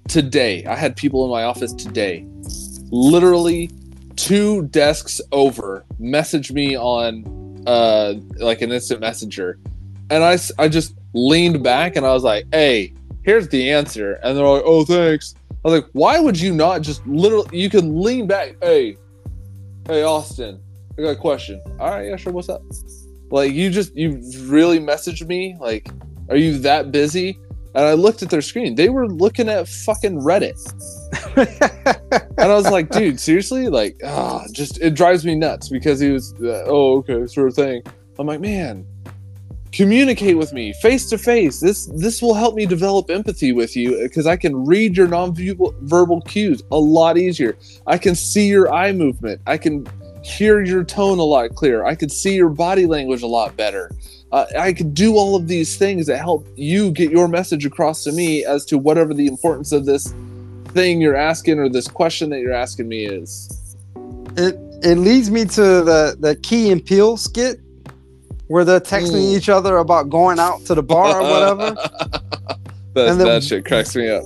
today. 0.08 0.66
I 0.66 0.76
had 0.76 0.96
people 0.96 1.26
in 1.26 1.32
my 1.32 1.44
office 1.44 1.74
today, 1.74 2.26
literally 2.90 3.70
two 4.16 4.64
desks 4.68 5.22
over, 5.32 5.86
message 6.00 6.52
me 6.52 6.78
on 6.78 7.64
uh 7.66 8.14
like 8.38 8.62
an 8.62 8.72
instant 8.72 9.00
messenger, 9.00 9.58
and 10.10 10.24
I 10.24 10.38
I 10.60 10.68
just 10.68 10.96
leaned 11.14 11.64
back 11.64 11.96
and 11.96 12.06
I 12.06 12.14
was 12.14 12.24
like, 12.24 12.46
"Hey, 12.52 12.94
here's 13.24 13.48
the 13.50 13.72
answer," 13.72 14.14
and 14.24 14.38
they're 14.38 14.46
like, 14.46 14.64
"Oh, 14.66 14.86
thanks." 14.86 15.36
I 15.66 15.70
was 15.70 15.82
like, 15.82 15.90
"Why 15.94 16.20
would 16.20 16.40
you 16.40 16.54
not 16.54 16.82
just 16.82 17.06
literally? 17.08 17.58
You 17.58 17.70
can 17.70 18.02
lean 18.02 18.28
back. 18.28 18.56
Hey, 18.62 18.98
hey, 19.88 20.04
Austin, 20.04 20.60
I 20.98 21.02
got 21.02 21.10
a 21.10 21.16
question. 21.16 21.62
All 21.80 21.90
right, 21.90 22.08
yeah, 22.08 22.16
sure. 22.16 22.34
What's 22.34 22.50
up?" 22.50 22.62
Like 23.32 23.54
you 23.54 23.70
just 23.70 23.96
you 23.96 24.22
really 24.42 24.80
messaged 24.80 25.26
me 25.28 25.56
like, 25.60 25.88
"Are 26.30 26.36
you 26.36 26.58
that 26.60 26.92
busy?" 26.92 27.40
And 27.76 27.86
I 27.86 27.94
looked 27.94 28.22
at 28.22 28.30
their 28.30 28.42
screen. 28.42 28.76
They 28.76 28.90
were 28.90 29.08
looking 29.08 29.50
at 29.50 29.68
fucking 29.68 30.20
Reddit. 30.20 30.60
And 31.38 32.52
I 32.52 32.56
was 32.56 32.70
like, 32.70 32.90
dude, 32.90 33.20
seriously? 33.20 33.68
Like, 33.68 34.00
ah, 34.06 34.46
just 34.52 34.82
it 34.82 34.96
drives 34.96 35.26
me 35.26 35.36
nuts 35.36 35.70
because 35.70 36.00
he 36.00 36.10
was, 36.10 36.34
uh, 36.42 36.64
oh, 36.66 36.98
okay, 36.98 37.26
sort 37.28 37.48
of 37.48 37.56
thing. 37.56 37.84
I'm 38.20 38.28
like, 38.28 38.42
man, 38.42 38.86
communicate 39.72 40.38
with 40.38 40.54
me 40.54 40.74
face 40.74 41.10
to 41.10 41.18
face. 41.18 41.60
This 41.60 41.88
this 41.96 42.22
will 42.22 42.34
help 42.34 42.56
me 42.56 42.66
develop 42.66 43.10
empathy 43.10 43.52
with 43.52 43.76
you 43.76 44.00
because 44.04 44.28
I 44.28 44.38
can 44.38 44.66
read 44.66 44.96
your 44.96 45.08
non-verbal 45.08 46.22
cues 46.22 46.64
a 46.72 46.78
lot 46.78 47.18
easier. 47.18 47.58
I 47.88 47.98
can 47.98 48.16
see 48.16 48.48
your 48.48 48.72
eye 48.72 48.92
movement. 48.92 49.42
I 49.48 49.58
can 49.58 49.88
hear 50.24 50.64
your 50.64 50.84
tone 50.84 51.20
a 51.20 51.24
lot 51.24 51.54
clearer. 51.56 51.86
I 51.86 51.96
can 51.96 52.10
see 52.10 52.36
your 52.36 52.50
body 52.50 52.86
language 52.86 53.24
a 53.24 53.28
lot 53.28 53.58
better. 53.58 53.92
Uh, 54.32 54.46
I 54.58 54.74
can 54.74 54.94
do 54.94 55.16
all 55.16 55.36
of 55.36 55.48
these 55.48 55.78
things 55.78 56.08
that 56.08 56.18
help 56.18 56.48
you 56.56 56.92
get 56.92 57.12
your 57.12 57.28
message 57.28 57.66
across 57.66 58.04
to 58.06 58.12
me 58.12 58.44
as 58.46 58.66
to 58.66 58.78
whatever 58.78 59.14
the 59.14 59.28
importance 59.28 59.72
of 59.72 59.86
this 59.86 60.14
thing 60.74 61.02
you're 61.02 61.16
asking 61.16 61.60
or 61.60 61.70
this 61.70 61.88
question 61.88 62.30
that 62.32 62.40
you're 62.40 62.54
asking 62.54 62.88
me 62.88 63.06
is. 63.06 63.76
It 64.36 64.56
it 64.84 64.98
leads 64.98 65.32
me 65.32 65.46
to 65.46 65.62
the 65.62 66.18
the 66.20 66.36
Key 66.38 66.72
and 66.72 66.84
Peele 66.84 67.18
skit 67.18 67.60
where 68.48 68.66
they're 68.66 68.80
texting 68.80 69.32
mm. 69.32 69.38
each 69.38 69.50
other 69.50 69.78
about 69.78 70.10
going 70.10 70.40
out 70.40 70.66
to 70.66 70.76
the 70.76 70.84
bar 70.84 71.22
or 71.22 71.24
whatever. 71.56 71.76
that, 72.94 73.18
that 73.18 73.44
shit 73.44 73.66
cracks 73.66 73.96
me 73.96 74.10
up. 74.10 74.24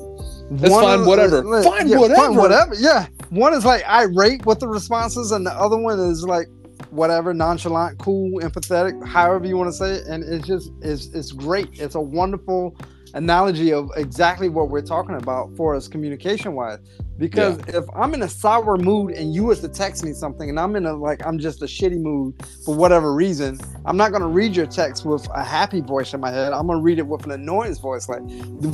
It's 0.50 0.70
fine, 0.70 1.06
whatever. 1.06 1.44
fine, 1.64 1.88
yeah, 1.88 1.98
whatever. 1.98 2.16
Fine, 2.16 2.36
whatever. 2.36 2.76
Yeah. 2.76 3.08
One 3.30 3.54
is 3.54 3.66
like 3.66 3.88
irate 3.88 4.46
with 4.46 4.60
the 4.60 4.68
responses, 4.68 5.32
and 5.32 5.46
the 5.46 5.52
other 5.52 5.78
one 5.78 6.00
is 6.00 6.24
like 6.24 6.48
whatever, 6.90 7.34
nonchalant, 7.34 8.00
cool, 8.00 8.40
empathetic, 8.40 9.06
however 9.06 9.46
you 9.46 9.58
want 9.58 9.68
to 9.70 9.74
say 9.74 9.92
it. 9.92 10.08
And 10.08 10.24
it's 10.24 10.48
just 10.48 10.72
it's 10.82 11.08
it's 11.08 11.34
great. 11.34 11.68
It's 11.74 11.96
a 11.96 12.02
wonderful 12.02 12.78
analogy 13.14 13.74
of 13.74 13.90
exactly 13.96 14.50
what 14.50 14.70
we're 14.70 14.82
talking 14.82 15.16
about 15.16 15.56
for 15.56 15.76
us 15.76 15.88
communication 15.88 16.54
wise. 16.54 16.80
Because 17.18 17.58
yeah. 17.68 17.80
if 17.80 17.86
I'm 17.96 18.14
in 18.14 18.22
a 18.22 18.28
sour 18.28 18.78
mood 18.78 19.12
and 19.14 19.34
you 19.34 19.46
was 19.46 19.60
to 19.62 19.68
text 19.68 20.06
me 20.06 20.14
something 20.14 20.50
and 20.50 20.60
I'm 20.60 20.76
in 20.76 20.86
a 20.86 20.94
like 20.94 21.26
I'm 21.26 21.40
just 21.40 21.64
a 21.64 21.66
shitty 21.66 22.00
mood 22.00 22.36
for 22.64 22.76
whatever 22.76 23.14
reason, 23.14 23.60
I'm 23.86 23.98
not 23.98 24.12
gonna 24.12 24.28
read 24.28 24.56
your 24.56 24.68
text 24.68 25.04
with 25.04 25.28
a 25.34 25.44
happy 25.44 25.82
voice 25.82 26.14
in 26.14 26.20
my 26.20 26.30
head. 26.30 26.54
I'm 26.54 26.68
gonna 26.68 26.82
read 26.82 27.00
it 27.00 27.08
with 27.08 27.26
an 27.26 27.32
annoyance 27.32 27.80
voice. 27.80 28.08
Like, 28.08 28.22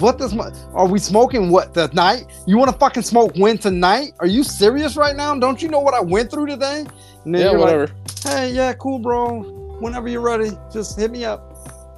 what 0.02 0.18
does 0.18 0.34
my 0.34 0.52
are 0.74 0.88
we 0.88 1.00
smoking 1.00 1.50
what 1.50 1.74
tonight? 1.74 2.26
You 2.46 2.58
wanna 2.58 2.74
fucking 2.74 3.04
smoke 3.04 3.34
when 3.36 3.58
tonight? 3.58 4.12
Are 4.20 4.28
you 4.28 4.44
serious 4.44 4.98
right 4.98 5.16
now? 5.16 5.34
Don't 5.36 5.62
you 5.62 5.70
know 5.70 5.80
what 5.80 5.94
I 5.94 6.02
went 6.02 6.30
through 6.30 6.48
today? 6.48 6.86
yeah, 7.26 7.56
whatever. 7.56 7.88
Like, 7.88 8.20
hey, 8.24 8.52
yeah, 8.52 8.74
cool, 8.74 9.00
bro. 9.00 9.42
Whenever 9.80 10.10
you're 10.10 10.22
ready, 10.22 10.52
just 10.72 11.00
hit 11.00 11.12
me 11.12 11.24
up. 11.24 11.50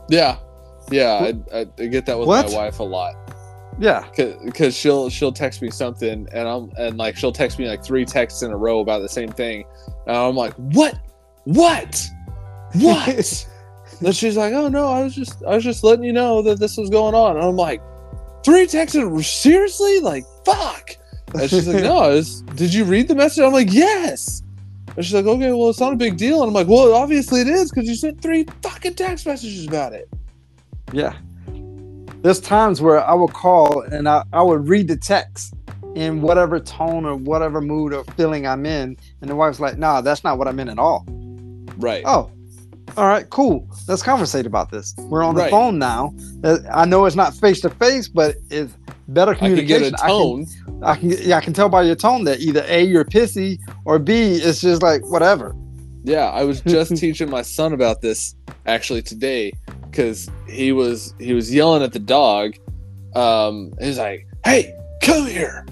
Yeah, 0.10 0.38
yeah, 0.92 1.32
I, 1.54 1.68
I, 1.78 1.86
get 1.88 2.06
that 2.06 2.18
with 2.18 2.28
what? 2.28 2.50
my 2.50 2.56
wife 2.56 2.80
a 2.80 2.84
lot. 2.84 3.16
Yeah, 3.78 4.08
because 4.16 4.76
she'll 4.76 5.10
she'll 5.10 5.34
text 5.34 5.62
me 5.62 5.70
something, 5.70 6.28
and 6.32 6.48
I'm 6.48 6.72
and 6.78 6.98
like 6.98 7.18
she'll 7.18 7.34
text 7.34 7.60
me 7.60 7.68
like 7.68 7.84
three 7.84 8.06
texts 8.06 8.42
in 8.42 8.52
a 8.52 8.58
row 8.58 8.80
about 8.80 9.02
the 9.02 9.10
same 9.10 9.30
thing, 9.30 9.66
and 10.08 10.16
I'm 10.16 10.36
like, 10.36 10.54
what, 10.54 10.98
what, 11.44 12.02
what? 12.74 13.48
and 14.02 14.16
she's 14.16 14.38
like, 14.38 14.54
oh 14.54 14.70
no, 14.70 14.88
I 14.88 15.04
was 15.04 15.14
just 15.14 15.44
I 15.44 15.56
was 15.56 15.64
just 15.64 15.84
letting 15.84 16.06
you 16.06 16.14
know 16.14 16.42
that 16.44 16.60
this 16.60 16.78
was 16.78 16.90
going 16.90 17.16
on, 17.16 17.36
and 17.36 17.46
I'm 17.46 17.58
like, 17.58 17.82
three 18.46 18.66
texts 18.66 18.96
in 18.96 19.22
seriously, 19.24 20.00
like 20.00 20.24
fuck. 20.46 20.92
And 21.34 21.50
she's 21.50 21.68
like, 21.68 21.84
no, 21.84 21.96
was, 21.96 22.42
did 22.56 22.74
you 22.74 22.86
read 22.86 23.08
the 23.08 23.16
message? 23.16 23.44
I'm 23.44 23.52
like, 23.52 23.74
yes. 23.74 24.42
And 24.96 25.04
she's 25.04 25.14
like, 25.14 25.26
okay, 25.26 25.52
well, 25.52 25.70
it's 25.70 25.80
not 25.80 25.92
a 25.92 25.98
big 25.98 26.16
deal. 26.16 26.42
And 26.42 26.48
I'm 26.48 26.54
like, 26.54 26.68
well, 26.68 26.94
obviously 26.94 27.42
it 27.42 27.48
is 27.48 27.70
because 27.70 27.90
you 27.90 27.96
sent 27.96 28.22
three 28.22 28.46
fucking 28.62 28.96
text 28.96 29.26
messages 29.26 29.68
about 29.68 29.94
it. 29.94 30.08
Yeah. 30.96 31.14
There's 32.22 32.40
times 32.40 32.82
where 32.82 33.04
I 33.04 33.14
would 33.14 33.34
call 33.34 33.82
and 33.82 34.08
I, 34.08 34.24
I 34.34 34.42
would 34.42 34.68
read 34.68 34.88
the 34.88 34.96
text 34.96 35.54
in 35.96 36.22
whatever 36.22 36.60
tone 36.60 37.06
or 37.06 37.16
whatever 37.16 37.62
mood 37.62 37.94
or 37.94 38.04
feeling 38.16 38.48
I'm 38.48 38.66
in. 38.66 38.98
And 39.22 39.30
the 39.30 39.36
wife's 39.36 39.60
like, 39.60 39.78
nah, 39.78 40.02
that's 40.02 40.24
not 40.24 40.38
what 40.38 40.48
I'm 40.48 40.60
in 40.60 40.70
at 40.70 40.80
all. 40.80 41.06
Right. 41.78 42.04
Oh, 42.06 42.32
all 42.98 43.08
right, 43.08 43.30
cool. 43.30 43.68
Let's 43.90 44.02
conversate 44.02 44.46
about 44.46 44.72
this. 44.72 44.96
We're 44.98 45.24
on 45.24 45.36
the 45.36 45.42
right. 45.42 45.52
phone 45.52 45.78
now. 45.78 46.16
Uh, 46.44 46.60
I 46.72 46.86
know 46.86 47.06
it's 47.06 47.16
not 47.16 47.34
face 47.34 47.60
to 47.62 47.70
face, 47.72 48.08
but 48.08 48.38
it's 48.50 48.74
better 49.10 49.36
communication. 49.36 49.76
I 49.76 49.80
can 49.80 49.92
get 49.92 50.02
a 50.02 50.08
tone. 50.08 50.46
I 50.82 50.96
can, 50.96 51.12
I 51.12 51.16
can, 51.18 51.28
yeah, 51.28 51.38
I 51.38 51.42
can 51.42 51.54
tell 51.54 51.68
by 51.68 51.82
your 51.82 51.96
tone 51.96 52.24
that 52.24 52.40
either 52.40 52.64
A, 52.68 52.84
you're 52.84 53.04
pissy, 53.04 53.60
or 53.84 54.00
B, 54.00 54.36
it's 54.36 54.62
just 54.62 54.82
like 54.82 55.06
whatever. 55.12 55.54
Yeah, 56.06 56.30
I 56.30 56.44
was 56.44 56.62
just 56.62 56.96
teaching 56.98 57.30
my 57.30 57.42
son 57.42 57.74
about 57.74 58.02
this 58.02 58.36
actually 58.66 59.02
today 59.02 59.52
because 59.96 60.30
he 60.48 60.74
was 60.74 61.14
he 61.20 61.34
was 61.34 61.54
yelling 61.54 61.82
at 61.82 61.94
the 61.94 62.00
dog. 62.00 62.56
Um, 63.16 63.72
he's 63.80 63.98
like, 63.98 64.28
"Hey, 64.44 64.76
come 65.02 65.26
here!" 65.26 65.66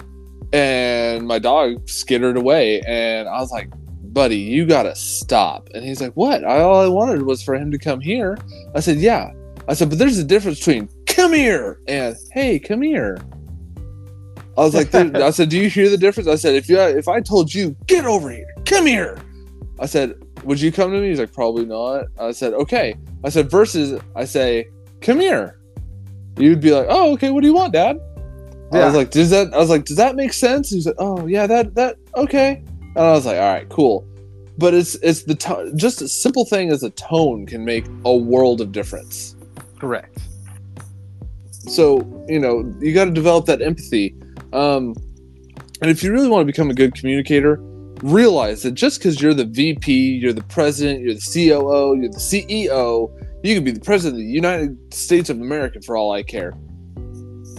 And 0.52 1.26
my 1.26 1.38
dog 1.38 1.88
skittered 1.88 2.36
away, 2.36 2.80
and 2.86 3.28
I 3.28 3.40
was 3.40 3.50
like, 3.50 3.68
"Buddy, 4.12 4.38
you 4.38 4.66
gotta 4.66 4.94
stop!" 4.96 5.68
And 5.74 5.84
he's 5.84 6.00
like, 6.00 6.12
"What? 6.14 6.42
I, 6.44 6.60
all 6.60 6.80
I 6.80 6.88
wanted 6.88 7.22
was 7.22 7.42
for 7.42 7.54
him 7.54 7.70
to 7.70 7.78
come 7.78 8.00
here." 8.00 8.38
I 8.74 8.80
said, 8.80 8.98
"Yeah." 8.98 9.32
I 9.68 9.74
said, 9.74 9.90
"But 9.90 9.98
there's 9.98 10.18
a 10.18 10.24
difference 10.24 10.58
between 10.58 10.88
come 11.06 11.32
here 11.32 11.80
and 11.86 12.16
hey, 12.32 12.58
come 12.58 12.80
here." 12.80 13.18
I 14.56 14.60
was 14.60 14.74
like, 14.74 14.94
I 14.94 15.30
said, 15.30 15.50
"Do 15.50 15.58
you 15.58 15.68
hear 15.68 15.90
the 15.90 15.98
difference?" 15.98 16.28
I 16.28 16.36
said, 16.36 16.54
"If 16.54 16.68
you 16.68 16.80
if 16.80 17.08
I 17.08 17.20
told 17.20 17.52
you 17.52 17.76
get 17.86 18.06
over 18.06 18.30
here, 18.30 18.54
come 18.64 18.86
here," 18.86 19.18
I 19.78 19.86
said, 19.86 20.23
"Would 20.46 20.60
you 20.60 20.72
come 20.72 20.92
to 20.92 21.00
me?" 21.00 21.08
He's 21.08 21.18
like, 21.18 21.32
"Probably 21.32 21.64
not." 21.64 22.06
I 22.18 22.32
said, 22.32 22.52
"Okay." 22.54 22.96
I 23.24 23.28
said, 23.28 23.50
"Versus," 23.50 24.00
I 24.14 24.24
say, 24.24 24.68
"Come 25.00 25.20
here." 25.20 25.58
You'd 26.36 26.60
be 26.60 26.72
like, 26.72 26.86
"Oh, 26.88 27.12
okay. 27.14 27.30
What 27.30 27.42
do 27.42 27.48
you 27.48 27.54
want, 27.54 27.72
Dad?" 27.72 28.00
Yeah. 28.72 28.80
I 28.80 28.86
was 28.86 28.94
like, 28.94 29.10
"Does 29.10 29.30
that?" 29.30 29.54
I 29.54 29.58
was 29.58 29.70
like, 29.70 29.84
"Does 29.84 29.96
that 29.96 30.16
make 30.16 30.32
sense?" 30.32 30.70
He 30.70 30.80
said, 30.80 30.94
"Oh, 30.98 31.26
yeah. 31.26 31.46
That 31.46 31.74
that 31.74 31.96
okay." 32.16 32.62
And 32.96 32.98
I 32.98 33.12
was 33.12 33.26
like, 33.26 33.38
"All 33.38 33.52
right, 33.52 33.68
cool." 33.68 34.06
But 34.56 34.74
it's 34.74 34.94
it's 34.96 35.24
the 35.24 35.34
tone. 35.34 35.76
Just 35.76 36.00
a 36.02 36.08
simple 36.08 36.44
thing 36.44 36.70
as 36.70 36.82
a 36.82 36.90
tone 36.90 37.46
can 37.46 37.64
make 37.64 37.86
a 38.04 38.16
world 38.16 38.60
of 38.60 38.72
difference. 38.72 39.36
Correct. 39.78 40.18
So 41.50 41.98
you 42.28 42.38
know 42.38 42.72
you 42.80 42.94
got 42.94 43.06
to 43.06 43.10
develop 43.10 43.46
that 43.46 43.62
empathy. 43.62 44.14
Um, 44.52 44.94
and 45.80 45.90
if 45.90 46.02
you 46.02 46.12
really 46.12 46.28
want 46.28 46.42
to 46.42 46.46
become 46.46 46.70
a 46.70 46.74
good 46.74 46.94
communicator, 46.94 47.60
realize 48.04 48.62
that 48.62 48.72
just 48.72 48.98
because 48.98 49.22
you're 49.22 49.32
the 49.32 49.46
VP, 49.46 49.92
you're 49.92 50.34
the 50.34 50.42
president, 50.44 51.00
you're 51.00 51.14
the 51.14 51.20
COO, 51.20 51.96
you're 51.96 52.10
the 52.10 52.18
CEO, 52.18 53.10
you 53.42 53.54
could 53.54 53.64
be 53.64 53.70
the 53.70 53.80
president 53.80 54.20
of 54.20 54.26
the 54.26 54.32
United 54.32 54.76
States 54.92 55.30
of 55.30 55.40
America 55.40 55.80
for 55.80 55.96
all 55.96 56.12
I 56.12 56.22
care. 56.22 56.52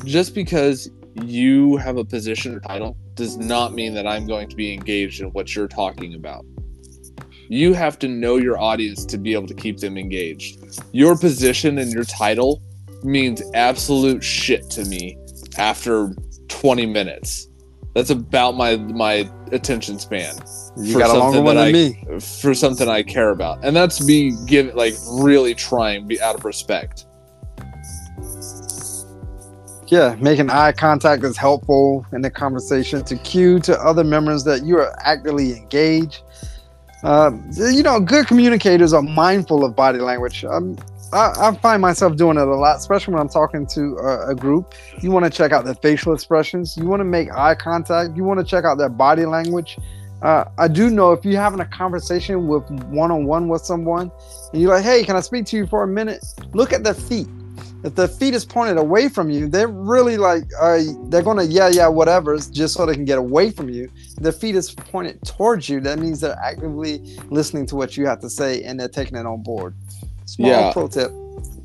Just 0.04 0.36
because 0.36 0.92
you 1.24 1.78
have 1.78 1.98
a 1.98 2.06
position 2.06 2.54
or 2.54 2.60
title 2.60 2.96
does 3.16 3.38
not 3.38 3.74
mean 3.74 3.96
that 3.96 4.06
I'm 4.06 4.28
going 4.28 4.48
to 4.50 4.56
be 4.56 4.72
engaged 4.72 5.20
in 5.22 5.30
what 5.30 5.56
you're 5.56 5.68
talking 5.68 6.14
about. 6.14 6.46
You 7.50 7.74
have 7.74 7.98
to 8.00 8.08
know 8.08 8.38
your 8.38 8.60
audience 8.60 9.04
to 9.06 9.18
be 9.18 9.34
able 9.34 9.48
to 9.48 9.56
keep 9.56 9.80
them 9.80 9.98
engaged. 9.98 10.60
Your 10.92 11.18
position 11.18 11.80
and 11.80 11.92
your 11.92 12.04
title 12.04 12.62
means 13.04 13.42
absolute 13.56 14.24
shit 14.24 14.70
to 14.72 14.86
me 14.86 15.18
after 15.58 16.14
20 16.50 16.86
minutes. 16.86 17.48
That's 17.96 18.12
about 18.12 18.56
my 18.56 18.76
my 18.76 19.30
attention 19.52 19.98
span. 19.98 20.36
You 20.78 21.00
got 21.00 21.16
a 21.16 21.18
longer 21.18 21.42
one 21.42 21.56
than 21.56 21.68
I, 21.68 21.72
me. 21.72 22.04
For 22.20 22.54
something 22.54 22.88
I 22.88 23.02
care 23.02 23.30
about, 23.30 23.64
and 23.64 23.76
that's 23.76 24.06
me 24.06 24.34
giving 24.46 24.76
like 24.76 24.94
really 25.10 25.56
trying 25.56 26.02
to 26.02 26.08
be 26.08 26.22
out 26.22 26.36
of 26.36 26.46
respect. 26.46 27.06
yeah, 29.88 30.16
making 30.20 30.50
eye 30.50 30.72
contact 30.72 31.24
is 31.24 31.38
helpful 31.38 32.06
in 32.12 32.22
the 32.22 32.30
conversation 32.30 33.04
to 33.04 33.16
cue 33.18 33.60
to 33.60 33.80
other 33.80 34.04
members 34.04 34.44
that 34.44 34.66
you 34.66 34.78
are 34.78 34.96
actively 35.06 35.54
engaged. 35.54 36.24
Uh, 37.04 37.32
you 37.56 37.84
know, 37.84 38.00
good 38.00 38.26
communicators 38.26 38.94
are 38.94 39.02
mindful 39.02 39.64
of 39.64 39.76
body 39.76 40.00
language. 40.00 40.44
Um, 40.46 40.76
I, 41.16 41.48
I, 41.48 41.56
find 41.56 41.82
myself 41.82 42.18
doing 42.18 42.38
it 42.38 42.48
a 42.48 42.56
lot, 42.56 42.78
especially 42.78 43.14
when 43.14 43.22
I'm 43.22 43.30
talking 43.30 43.66
to 43.68 43.96
a, 43.98 44.32
a 44.32 44.36
group. 44.36 44.74
You 45.02 45.12
want 45.12 45.26
to 45.26 45.32
check 45.32 45.52
out 45.52 45.64
their 45.64 45.76
facial 45.76 46.14
expressions. 46.14 46.76
You 46.76 46.86
want 46.86 47.00
to 47.00 47.06
make 47.06 47.32
eye 47.32 47.56
contact. 47.56 48.18
You 48.18 48.24
want 48.24 48.40
to 48.42 48.46
check 48.46 48.66
out 48.66 48.78
their 48.78 48.90
body 48.90 49.26
language. 49.26 49.78
Uh, 50.22 50.46
I 50.58 50.68
do 50.68 50.90
know 50.90 51.14
if 51.14 51.24
you're 51.24 51.42
having 51.42 51.62
a 51.62 51.66
conversation 51.66 52.48
with 52.48 52.70
one 52.90 53.12
on 53.12 53.26
one 53.26 53.48
with 53.48 53.62
someone, 53.62 54.12
and 54.52 54.62
you're 54.62 54.74
like, 54.74 54.84
"Hey, 54.84 55.04
can 55.04 55.16
I 55.16 55.22
speak 55.22 55.46
to 55.48 55.58
you 55.58 55.68
for 55.68 55.84
a 55.84 55.88
minute?" 55.88 56.24
Look 56.54 56.74
at 56.74 56.84
their 56.84 56.94
feet 56.94 57.28
if 57.86 57.94
the 57.94 58.08
feet 58.08 58.34
is 58.34 58.44
pointed 58.44 58.78
away 58.78 59.10
from 59.10 59.30
you, 59.30 59.48
they're 59.48 59.68
really 59.68 60.18
like 60.18 60.44
uh, 60.60 60.82
they're 61.10 61.22
gonna 61.22 61.44
yeah 61.44 61.68
yeah 61.68 61.88
whatever 61.88 62.36
just 62.38 62.74
so 62.74 62.84
they 62.84 62.96
can 62.96 63.06
get 63.06 63.20
away 63.20 63.52
from 63.52 63.70
you. 63.70 63.92
If 64.18 64.24
the 64.24 64.32
feet 64.32 64.56
is 64.56 64.72
pointed 64.72 65.22
towards 65.24 65.70
you, 65.70 65.80
that 65.82 66.00
means 66.00 66.22
they're 66.22 66.40
actively 66.44 67.20
listening 67.30 67.68
to 67.68 67.76
what 67.76 67.96
you 67.96 68.08
have 68.08 68.20
to 68.22 68.30
say 68.30 68.64
and 68.64 68.80
they're 68.80 68.90
taking 68.90 69.18
it 69.18 69.28
on 69.28 69.44
board. 69.44 69.76
Small 70.36 70.50
yeah. 70.50 70.74
pro 70.74 70.88
tip. 70.88 71.12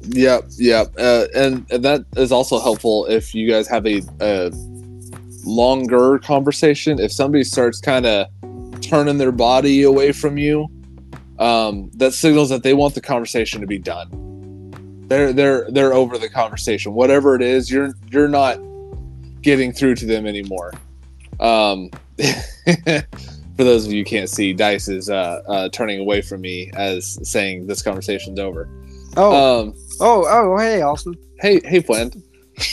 Yep, 0.09 0.45
yep, 0.57 0.93
uh, 0.99 1.27
and, 1.35 1.71
and 1.71 1.85
that 1.85 2.05
is 2.17 2.33
also 2.33 2.59
helpful 2.59 3.07
if 3.07 3.35
you 3.35 3.49
guys 3.49 3.69
have 3.69 3.87
a, 3.87 4.01
a 4.21 4.51
longer 5.45 6.19
conversation. 6.19 6.99
If 6.99 7.13
somebody 7.13 7.45
starts 7.45 7.81
kind 7.81 8.07
of 8.07 8.27
turning 8.81 9.19
their 9.19 9.31
body 9.31 9.83
away 9.83 10.13
from 10.13 10.39
you, 10.39 10.69
um, 11.39 11.91
that 11.95 12.13
signals 12.13 12.49
that 12.49 12.63
they 12.63 12.75
want 12.75 12.95
the 12.95 13.01
conversation 13.01 13.61
to 13.61 13.67
be 13.67 13.79
done 13.79 14.31
they're 15.11 15.33
they're 15.33 15.69
they're 15.71 15.93
over 15.93 16.17
the 16.17 16.29
conversation. 16.29 16.95
Whatever 16.95 17.35
it 17.35 17.43
is, 17.43 17.71
you're 17.71 17.95
you're 18.11 18.29
not 18.29 18.59
getting 19.43 19.73
through 19.73 19.97
to 19.97 20.07
them 20.07 20.25
anymore. 20.25 20.73
Um, 21.41 21.91
for 23.57 23.65
those 23.65 23.87
of 23.87 23.93
you 23.93 24.05
can't 24.05 24.29
see, 24.29 24.53
Dice 24.53 24.89
is 24.89 25.11
uh, 25.11 25.43
uh, 25.47 25.69
turning 25.71 26.01
away 26.01 26.21
from 26.23 26.41
me 26.41 26.71
as 26.75 27.19
saying 27.29 27.67
this 27.67 27.83
conversation's 27.83 28.39
over. 28.39 28.69
Oh, 29.17 29.61
um, 29.61 29.75
oh, 30.01 30.25
oh, 30.29 30.59
hey, 30.59 30.83
Austin. 30.83 31.15
Hey, 31.41 31.61
hey, 31.65 31.81
friend. 31.81 32.15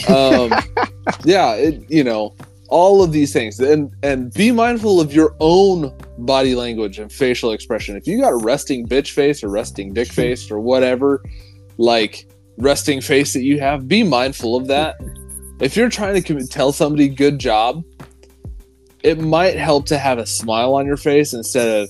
Um, 0.07 0.51
yeah, 1.23 1.53
it, 1.53 1.89
you 1.89 2.03
know, 2.03 2.35
all 2.69 3.01
of 3.01 3.11
these 3.11 3.33
things, 3.33 3.59
and 3.59 3.91
and 4.03 4.33
be 4.33 4.51
mindful 4.51 4.99
of 4.99 5.13
your 5.13 5.35
own 5.39 5.93
body 6.19 6.55
language 6.55 6.99
and 6.99 7.11
facial 7.11 7.51
expression. 7.51 7.95
If 7.95 8.07
you 8.07 8.21
got 8.21 8.33
a 8.33 8.37
resting 8.37 8.87
bitch 8.87 9.11
face 9.11 9.43
or 9.43 9.49
resting 9.49 9.93
dick 9.93 10.11
face 10.11 10.51
or 10.51 10.59
whatever, 10.59 11.23
like 11.77 12.27
resting 12.57 13.01
face 13.01 13.33
that 13.33 13.43
you 13.43 13.59
have, 13.59 13.87
be 13.87 14.03
mindful 14.03 14.55
of 14.55 14.67
that. 14.67 14.97
If 15.59 15.75
you're 15.75 15.89
trying 15.89 16.21
to 16.21 16.47
tell 16.47 16.71
somebody 16.71 17.07
good 17.07 17.39
job, 17.39 17.83
it 19.03 19.19
might 19.19 19.55
help 19.55 19.85
to 19.87 19.97
have 19.97 20.17
a 20.17 20.25
smile 20.25 20.73
on 20.75 20.85
your 20.85 20.97
face 20.97 21.33
instead 21.33 21.83
of 21.83 21.89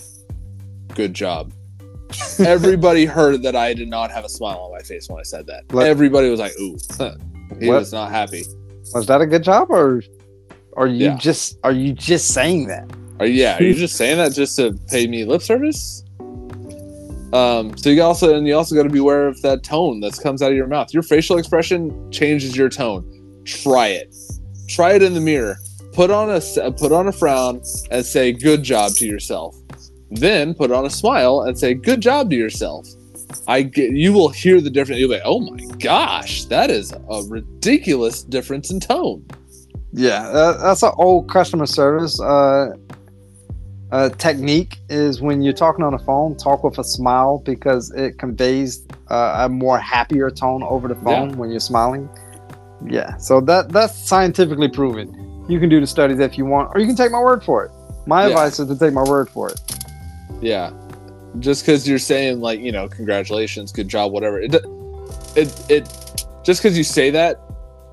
good 0.96 1.14
job. 1.14 1.54
Everybody 2.40 3.06
heard 3.18 3.44
that 3.44 3.56
I 3.56 3.74
did 3.74 3.90
not 3.90 4.12
have 4.12 4.26
a 4.26 4.30
smile 4.30 4.60
on 4.60 4.72
my 4.72 4.82
face 4.82 5.10
when 5.10 5.20
I 5.20 5.24
said 5.24 5.48
that. 5.48 5.64
What? 5.72 5.88
Everybody 5.88 6.30
was 6.30 6.40
like, 6.40 6.54
"Ooh," 6.60 6.78
he 7.60 7.68
what? 7.68 7.80
was 7.80 7.94
not 7.94 8.12
happy. 8.12 8.44
Was 8.94 9.08
that 9.08 9.22
a 9.22 9.26
good 9.26 9.44
job, 9.44 9.70
or 9.70 10.02
are 10.76 10.88
you 10.88 11.08
yeah. 11.08 11.18
just 11.18 11.58
are 11.64 11.72
you 11.72 11.94
just 11.94 12.34
saying 12.34 12.68
that? 12.68 12.90
Are 13.20 13.26
yeah? 13.26 13.58
Are 13.58 13.64
you 13.64 13.74
just 13.74 13.96
saying 13.96 14.18
that 14.18 14.34
just 14.34 14.56
to 14.58 14.74
pay 14.88 15.08
me 15.08 15.26
lip 15.26 15.42
service? 15.42 16.04
Um, 17.34 17.78
so 17.78 17.90
you 17.90 18.02
also 18.02 18.36
and 18.36 18.48
you 18.48 18.56
also 18.56 18.74
got 18.74 18.84
to 18.84 18.90
be 18.90 19.00
aware 19.00 19.28
of 19.28 19.42
that 19.42 19.64
tone 19.64 20.00
that 20.00 20.18
comes 20.22 20.42
out 20.42 20.52
of 20.52 20.58
your 20.58 20.68
mouth. 20.68 20.94
Your 20.94 21.04
facial 21.04 21.38
expression 21.38 22.12
changes 22.12 22.56
your 22.56 22.70
tone. 22.70 23.42
Try 23.44 23.88
it. 23.88 24.16
Try 24.70 24.94
it 24.94 25.04
in 25.04 25.14
the 25.14 25.20
mirror. 25.22 25.58
Put 25.98 26.12
on 26.12 26.30
a 26.30 26.72
put 26.74 26.92
on 26.92 27.08
a 27.08 27.12
frown 27.12 27.60
and 27.90 28.06
say 28.06 28.32
"good 28.32 28.62
job" 28.62 28.92
to 28.98 29.06
yourself. 29.08 29.58
Then 30.12 30.54
put 30.54 30.70
on 30.70 30.86
a 30.86 30.92
smile 30.92 31.42
and 31.42 31.58
say 31.58 31.74
"good 31.74 32.02
job" 32.02 32.30
to 32.30 32.36
yourself. 32.36 32.88
I 33.48 33.64
get 33.64 33.90
you 33.94 34.14
will 34.14 34.30
hear 34.30 34.62
the 34.62 34.70
difference. 34.70 35.00
You'll 35.00 35.10
be, 35.10 35.20
"Oh 35.26 35.40
my 35.40 35.58
gosh, 35.80 36.46
that 36.46 36.70
is 36.70 36.94
a 36.94 37.24
ridiculous 37.28 38.22
difference 38.22 38.70
in 38.70 38.80
tone." 38.80 39.26
Yeah, 39.92 40.28
uh, 40.28 40.62
that's 40.62 40.84
an 40.84 40.92
old 40.98 41.32
customer 41.32 41.66
service. 41.66 42.22
Uh, 42.22 42.74
uh, 43.92 44.10
technique 44.10 44.78
is 44.90 45.20
when 45.20 45.42
you're 45.42 45.52
talking 45.52 45.84
on 45.84 45.94
the 45.94 46.04
phone, 46.06 46.38
talk 46.38 46.64
with 46.64 46.78
a 46.78 46.84
smile 46.84 47.42
because 47.44 47.90
it 47.94 48.20
conveys 48.20 48.86
uh, 49.08 49.46
a 49.46 49.50
more 49.50 49.80
happier 49.80 50.30
tone 50.30 50.62
over 50.62 50.88
the 50.88 50.96
phone 50.98 51.32
yeah. 51.32 51.36
when 51.38 51.50
you're 51.50 51.60
smiling. 51.60 52.08
Yeah, 52.88 53.18
so 53.18 53.42
that 53.42 53.70
that's 53.70 53.98
scientifically 53.98 54.68
proven. 54.68 55.27
You 55.48 55.60
can 55.60 55.70
do 55.70 55.80
the 55.80 55.88
studies 55.88 56.20
if 56.20 56.38
you 56.38 56.46
want, 56.46 56.72
or 56.74 56.82
you 56.82 56.88
can 56.88 56.96
take 56.96 57.12
my 57.12 57.22
word 57.22 57.44
for 57.44 57.66
it. 57.66 57.72
My 58.06 58.24
yeah. 58.24 58.30
advice 58.30 58.60
is 58.60 58.68
to 58.68 58.78
take 58.78 58.94
my 58.94 59.04
word 59.04 59.30
for 59.30 59.50
it. 59.50 59.62
Yeah, 60.42 60.72
just 61.40 61.64
because 61.64 61.88
you're 61.88 62.00
saying 62.00 62.42
like 62.42 62.60
you 62.60 62.72
know 62.72 62.88
congratulations, 62.88 63.72
good 63.72 63.88
job, 63.88 64.12
whatever. 64.12 64.40
It 64.40 64.56
it 65.36 65.66
it 65.70 66.26
just 66.44 66.62
because 66.62 66.78
you 66.78 66.84
say 66.84 67.10
that, 67.12 67.40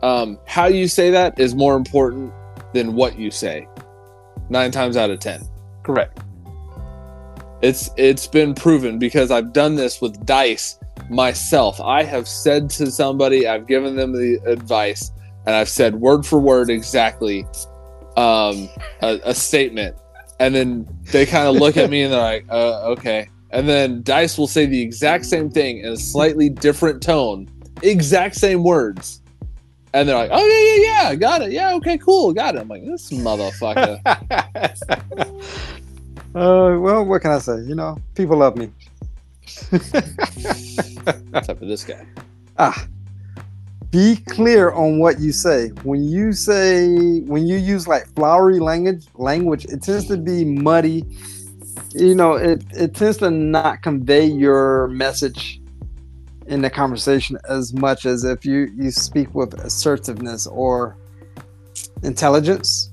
um, 0.02 0.38
how 0.46 0.66
you 0.66 0.88
say 0.88 1.11
that 1.11 1.38
is 1.38 1.55
more 1.55 1.76
important 1.76 2.32
than 2.72 2.94
what 2.94 3.18
you 3.18 3.30
say. 3.30 3.68
Nine 4.48 4.70
times 4.70 4.96
out 4.96 5.11
of 5.11 5.20
ten. 5.20 5.42
Correct. 5.82 6.20
It's 7.62 7.90
it's 7.96 8.26
been 8.26 8.55
proven 8.55 8.98
because 8.98 9.30
I've 9.30 9.52
done 9.52 9.74
this 9.74 10.00
with 10.00 10.26
dice 10.26 10.78
myself. 11.09 11.80
I 11.80 12.02
have 12.02 12.28
said 12.28 12.70
to 12.70 12.90
somebody, 12.90 13.46
I've 13.46 13.66
given 13.66 13.96
them 13.96 14.12
the 14.12 14.38
advice, 14.46 15.12
and 15.47 15.55
I've 15.55 15.68
said 15.68 15.97
word 15.97 16.24
for 16.24 16.38
word 16.38 16.70
exactly 16.70 17.45
um, 18.16 18.68
a, 19.03 19.20
a 19.24 19.34
statement, 19.34 19.97
and 20.40 20.55
then 20.55 20.88
they 21.12 21.26
kind 21.26 21.49
of 21.49 21.57
look 21.57 21.76
at 21.76 21.90
me 21.90 22.03
and 22.03 22.12
they're 22.12 22.20
like, 22.20 22.47
uh, 22.51 22.92
"Okay." 22.92 23.28
And 23.55 23.68
then 23.68 24.03
Dice 24.03 24.36
will 24.36 24.49
say 24.49 24.66
the 24.66 24.82
exact 24.82 25.26
same 25.26 25.49
thing 25.49 25.78
in 25.78 25.92
a 25.92 25.97
slightly 25.97 26.49
different 26.49 27.01
tone, 27.01 27.49
exact 27.82 28.34
same 28.34 28.64
words. 28.64 29.22
And 29.92 30.09
they're 30.09 30.16
like, 30.16 30.30
oh, 30.32 30.45
yeah, 30.45 30.74
yeah, 30.74 31.11
yeah, 31.11 31.14
got 31.14 31.42
it. 31.42 31.53
Yeah, 31.53 31.72
okay, 31.74 31.97
cool, 31.97 32.32
got 32.32 32.57
it. 32.57 32.62
I'm 32.62 32.66
like, 32.66 32.84
this 32.84 33.11
motherfucker. 33.11 34.01
uh, 36.34 36.80
well, 36.80 37.05
what 37.05 37.22
can 37.22 37.30
I 37.30 37.38
say? 37.38 37.61
You 37.61 37.76
know, 37.76 37.97
people 38.16 38.38
love 38.38 38.57
me. 38.57 38.72
Except 39.72 41.59
for 41.61 41.64
this 41.64 41.84
guy. 41.84 42.05
Ah, 42.59 42.88
be 43.95 44.16
clear 44.28 44.72
on 44.72 44.99
what 44.99 45.20
you 45.20 45.30
say. 45.30 45.68
When 45.84 46.03
you 46.05 46.32
say, 46.32 47.20
when 47.20 47.47
you 47.47 47.57
use 47.57 47.86
like 47.86 48.12
flowery 48.16 48.59
language, 48.59 49.07
language, 49.14 49.66
it 49.66 49.82
tends 49.82 50.09
to 50.09 50.16
be 50.16 50.45
muddy. 50.45 51.05
You 51.95 52.16
know, 52.16 52.32
it, 52.32 52.64
it 52.72 52.97
tends 52.97 53.18
to 53.18 53.30
not 53.30 53.82
convey 53.82 54.24
your 54.24 54.88
message 54.88 55.61
in 56.49 56.61
the 56.61 56.70
conversation 56.70 57.38
as 57.49 57.72
much 57.72 58.05
as 58.05 58.24
if 58.24 58.45
you 58.45 58.68
you 58.76 58.90
speak 58.90 59.32
with 59.32 59.55
assertiveness 59.61 60.47
or 60.49 60.99
intelligence 62.03 62.90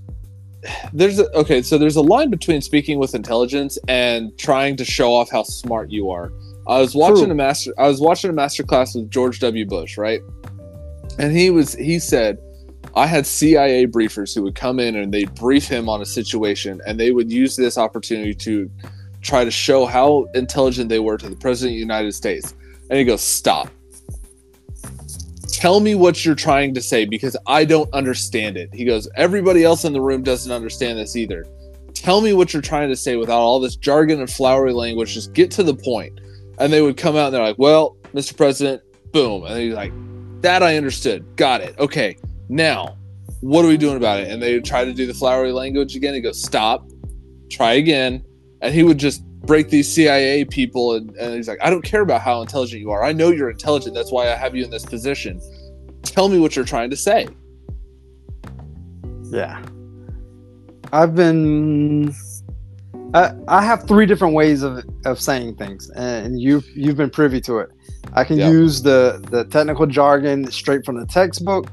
there's 0.94 1.20
a, 1.20 1.30
okay 1.36 1.62
so 1.62 1.78
there's 1.78 1.98
a 1.98 2.02
line 2.02 2.30
between 2.30 2.62
speaking 2.62 2.98
with 2.98 3.14
intelligence 3.14 3.78
and 3.90 4.32
trying 4.38 4.78
to 4.78 4.86
show 4.86 5.14
off 5.14 5.30
how 5.30 5.44
smart 5.44 5.92
you 5.92 6.10
are 6.10 6.32
i 6.70 6.80
was 6.80 6.96
watching 6.96 7.26
True. 7.26 7.32
a 7.32 7.36
master 7.36 7.74
i 7.78 7.90
was 7.90 8.00
watching 8.00 8.30
a 8.30 8.34
master 8.34 8.64
class 8.64 8.96
with 8.96 9.12
george 9.12 9.42
w 9.42 9.66
bush 9.66 9.98
right 9.98 10.22
and 11.20 11.36
he 11.36 11.50
was 11.50 11.74
he 11.76 12.00
said 12.00 12.38
i 12.96 13.06
had 13.06 13.26
cia 13.26 13.86
briefers 13.86 14.34
who 14.34 14.44
would 14.44 14.56
come 14.56 14.80
in 14.80 14.96
and 14.96 15.14
they'd 15.14 15.34
brief 15.36 15.68
him 15.68 15.88
on 15.90 16.02
a 16.02 16.06
situation 16.06 16.82
and 16.86 17.00
they 17.00 17.12
would 17.12 17.32
use 17.32 17.56
this 17.56 17.78
opportunity 17.78 18.34
to 18.34 18.70
try 19.22 19.44
to 19.44 19.52
show 19.52 19.86
how 19.86 20.26
intelligent 20.34 20.90
they 20.90 21.00
were 21.00 21.18
to 21.18 21.30
the 21.30 21.36
president 21.36 21.72
of 21.72 21.76
the 21.76 21.80
united 21.80 22.14
states 22.14 22.56
and 22.92 23.00
he 23.00 23.06
goes, 23.06 23.22
Stop. 23.22 23.70
Tell 25.48 25.80
me 25.80 25.96
what 25.96 26.26
you're 26.26 26.36
trying 26.36 26.74
to 26.74 26.82
say 26.82 27.06
because 27.06 27.38
I 27.48 27.64
don't 27.64 27.92
understand 27.94 28.58
it. 28.58 28.70
He 28.74 28.84
goes, 28.84 29.08
Everybody 29.16 29.64
else 29.64 29.86
in 29.86 29.94
the 29.94 30.02
room 30.02 30.24
doesn't 30.24 30.52
understand 30.52 31.00
this 31.00 31.16
either. 31.16 31.46
Tell 31.94 32.20
me 32.20 32.34
what 32.34 32.52
you're 32.52 32.62
trying 32.62 32.90
to 32.90 32.96
say 32.98 33.16
without 33.16 33.40
all 33.40 33.62
this 33.62 33.78
jargon 33.78 34.20
and 34.20 34.30
flowery 34.30 34.74
language. 34.74 35.14
Just 35.14 35.32
get 35.32 35.50
to 35.52 35.64
the 35.64 35.74
point. 35.74 36.20
And 36.60 36.72
they 36.72 36.82
would 36.82 36.98
come 36.98 37.16
out 37.16 37.28
and 37.28 37.34
they're 37.34 37.42
like, 37.42 37.58
Well, 37.58 37.96
Mr. 38.14 38.36
President, 38.36 38.84
boom. 39.14 39.46
And 39.46 39.58
he's 39.58 39.74
like, 39.74 39.94
That 40.42 40.64
I 40.64 40.78
understood. 40.78 41.26
Got 41.36 41.62
it. 41.62 41.78
Okay. 41.80 42.18
Now, 42.50 42.98
what 43.42 43.64
are 43.64 43.68
we 43.68 43.78
doing 43.78 43.98
about 43.98 44.20
it? 44.20 44.30
And 44.30 44.42
they 44.42 44.60
try 44.60 44.86
to 44.86 44.94
do 44.94 45.06
the 45.08 45.14
flowery 45.14 45.52
language 45.52 45.96
again. 45.96 46.14
He 46.14 46.22
goes, 46.22 46.42
Stop. 46.42 46.90
Try 47.50 47.74
again. 47.74 48.24
And 48.62 48.74
he 48.74 48.84
would 48.84 48.98
just 48.98 49.24
break 49.42 49.70
these 49.70 49.92
CIA 49.92 50.46
people, 50.46 50.94
and, 50.94 51.16
and 51.18 51.36
he's 51.36 51.48
like, 51.48 51.60
I 51.62 51.70
don't 51.70 51.82
care 51.82 52.02
about 52.02 52.22
how 52.22 52.42
intelligent 52.42 52.82
you 52.82 52.92
are. 52.92 53.04
I 53.04 53.12
know 53.12 53.30
you're 53.32 53.50
intelligent. 53.50 53.96
That's 53.96 54.12
why 54.12 54.32
I 54.32 54.36
have 54.36 54.56
you 54.56 54.64
in 54.64 54.70
this 54.70 54.86
position. 54.86 55.42
Tell 56.04 56.30
me 56.30 56.40
what 56.40 56.56
you're 56.56 56.66
trying 56.66 56.90
to 56.92 56.96
say. 56.96 57.28
Yeah. 59.32 59.64
I've 60.94 61.16
been 61.16 62.14
I, 63.14 63.34
I 63.48 63.62
have 63.66 63.88
three 63.88 64.06
different 64.06 64.34
ways 64.34 64.64
of, 64.64 64.84
of 65.06 65.20
saying 65.20 65.56
things 65.56 65.90
and 65.92 66.40
you've 66.40 66.66
you've 66.76 66.98
been 66.98 67.10
privy 67.10 67.42
to 67.42 67.60
it. 67.60 67.70
I 68.14 68.24
can 68.24 68.38
use 68.38 68.82
the 68.82 69.24
the 69.30 69.46
technical 69.46 69.86
jargon 69.86 70.50
straight 70.52 70.86
from 70.86 71.00
the 71.00 71.06
textbook. 71.06 71.72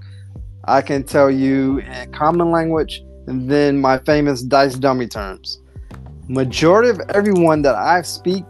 I 0.65 0.83
can 0.83 1.03
tell 1.05 1.31
you 1.31 1.79
in 1.79 2.13
common 2.13 2.51
language 2.51 3.03
and 3.27 3.49
then 3.51 3.81
my 3.81 3.99
famous 3.99 4.43
dice 4.43 4.75
dummy 4.75 5.07
terms. 5.07 5.61
Majority 6.29 6.91
of 6.91 7.01
everyone 7.15 7.63
that 7.63 7.75
I 7.75 8.03
speak 8.03 8.45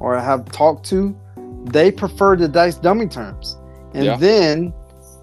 or 0.00 0.18
have 0.18 0.44
talked 0.46 0.84
to, 0.86 1.16
they 1.64 1.90
prefer 1.90 2.36
the 2.36 2.48
dice 2.48 2.76
dummy 2.76 3.06
terms. 3.06 3.56
And 3.94 4.04
Yeah. 4.04 4.16
then 4.16 4.72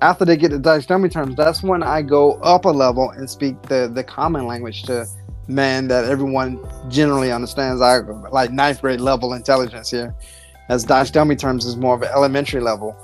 after 0.02 0.26
they 0.26 0.38
get 0.38 0.52
the 0.52 0.60
dice 0.60 0.86
dummy 0.86 1.10
terms, 1.10 1.36
that's 1.36 1.62
when 1.62 1.84
I 1.84 2.02
go 2.02 2.34
up 2.42 2.66
a 2.66 2.70
level 2.70 3.12
and 3.12 3.30
speak 3.30 3.62
the, 3.64 3.92
the 3.94 4.04
common 4.04 4.48
language 4.48 4.84
to 4.84 5.06
man 5.52 5.88
that 5.90 6.06
everyone 6.06 6.60
generally 6.90 7.32
understands. 7.32 7.82
I 7.82 8.00
like 8.32 8.52
ninth 8.52 8.82
grade 8.82 9.02
level 9.02 9.34
intelligence 9.34 9.90
here. 9.90 10.16
As 10.70 10.84
dice 10.84 11.12
dummy 11.12 11.36
terms 11.36 11.66
is 11.66 11.76
more 11.76 11.96
of 11.96 12.02
an 12.02 12.10
elementary 12.10 12.62
level. 12.62 12.96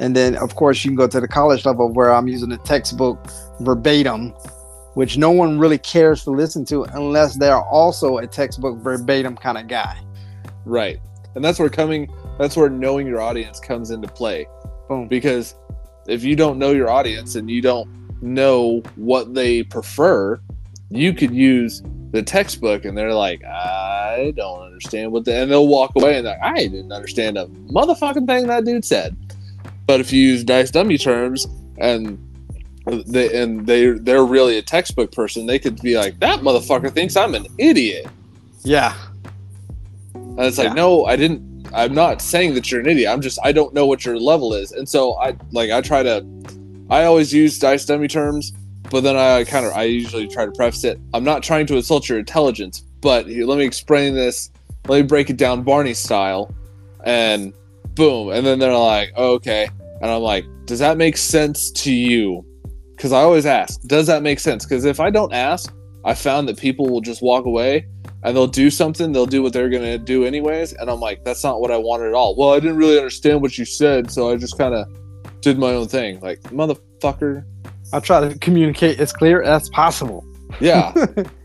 And 0.00 0.16
then 0.16 0.36
of 0.36 0.54
course 0.54 0.84
you 0.84 0.90
can 0.90 0.96
go 0.96 1.06
to 1.06 1.20
the 1.20 1.28
college 1.28 1.64
level 1.64 1.92
where 1.92 2.12
I'm 2.12 2.26
using 2.26 2.48
the 2.48 2.58
textbook 2.58 3.24
verbatim, 3.60 4.30
which 4.94 5.18
no 5.18 5.30
one 5.30 5.58
really 5.58 5.78
cares 5.78 6.24
to 6.24 6.30
listen 6.30 6.64
to 6.66 6.84
unless 6.94 7.36
they 7.36 7.48
are 7.48 7.64
also 7.64 8.18
a 8.18 8.26
textbook 8.26 8.78
verbatim 8.78 9.36
kind 9.36 9.58
of 9.58 9.68
guy. 9.68 10.00
Right. 10.64 10.98
And 11.34 11.44
that's 11.44 11.58
where 11.58 11.68
coming 11.68 12.12
that's 12.38 12.56
where 12.56 12.70
knowing 12.70 13.06
your 13.06 13.20
audience 13.20 13.60
comes 13.60 13.90
into 13.90 14.08
play. 14.08 14.46
Boom. 14.88 15.06
Because 15.06 15.54
if 16.06 16.24
you 16.24 16.34
don't 16.34 16.58
know 16.58 16.72
your 16.72 16.90
audience 16.90 17.34
and 17.36 17.50
you 17.50 17.60
don't 17.60 17.88
know 18.22 18.82
what 18.96 19.34
they 19.34 19.62
prefer, 19.62 20.40
you 20.94 21.12
could 21.14 21.34
use 21.34 21.82
the 22.12 22.22
textbook 22.22 22.84
and 22.84 22.96
they're 22.96 23.14
like, 23.14 23.42
I 23.44 24.32
don't 24.36 24.62
understand 24.62 25.12
what 25.12 25.24
the 25.24 25.34
and 25.34 25.50
they'll 25.50 25.68
walk 25.68 25.92
away 25.96 26.16
and 26.16 26.26
like, 26.26 26.38
I 26.42 26.66
didn't 26.66 26.92
understand 26.92 27.38
a 27.38 27.46
motherfucking 27.46 28.26
thing 28.26 28.46
that 28.48 28.64
dude 28.64 28.84
said. 28.84 29.16
But 29.86 30.00
if 30.00 30.12
you 30.12 30.22
use 30.22 30.44
dice 30.44 30.70
dummy 30.70 30.98
terms 30.98 31.46
and 31.78 32.18
they 32.86 33.40
and 33.40 33.66
they 33.66 33.90
they're 33.90 34.24
really 34.24 34.58
a 34.58 34.62
textbook 34.62 35.12
person, 35.12 35.46
they 35.46 35.58
could 35.58 35.80
be 35.80 35.96
like, 35.96 36.18
That 36.20 36.40
motherfucker 36.40 36.92
thinks 36.92 37.16
I'm 37.16 37.34
an 37.34 37.46
idiot. 37.58 38.06
Yeah. 38.62 38.94
And 40.14 40.40
it's 40.40 40.58
like, 40.58 40.68
Yeah. 40.68 40.74
no, 40.74 41.04
I 41.06 41.16
didn't. 41.16 41.50
I'm 41.74 41.94
not 41.94 42.20
saying 42.20 42.52
that 42.54 42.70
you're 42.70 42.80
an 42.80 42.86
idiot. 42.86 43.08
I'm 43.10 43.22
just 43.22 43.38
I 43.42 43.52
don't 43.52 43.72
know 43.72 43.86
what 43.86 44.04
your 44.04 44.18
level 44.18 44.52
is, 44.52 44.72
and 44.72 44.86
so 44.88 45.14
I 45.18 45.34
like 45.52 45.70
I 45.70 45.80
try 45.80 46.02
to. 46.02 46.24
I 46.90 47.04
always 47.04 47.32
use 47.32 47.58
dice 47.58 47.86
dummy 47.86 48.08
terms, 48.08 48.52
but 48.90 49.02
then 49.02 49.16
I 49.16 49.44
kind 49.44 49.66
of 49.66 49.72
I 49.72 49.84
usually 49.84 50.28
try 50.28 50.44
to 50.44 50.52
preface 50.52 50.84
it. 50.84 50.98
I'm 51.14 51.24
not 51.24 51.42
trying 51.42 51.66
to 51.66 51.76
insult 51.76 52.08
your 52.08 52.18
intelligence, 52.18 52.84
but 53.00 53.26
let 53.26 53.58
me 53.58 53.64
explain 53.64 54.14
this. 54.14 54.50
Let 54.88 55.02
me 55.02 55.06
break 55.06 55.30
it 55.30 55.36
down 55.36 55.62
Barney 55.62 55.94
style, 55.94 56.54
and 57.04 57.54
boom, 57.94 58.30
and 58.30 58.44
then 58.44 58.58
they're 58.58 58.76
like, 58.76 59.12
oh, 59.16 59.34
okay, 59.34 59.68
and 60.00 60.10
I'm 60.10 60.22
like, 60.22 60.44
does 60.66 60.78
that 60.80 60.96
make 60.96 61.16
sense 61.16 61.70
to 61.72 61.92
you? 61.92 62.44
Because 62.90 63.12
I 63.12 63.20
always 63.20 63.46
ask, 63.46 63.80
does 63.82 64.06
that 64.06 64.22
make 64.22 64.40
sense? 64.40 64.64
Because 64.64 64.84
if 64.84 65.00
I 65.00 65.10
don't 65.10 65.32
ask, 65.32 65.72
I 66.04 66.14
found 66.14 66.48
that 66.48 66.56
people 66.56 66.88
will 66.88 67.00
just 67.00 67.22
walk 67.22 67.46
away 67.46 67.86
and 68.24 68.36
they'll 68.36 68.46
do 68.46 68.70
something, 68.70 69.12
they'll 69.12 69.26
do 69.26 69.42
what 69.42 69.52
they're 69.52 69.68
gonna 69.68 69.98
do 69.98 70.24
anyways, 70.24 70.72
and 70.74 70.90
I'm 70.90 71.00
like, 71.00 71.24
that's 71.24 71.42
not 71.42 71.60
what 71.60 71.70
I 71.70 71.76
wanted 71.76 72.08
at 72.08 72.14
all. 72.14 72.36
Well, 72.36 72.52
I 72.52 72.60
didn't 72.60 72.76
really 72.76 72.96
understand 72.96 73.40
what 73.40 73.58
you 73.58 73.64
said, 73.64 74.10
so 74.10 74.30
I 74.30 74.36
just 74.36 74.58
kind 74.58 74.74
of 74.74 74.86
did 75.40 75.58
my 75.58 75.72
own 75.72 75.88
thing. 75.88 76.20
Like, 76.20 76.40
motherfucker, 76.42 77.44
I 77.92 78.00
try 78.00 78.26
to 78.26 78.38
communicate 78.38 78.98
as 79.00 79.12
clear 79.12 79.42
as 79.42 79.68
possible. 79.70 80.24
yeah, 80.60 80.92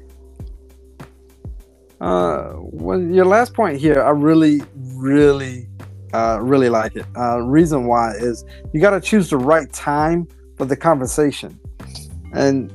Uh, 1.99 2.53
well, 2.57 3.01
your 3.01 3.25
last 3.25 3.53
point 3.53 3.79
here, 3.79 4.01
I 4.01 4.11
really, 4.11 4.61
really, 4.75 5.67
uh, 6.13 6.39
really 6.41 6.69
like 6.69 6.95
it. 6.95 7.05
Uh, 7.17 7.39
reason 7.41 7.87
why 7.87 8.11
is 8.11 8.45
you 8.71 8.79
got 8.79 8.91
to 8.91 9.01
choose 9.01 9.29
the 9.31 9.37
right 9.37 9.71
time 9.73 10.27
for 10.57 10.65
the 10.65 10.75
conversation, 10.75 11.59
and 12.33 12.71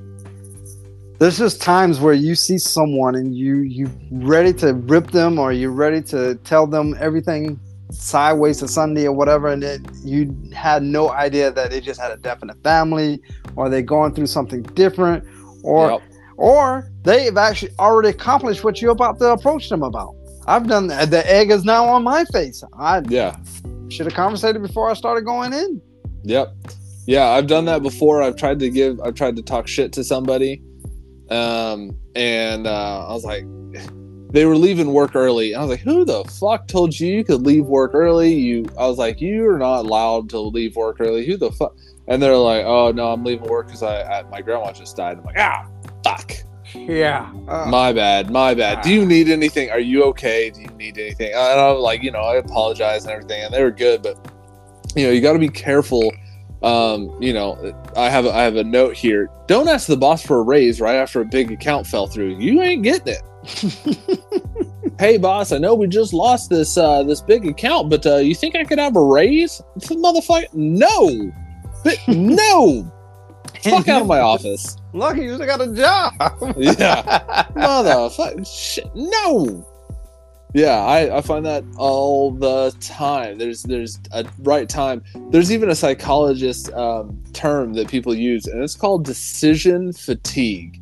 there's 1.20 1.38
just 1.38 1.62
times 1.62 2.00
where 2.00 2.14
you 2.14 2.34
see 2.34 2.58
someone 2.58 3.14
and 3.14 3.36
you 3.36 3.58
you 3.58 3.88
ready 4.10 4.52
to 4.54 4.74
rip 4.74 5.12
them 5.12 5.38
or 5.38 5.52
you're 5.52 5.70
ready 5.70 6.02
to 6.02 6.34
tell 6.42 6.66
them 6.66 6.96
everything 6.98 7.60
sideways 7.92 8.58
to 8.58 8.68
Sunday 8.68 9.06
or 9.06 9.12
whatever, 9.12 9.48
and 9.48 9.62
then 9.62 9.84
you 10.04 10.34
had 10.54 10.82
no 10.82 11.10
idea 11.10 11.50
that 11.50 11.70
they 11.70 11.80
just 11.80 12.00
had 12.00 12.10
a 12.10 12.16
definite 12.16 12.62
family 12.62 13.20
or 13.56 13.68
they're 13.68 13.82
going 13.82 14.14
through 14.14 14.26
something 14.26 14.62
different 14.74 15.24
or 15.62 15.90
Yep. 15.92 16.02
or 16.36 16.90
they've 17.04 17.36
actually 17.36 17.72
already 17.78 18.08
accomplished 18.08 18.64
what 18.64 18.80
you're 18.82 18.90
about 18.92 19.18
to 19.20 19.30
approach 19.30 19.68
them 19.68 19.82
about. 19.82 20.14
I've 20.46 20.66
done 20.66 20.88
that. 20.88 21.10
The 21.10 21.28
egg 21.30 21.50
is 21.50 21.64
now 21.64 21.84
on 21.84 22.02
my 22.02 22.24
face. 22.26 22.64
I 22.78 23.02
yeah, 23.08 23.36
should 23.88 24.06
have 24.06 24.14
conversated 24.14 24.60
before 24.62 24.90
I 24.90 24.94
started 24.94 25.24
going 25.24 25.52
in. 25.52 25.80
yep, 26.24 26.48
yeah. 27.06 27.28
I've 27.28 27.46
done 27.46 27.64
that 27.66 27.82
before. 27.82 28.22
I've 28.22 28.36
tried 28.36 28.58
to 28.60 28.68
give, 28.70 29.00
I've 29.00 29.14
tried 29.14 29.36
to 29.36 29.42
talk 29.42 29.68
shit 29.68 29.92
to 29.92 30.02
somebody, 30.02 30.60
um, 31.30 31.96
and 32.16 32.66
uh, 32.66 33.06
I 33.08 33.12
was 33.12 33.24
like, 33.24 33.44
they 34.32 34.46
were 34.46 34.56
leaving 34.56 34.92
work 34.92 35.14
early. 35.14 35.52
And 35.52 35.60
I 35.62 35.64
was 35.64 35.70
like, 35.70 35.80
who 35.80 36.04
the 36.04 36.24
fuck 36.24 36.66
told 36.66 36.98
you 36.98 37.08
you 37.08 37.24
could 37.24 37.42
leave 37.42 37.66
work 37.66 37.92
early? 37.94 38.32
You, 38.32 38.66
I 38.78 38.86
was 38.86 38.98
like, 38.98 39.20
you're 39.20 39.58
not 39.58 39.80
allowed 39.80 40.30
to 40.30 40.40
leave 40.40 40.74
work 40.74 40.96
early. 41.00 41.26
Who 41.26 41.36
the 41.36 41.52
fuck? 41.52 41.76
And 42.08 42.20
they're 42.20 42.36
like, 42.36 42.64
oh 42.64 42.90
no, 42.90 43.12
I'm 43.12 43.22
leaving 43.22 43.48
work 43.48 43.66
because 43.66 43.82
I, 43.82 44.02
I 44.02 44.22
my 44.24 44.40
grandma 44.40 44.72
just 44.72 44.96
died. 44.96 45.18
I'm 45.18 45.24
like, 45.24 45.38
ah, 45.38 45.68
fuck. 46.02 46.32
Yeah. 46.74 47.30
Uh, 47.48 47.66
My 47.66 47.92
bad, 47.92 48.30
my 48.30 48.54
bad. 48.54 48.82
Do 48.82 48.92
you 48.92 49.04
need 49.04 49.28
anything? 49.28 49.70
Are 49.70 49.78
you 49.78 50.04
okay? 50.04 50.48
Do 50.50 50.62
you 50.62 50.68
need 50.68 50.98
anything? 50.98 51.32
And 51.34 51.60
I'm 51.60 51.76
like, 51.76 52.02
you 52.02 52.10
know, 52.10 52.20
I 52.20 52.36
apologize 52.36 53.04
and 53.04 53.12
everything, 53.12 53.44
and 53.44 53.52
they 53.52 53.62
were 53.62 53.70
good, 53.70 54.02
but 54.02 54.16
you 54.96 55.04
know, 55.04 55.10
you 55.12 55.20
got 55.20 55.34
to 55.34 55.38
be 55.38 55.48
careful. 55.48 56.12
Um, 56.62 57.14
you 57.20 57.32
know, 57.34 57.74
I 57.96 58.08
have 58.08 58.26
I 58.26 58.42
have 58.42 58.56
a 58.56 58.64
note 58.64 58.96
here. 58.96 59.28
Don't 59.48 59.68
ask 59.68 59.86
the 59.86 59.96
boss 59.96 60.24
for 60.24 60.38
a 60.38 60.42
raise 60.42 60.80
right 60.80 60.96
after 60.96 61.20
a 61.20 61.24
big 61.24 61.50
account 61.50 61.86
fell 61.86 62.06
through. 62.06 62.38
You 62.38 62.62
ain't 62.62 62.82
getting 62.82 63.14
it. 63.14 63.22
hey, 64.98 65.18
boss, 65.18 65.52
I 65.52 65.58
know 65.58 65.74
we 65.74 65.86
just 65.86 66.12
lost 66.12 66.50
this 66.50 66.76
uh, 66.76 67.02
this 67.02 67.20
big 67.20 67.46
account, 67.46 67.90
but 67.90 68.06
uh, 68.06 68.16
you 68.16 68.34
think 68.34 68.56
I 68.56 68.64
could 68.64 68.78
have 68.78 68.96
a 68.96 69.04
raise? 69.04 69.60
Motherfucker, 69.78 70.52
no, 70.54 71.32
but 71.84 71.98
no. 72.08 72.90
Fuck 73.62 73.88
out 73.88 74.02
of 74.02 74.08
my 74.08 74.20
office. 74.20 74.76
Lucky 74.92 75.22
you 75.22 75.38
got 75.38 75.60
a 75.60 75.72
job. 75.72 76.14
Yeah. 76.56 77.44
motherfucker 77.54 78.44
shit 78.46 78.86
no 78.94 79.66
yeah 80.54 80.78
I, 80.84 81.18
I 81.18 81.20
find 81.22 81.46
that 81.46 81.64
all 81.76 82.30
the 82.30 82.74
time 82.80 83.38
there's 83.38 83.62
there's 83.62 83.98
a 84.12 84.26
right 84.40 84.68
time 84.68 85.02
there's 85.30 85.50
even 85.52 85.70
a 85.70 85.74
psychologist 85.74 86.72
um, 86.72 87.22
term 87.32 87.72
that 87.74 87.88
people 87.88 88.14
use 88.14 88.46
and 88.46 88.62
it's 88.62 88.74
called 88.74 89.04
decision 89.04 89.92
fatigue 89.92 90.80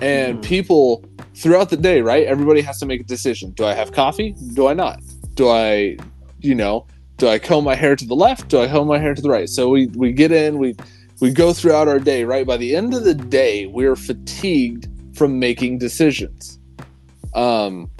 and 0.00 0.36
Hmm. 0.36 0.40
people 0.40 1.04
throughout 1.36 1.70
the 1.70 1.76
day 1.76 2.00
right? 2.00 2.26
Everybody 2.26 2.60
has 2.62 2.78
to 2.80 2.86
make 2.86 3.00
a 3.00 3.04
decision. 3.04 3.50
Do 3.52 3.64
i 3.64 3.74
have 3.74 3.92
coffee? 3.92 4.34
Do 4.54 4.66
i 4.68 4.74
not? 4.74 5.00
Do 5.34 5.48
i 5.48 5.96
you 6.40 6.54
know 6.54 6.86
do 7.18 7.28
i 7.28 7.38
comb 7.38 7.64
my 7.64 7.74
hair 7.74 7.96
to 7.96 8.04
the 8.04 8.14
left? 8.14 8.48
Do 8.48 8.60
i 8.60 8.66
comb 8.66 8.88
my 8.88 8.98
hair 8.98 9.14
to 9.14 9.22
the 9.22 9.30
right? 9.30 9.48
So 9.48 9.68
we 9.68 9.86
we 9.88 10.12
get 10.12 10.32
in 10.32 10.58
we 10.58 10.74
we 11.20 11.30
go 11.30 11.52
throughout 11.52 11.88
our 11.88 11.98
day 11.98 12.24
right? 12.24 12.46
By 12.46 12.56
the 12.56 12.74
end 12.74 12.94
of 12.94 13.04
the 13.04 13.14
day 13.14 13.66
we're 13.66 13.96
fatigued 13.96 14.88
from 15.16 15.38
making 15.38 15.78
decisions. 15.78 16.58
Um 17.34 17.90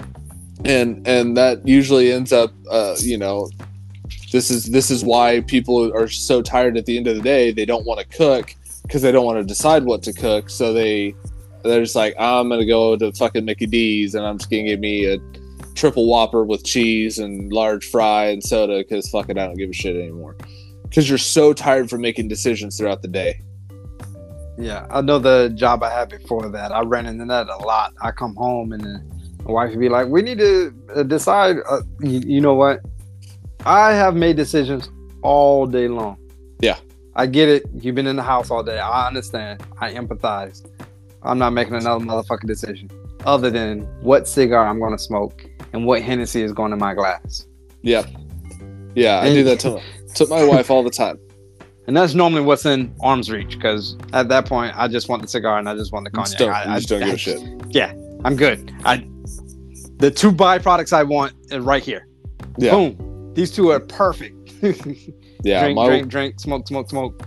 and 0.65 1.07
and 1.07 1.37
that 1.37 1.67
usually 1.67 2.11
ends 2.11 2.33
up 2.33 2.51
uh 2.69 2.95
you 2.99 3.17
know 3.17 3.49
this 4.31 4.51
is 4.51 4.65
this 4.65 4.91
is 4.91 5.03
why 5.03 5.41
people 5.41 5.93
are 5.93 6.07
so 6.07 6.41
tired 6.41 6.77
at 6.77 6.85
the 6.85 6.97
end 6.97 7.07
of 7.07 7.15
the 7.15 7.21
day. 7.21 7.51
They 7.51 7.65
don't 7.65 7.85
want 7.85 7.99
to 7.99 8.17
cook 8.17 8.55
because 8.81 9.01
they 9.01 9.11
don't 9.11 9.25
want 9.25 9.37
to 9.37 9.43
decide 9.43 9.83
what 9.83 10.03
to 10.03 10.13
cook. 10.13 10.49
So 10.49 10.73
they 10.73 11.15
they're 11.63 11.81
just 11.81 11.95
like 11.95 12.13
i'm 12.19 12.49
gonna 12.49 12.65
go 12.65 12.95
to 12.95 13.11
fucking 13.13 13.45
mickey 13.45 13.65
d's 13.65 14.15
and 14.15 14.25
i'm 14.25 14.37
just 14.37 14.49
gonna 14.49 14.63
give 14.63 14.79
me 14.79 15.05
a 15.05 15.17
triple 15.75 16.07
whopper 16.07 16.43
with 16.43 16.63
cheese 16.63 17.19
and 17.19 17.51
large 17.53 17.85
fry 17.89 18.25
and 18.25 18.43
soda 18.43 18.79
because 18.79 19.09
fuck 19.09 19.29
it 19.29 19.37
i 19.37 19.45
don't 19.45 19.57
give 19.57 19.69
a 19.69 19.73
shit 19.73 19.95
anymore 19.95 20.35
because 20.83 21.07
you're 21.09 21.17
so 21.17 21.53
tired 21.53 21.89
from 21.89 22.01
making 22.01 22.27
decisions 22.27 22.77
throughout 22.77 23.01
the 23.01 23.07
day 23.07 23.39
Yeah, 24.59 24.87
I 24.89 25.01
know 25.01 25.19
the 25.19 25.51
job 25.53 25.83
I 25.83 25.91
had 25.91 26.09
before 26.09 26.49
that. 26.49 26.71
I 26.71 26.81
ran 26.81 27.05
into 27.05 27.25
that 27.25 27.47
a 27.47 27.57
lot. 27.57 27.93
I 28.01 28.09
come 28.09 28.35
home 28.35 28.71
and 28.71 28.83
my 29.45 29.51
wife 29.51 29.69
would 29.69 29.79
be 29.79 29.87
like, 29.87 30.07
"We 30.07 30.23
need 30.23 30.39
to 30.39 30.73
uh, 30.95 31.03
decide." 31.03 31.57
Uh, 31.69 31.81
you, 32.01 32.21
you 32.25 32.41
know 32.41 32.55
what? 32.55 32.81
I 33.65 33.93
have 33.93 34.15
made 34.15 34.35
decisions 34.35 34.89
all 35.21 35.67
day 35.67 35.87
long. 35.87 36.17
Yeah. 36.59 36.77
I 37.15 37.27
get 37.27 37.49
it. 37.49 37.63
You've 37.81 37.93
been 37.93 38.07
in 38.07 38.15
the 38.15 38.23
house 38.23 38.49
all 38.49 38.63
day. 38.63 38.79
I 38.79 39.05
understand. 39.05 39.61
I 39.79 39.93
empathize. 39.93 40.65
I'm 41.23 41.37
not 41.37 41.51
making 41.51 41.75
another 41.75 42.03
motherfucking 42.03 42.47
decision 42.47 42.89
other 43.25 43.49
than 43.49 43.81
what 44.01 44.27
cigar 44.27 44.67
I'm 44.67 44.79
going 44.79 44.91
to 44.95 45.01
smoke 45.01 45.45
and 45.73 45.85
what 45.85 46.01
Hennessy 46.01 46.41
is 46.41 46.53
going 46.53 46.71
in 46.73 46.79
my 46.79 46.93
glass. 46.93 47.45
Yep. 47.81 48.07
Yeah, 48.95 49.19
I 49.19 49.29
do 49.33 49.43
that 49.43 49.59
to, 49.61 49.81
to 50.15 50.27
my 50.27 50.43
wife 50.47 50.71
all 50.71 50.83
the 50.83 50.89
time. 50.89 51.19
And 51.87 51.95
that's 51.95 52.13
normally 52.13 52.41
what's 52.41 52.65
in 52.65 52.93
arm's 53.01 53.29
reach 53.31 53.55
because 53.55 53.97
at 54.13 54.27
that 54.29 54.45
point, 54.45 54.77
I 54.77 54.87
just 54.87 55.07
want 55.07 55.21
the 55.21 55.27
cigar 55.27 55.57
and 55.57 55.69
I 55.69 55.75
just 55.75 55.93
want 55.93 56.03
the 56.05 56.11
cognac. 56.11 56.37
don't, 56.37 56.49
I, 56.51 56.73
I- 56.73 56.77
just 56.77 56.89
don't 56.89 56.99
give 56.99 57.09
I- 57.09 57.13
a 57.13 57.17
shit. 57.17 57.41
Yeah, 57.69 57.93
I'm 58.25 58.35
good. 58.35 58.73
I 58.83 59.07
the 59.97 60.11
two 60.11 60.31
byproducts 60.31 60.93
I 60.93 61.03
want 61.03 61.33
is 61.51 61.63
right 61.63 61.81
here. 61.81 62.07
Yeah, 62.57 62.71
Boom. 62.71 63.33
These 63.33 63.51
two 63.51 63.71
are 63.71 63.79
perfect. 63.79 64.51
yeah. 65.43 65.61
drink, 65.61 65.75
my, 65.75 65.87
drink, 65.87 66.07
drink, 66.07 66.39
smoke, 66.39 66.67
smoke, 66.67 66.89
smoke. 66.89 67.19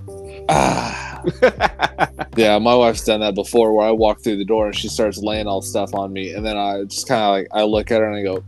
Ah, 0.49 1.23
yeah, 2.37 2.59
my 2.59 2.75
wife's 2.75 3.05
done 3.05 3.21
that 3.21 3.35
before 3.35 3.75
where 3.75 3.87
I 3.87 3.91
walk 3.91 4.23
through 4.23 4.37
the 4.37 4.45
door 4.45 4.67
and 4.67 4.77
she 4.77 4.89
starts 4.89 5.19
laying 5.19 5.47
all 5.47 5.63
stuff 5.63 5.95
on 5.95 6.13
me 6.13 6.33
and 6.33 6.45
then 6.45 6.57
I 6.57 6.83
just 6.85 7.07
kind 7.07 7.23
of 7.23 7.31
like 7.31 7.49
I 7.53 7.65
look 7.65 7.91
at 7.91 8.01
her 8.01 8.11
and 8.11 8.17
I 8.17 8.23
go 8.23 8.45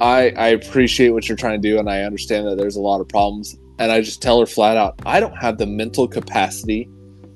I 0.00 0.30
I 0.30 0.48
appreciate 0.48 1.10
what 1.10 1.28
you're 1.28 1.36
trying 1.36 1.60
to 1.60 1.68
do 1.68 1.78
and 1.78 1.88
I 1.88 2.02
understand 2.02 2.46
that 2.48 2.58
there's 2.58 2.76
a 2.76 2.80
lot 2.80 3.00
of 3.00 3.08
problems 3.08 3.56
and 3.78 3.92
I 3.92 4.00
just 4.00 4.20
tell 4.20 4.40
her 4.40 4.46
flat 4.46 4.76
out 4.76 5.00
I 5.06 5.20
don't 5.20 5.36
have 5.36 5.58
the 5.58 5.66
mental 5.66 6.08
capacity 6.08 6.88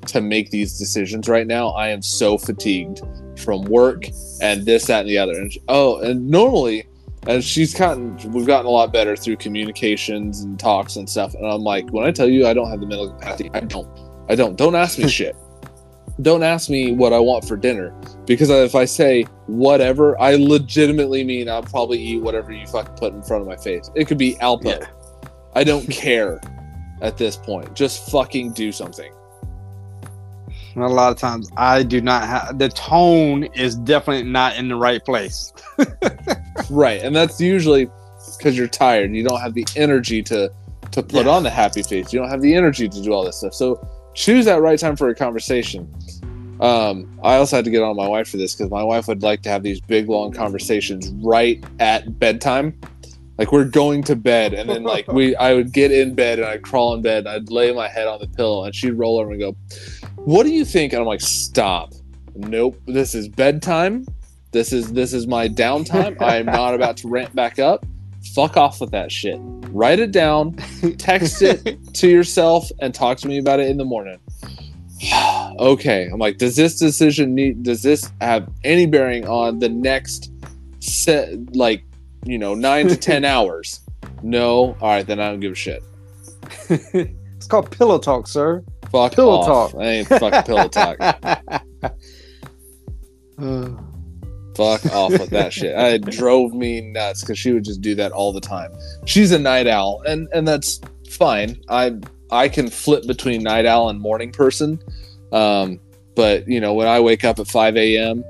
to 0.06 0.20
make 0.20 0.50
these 0.50 0.78
decisions 0.78 1.28
right 1.28 1.46
now. 1.46 1.68
I 1.68 1.88
am 1.88 2.02
so 2.02 2.38
fatigued 2.38 3.00
from 3.38 3.62
work 3.64 4.04
and 4.40 4.64
this 4.64 4.86
that 4.86 5.00
and 5.00 5.08
the 5.08 5.18
other. 5.18 5.32
And 5.32 5.52
she, 5.52 5.60
oh, 5.68 6.00
and 6.00 6.28
normally 6.28 6.86
and 7.26 7.44
she's 7.44 7.74
gotten 7.74 8.16
we've 8.32 8.46
gotten 8.46 8.66
a 8.66 8.70
lot 8.70 8.92
better 8.92 9.14
through 9.16 9.36
communications 9.36 10.40
and 10.40 10.58
talks 10.58 10.96
and 10.96 11.08
stuff. 11.08 11.34
And 11.34 11.46
i'm 11.46 11.60
like 11.60 11.90
when 11.90 12.04
i 12.06 12.10
tell 12.10 12.28
you 12.28 12.46
i 12.46 12.54
don't 12.54 12.70
have 12.70 12.80
the 12.80 12.86
mental 12.86 13.10
capacity 13.12 13.50
i 13.54 13.60
don't. 13.60 13.88
I 14.28 14.36
don't. 14.36 14.56
Don't 14.56 14.76
ask 14.76 14.96
me 14.98 15.08
shit. 15.18 15.34
Don't 16.22 16.42
ask 16.42 16.70
me 16.70 16.92
what 16.92 17.12
i 17.12 17.18
want 17.18 17.44
for 17.46 17.56
dinner. 17.56 17.92
Because 18.26 18.48
if 18.50 18.74
i 18.74 18.84
say 18.84 19.24
whatever 19.46 20.20
i 20.20 20.36
legitimately 20.36 21.24
mean 21.24 21.48
i'll 21.48 21.62
probably 21.62 21.98
eat 21.98 22.22
whatever 22.22 22.52
you 22.52 22.66
fucking 22.66 22.94
put 22.94 23.12
in 23.12 23.22
front 23.22 23.42
of 23.42 23.48
my 23.48 23.56
face. 23.56 23.90
It 23.94 24.06
could 24.06 24.18
be 24.18 24.34
alpo 24.36 24.78
Yeah. 24.80 24.86
i 25.54 25.64
don't 25.64 25.86
care 25.90 26.40
at 27.02 27.16
this 27.16 27.36
point. 27.36 27.74
Just 27.74 28.10
fucking 28.10 28.52
do 28.52 28.70
something. 28.72 29.12
A 30.76 30.80
lot 30.80 31.10
of 31.10 31.18
times 31.18 31.50
I 31.56 31.82
do 31.82 32.00
not 32.00 32.22
have 32.28 32.58
the 32.58 32.68
tone 32.68 33.44
is 33.54 33.74
definitely 33.74 34.30
not 34.30 34.56
in 34.56 34.68
the 34.68 34.76
right 34.76 35.04
place. 35.04 35.52
right 36.70 37.02
and 37.02 37.14
that's 37.14 37.40
usually 37.40 37.88
because 38.38 38.56
you're 38.56 38.68
tired 38.68 39.14
you 39.14 39.22
don't 39.22 39.40
have 39.40 39.54
the 39.54 39.66
energy 39.76 40.22
to 40.22 40.50
to 40.92 41.02
put 41.02 41.26
Yeah. 41.26 41.32
on 41.32 41.42
the 41.44 41.50
happy 41.50 41.82
face. 41.82 42.12
You 42.12 42.18
don't 42.18 42.28
have 42.30 42.42
the 42.42 42.54
energy 42.54 42.88
to 42.88 43.02
do 43.02 43.12
all 43.12 43.24
this 43.24 43.36
stuff. 43.36 43.54
So 43.54 43.86
choose 44.14 44.44
that 44.46 44.60
right 44.60 44.78
time 44.78 44.96
for 44.96 45.08
a 45.08 45.14
conversation. 45.14 45.88
Um, 46.60 47.18
i 47.22 47.36
also 47.36 47.56
had 47.56 47.64
to 47.64 47.70
get 47.70 47.82
on 47.82 47.94
my 47.96 48.08
wife 48.08 48.28
for 48.28 48.36
this 48.36 48.54
because 48.54 48.70
my 48.70 48.82
wife 48.82 49.06
would 49.08 49.22
like 49.22 49.40
to 49.42 49.48
have 49.48 49.62
these 49.62 49.80
big 49.80 50.08
long 50.08 50.32
conversations 50.32 51.10
right 51.24 51.62
at 51.78 52.18
bedtime. 52.18 52.78
Like 53.38 53.52
we're 53.52 53.64
going 53.64 54.02
to 54.04 54.16
bed 54.16 54.52
and 54.52 54.68
then 54.68 54.82
like 54.82 55.06
we 55.12 55.34
i 55.36 55.54
would 55.54 55.72
get 55.72 55.90
in 55.92 56.14
bed 56.14 56.38
and 56.40 56.48
i'd 56.48 56.62
crawl 56.62 56.92
in 56.94 57.00
bed 57.02 57.18
and 57.18 57.28
i'd 57.28 57.50
lay 57.50 57.72
my 57.72 57.88
head 57.88 58.06
on 58.06 58.18
the 58.20 58.26
pillow 58.26 58.64
and 58.64 58.74
she'd 58.74 58.90
roll 58.90 59.18
over 59.18 59.30
and 59.30 59.40
go 59.40 59.56
what 60.16 60.42
do 60.42 60.50
you 60.50 60.64
think? 60.64 60.92
And 60.92 61.00
i'm 61.00 61.06
like 61.06 61.20
stop. 61.22 61.92
Nope. 62.34 62.78
This 62.86 63.14
is 63.14 63.28
bedtime 63.28 64.06
this 64.52 64.72
is 64.72 64.92
this 64.92 65.12
is 65.12 65.26
my 65.26 65.48
downtime 65.48 66.20
i 66.20 66.36
am 66.36 66.46
not 66.46 66.74
about 66.74 66.96
to 66.96 67.08
rant 67.08 67.34
back 67.34 67.58
up 67.58 67.84
fuck 68.34 68.56
off 68.56 68.80
with 68.80 68.90
that 68.90 69.10
shit 69.10 69.38
write 69.70 69.98
it 69.98 70.10
down 70.12 70.52
text 70.98 71.40
it 71.42 71.78
to 71.94 72.08
yourself 72.08 72.70
and 72.80 72.94
talk 72.94 73.16
to 73.18 73.28
me 73.28 73.38
about 73.38 73.60
it 73.60 73.68
in 73.68 73.76
the 73.76 73.84
morning 73.84 74.18
okay 75.58 76.08
i'm 76.12 76.18
like 76.18 76.36
does 76.36 76.56
this 76.56 76.78
decision 76.78 77.34
need 77.34 77.62
does 77.62 77.82
this 77.82 78.10
have 78.20 78.48
any 78.64 78.86
bearing 78.86 79.26
on 79.26 79.58
the 79.58 79.68
next 79.68 80.30
set 80.80 81.30
like 81.56 81.82
you 82.24 82.36
know 82.38 82.54
nine 82.54 82.86
to 82.88 82.96
ten 82.96 83.24
hours 83.24 83.80
no 84.22 84.76
all 84.80 84.88
right 84.90 85.06
then 85.06 85.18
i 85.20 85.28
don't 85.30 85.40
give 85.40 85.52
a 85.52 85.54
shit 85.54 85.82
it's 86.68 87.46
called 87.46 87.70
pillow 87.70 87.98
talk, 87.98 88.26
sir. 88.28 88.62
fuck 88.90 89.12
Pillow 89.14 89.38
off. 89.38 89.72
talk. 89.72 89.80
I 89.80 89.84
ain't 89.86 90.08
fucking 90.08 90.42
pillow 90.42 90.68
talk 90.68 90.96
Uh, 93.38 93.70
fuck 94.60 94.92
off 94.92 95.12
with 95.12 95.30
that 95.30 95.52
shit. 95.52 95.76
I 95.76 95.90
it 95.90 96.04
drove 96.06 96.52
me 96.52 96.80
nuts 96.80 97.22
because 97.22 97.38
she 97.38 97.52
would 97.52 97.64
just 97.64 97.80
do 97.80 97.94
that 97.96 98.12
all 98.12 98.32
the 98.32 98.40
time. 98.40 98.72
She's 99.06 99.32
a 99.32 99.38
night 99.38 99.66
owl 99.66 100.02
and 100.06 100.28
and 100.32 100.46
that's 100.46 100.80
fine. 101.08 101.60
I 101.68 101.96
i 102.30 102.48
can 102.48 102.68
flip 102.68 103.06
between 103.06 103.42
night 103.42 103.66
owl 103.66 103.88
and 103.88 104.00
morning 104.00 104.32
person. 104.32 104.82
Um 105.32 105.80
but 106.16 106.46
you 106.48 106.60
know 106.60 106.74
when 106.74 106.88
i 106.88 106.98
wake 106.98 107.24
up 107.24 107.38
at 107.38 107.46
5 107.46 107.76
a.m 107.76 108.24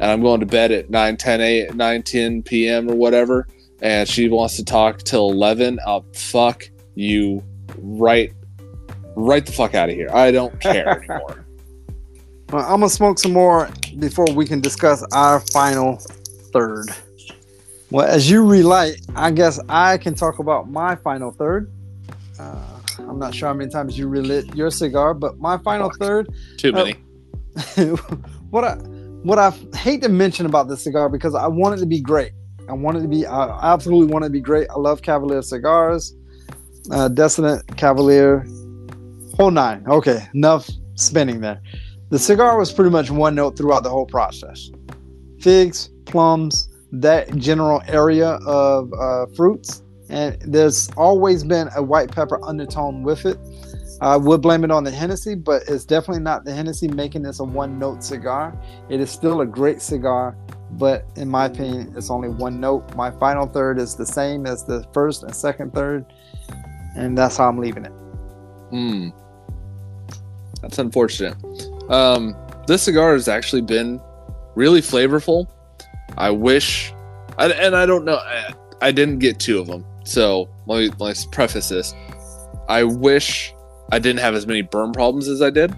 and 0.00 0.04
i'm 0.04 0.22
going 0.22 0.40
to 0.40 0.46
bed 0.46 0.72
at 0.72 0.88
9 0.88 1.16
10 1.18 1.40
a 1.42 1.68
9 1.74 2.02
10 2.02 2.42
p.m 2.42 2.90
or 2.90 2.94
whatever 2.94 3.46
and 3.82 4.08
she 4.08 4.30
wants 4.30 4.56
to 4.56 4.64
talk 4.64 5.02
till 5.02 5.30
11 5.30 5.78
i'll 5.86 6.06
fuck 6.14 6.64
you 6.94 7.44
right 7.76 8.32
right 9.16 9.44
the 9.44 9.52
fuck 9.52 9.74
out 9.74 9.88
of 9.88 9.94
here. 9.94 10.08
I 10.12 10.30
don't 10.30 10.58
care 10.60 11.02
anymore 11.10 11.45
well, 12.50 12.64
I'm 12.64 12.80
gonna 12.80 12.88
smoke 12.88 13.18
some 13.18 13.32
more 13.32 13.68
before 13.98 14.26
we 14.32 14.46
can 14.46 14.60
discuss 14.60 15.04
our 15.12 15.40
final 15.52 15.96
third. 16.52 16.86
Well, 17.90 18.06
as 18.06 18.28
you 18.28 18.44
relight, 18.44 19.00
I 19.14 19.30
guess 19.30 19.60
I 19.68 19.98
can 19.98 20.14
talk 20.14 20.38
about 20.38 20.70
my 20.70 20.96
final 20.96 21.30
third. 21.32 21.72
Uh, 22.38 22.80
I'm 22.98 23.18
not 23.18 23.34
sure 23.34 23.48
how 23.48 23.54
many 23.54 23.70
times 23.70 23.98
you 23.98 24.08
relit 24.08 24.54
your 24.54 24.70
cigar, 24.70 25.14
but 25.14 25.38
my 25.38 25.58
final 25.58 25.90
third 25.98 26.28
too 26.56 26.72
many 26.72 26.94
what 28.50 28.64
I 28.64 28.74
what 29.22 29.38
I 29.38 29.50
hate 29.76 30.02
to 30.02 30.08
mention 30.08 30.46
about 30.46 30.68
this 30.68 30.82
cigar 30.84 31.08
because 31.08 31.34
I 31.34 31.46
want 31.46 31.74
it 31.74 31.80
to 31.80 31.86
be 31.86 32.00
great. 32.00 32.32
I 32.68 32.72
want 32.74 32.96
it 32.98 33.02
to 33.02 33.08
be. 33.08 33.26
I 33.26 33.72
absolutely 33.72 34.12
want 34.12 34.24
it 34.24 34.28
to 34.28 34.32
be 34.32 34.40
great. 34.40 34.68
I 34.70 34.74
love 34.74 35.02
Cavalier 35.02 35.42
cigars, 35.42 36.14
uh, 36.90 37.08
Descendant 37.08 37.76
Cavalier, 37.76 38.46
whole 39.36 39.50
nine. 39.50 39.84
Okay, 39.88 40.26
enough 40.34 40.68
spinning 40.94 41.40
there. 41.40 41.60
The 42.08 42.18
cigar 42.18 42.56
was 42.56 42.72
pretty 42.72 42.90
much 42.90 43.10
one 43.10 43.34
note 43.34 43.56
throughout 43.56 43.82
the 43.82 43.90
whole 43.90 44.06
process. 44.06 44.70
Figs, 45.40 45.90
plums, 46.04 46.68
that 46.92 47.34
general 47.36 47.82
area 47.88 48.38
of 48.46 48.92
uh, 48.94 49.26
fruits, 49.34 49.82
and 50.08 50.40
there's 50.42 50.88
always 50.96 51.42
been 51.42 51.68
a 51.74 51.82
white 51.82 52.12
pepper 52.12 52.42
undertone 52.44 53.02
with 53.02 53.26
it. 53.26 53.38
I 54.00 54.16
would 54.16 54.40
blame 54.40 54.62
it 54.62 54.70
on 54.70 54.84
the 54.84 54.90
Hennessy, 54.90 55.34
but 55.34 55.62
it's 55.68 55.84
definitely 55.84 56.22
not 56.22 56.44
the 56.44 56.54
Hennessy 56.54 56.86
making 56.86 57.22
this 57.22 57.40
a 57.40 57.44
one 57.44 57.78
note 57.78 58.04
cigar. 58.04 58.56
It 58.88 59.00
is 59.00 59.10
still 59.10 59.40
a 59.40 59.46
great 59.46 59.82
cigar, 59.82 60.36
but 60.72 61.06
in 61.16 61.28
my 61.28 61.46
opinion, 61.46 61.92
it's 61.96 62.10
only 62.10 62.28
one 62.28 62.60
note. 62.60 62.94
My 62.94 63.10
final 63.10 63.46
third 63.46 63.78
is 63.78 63.96
the 63.96 64.06
same 64.06 64.46
as 64.46 64.64
the 64.64 64.86
first 64.92 65.24
and 65.24 65.34
second 65.34 65.74
third, 65.74 66.04
and 66.94 67.18
that's 67.18 67.38
how 67.38 67.48
I'm 67.48 67.58
leaving 67.58 67.84
it. 67.84 67.92
Hmm. 68.70 69.08
That's 70.60 70.78
unfortunate. 70.78 71.36
Um, 71.88 72.36
this 72.66 72.82
cigar 72.82 73.12
has 73.12 73.28
actually 73.28 73.62
been 73.62 74.00
really 74.54 74.80
flavorful. 74.80 75.48
I 76.16 76.30
wish, 76.30 76.92
I, 77.38 77.50
and 77.50 77.76
I 77.76 77.86
don't 77.86 78.04
know, 78.04 78.16
I, 78.16 78.54
I 78.82 78.92
didn't 78.92 79.18
get 79.18 79.38
two 79.38 79.58
of 79.58 79.66
them. 79.66 79.84
So 80.04 80.48
let 80.66 80.78
me, 80.78 80.90
let 80.98 81.16
me 81.16 81.24
preface 81.32 81.68
this. 81.68 81.94
I 82.68 82.84
wish 82.84 83.54
I 83.92 83.98
didn't 83.98 84.20
have 84.20 84.34
as 84.34 84.46
many 84.46 84.62
burn 84.62 84.92
problems 84.92 85.28
as 85.28 85.42
I 85.42 85.50
did. 85.50 85.74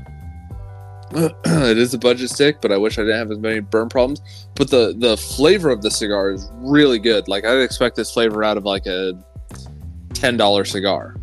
it 1.13 1.79
is 1.79 1.95
a 1.95 1.99
budget 1.99 2.29
stick, 2.29 2.61
but 2.61 2.71
I 2.71 2.77
wish 2.77 2.99
I 2.99 3.03
didn't 3.03 3.19
have 3.19 3.31
as 3.31 3.39
many 3.39 3.61
burn 3.61 3.89
problems. 3.89 4.21
But 4.55 4.71
the 4.71 4.95
the 4.99 5.17
flavor 5.17 5.71
of 5.71 5.81
the 5.81 5.91
cigar 5.91 6.31
is 6.31 6.51
really 6.57 6.99
good. 6.99 7.29
Like 7.29 7.47
I'd 7.47 7.61
expect 7.63 7.97
this 7.97 8.11
flavor 8.11 8.45
out 8.45 8.59
of 8.59 8.65
like 8.65 8.85
a 8.87 9.15
ten 10.13 10.37
dollar 10.37 10.67
cigar. 10.67 11.17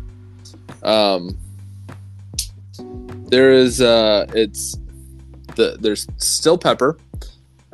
Um, 0.82 1.38
there 3.26 3.52
is 3.52 3.80
uh, 3.80 4.26
it's 4.34 4.76
the 5.56 5.76
there's 5.80 6.06
still 6.16 6.58
pepper 6.58 6.98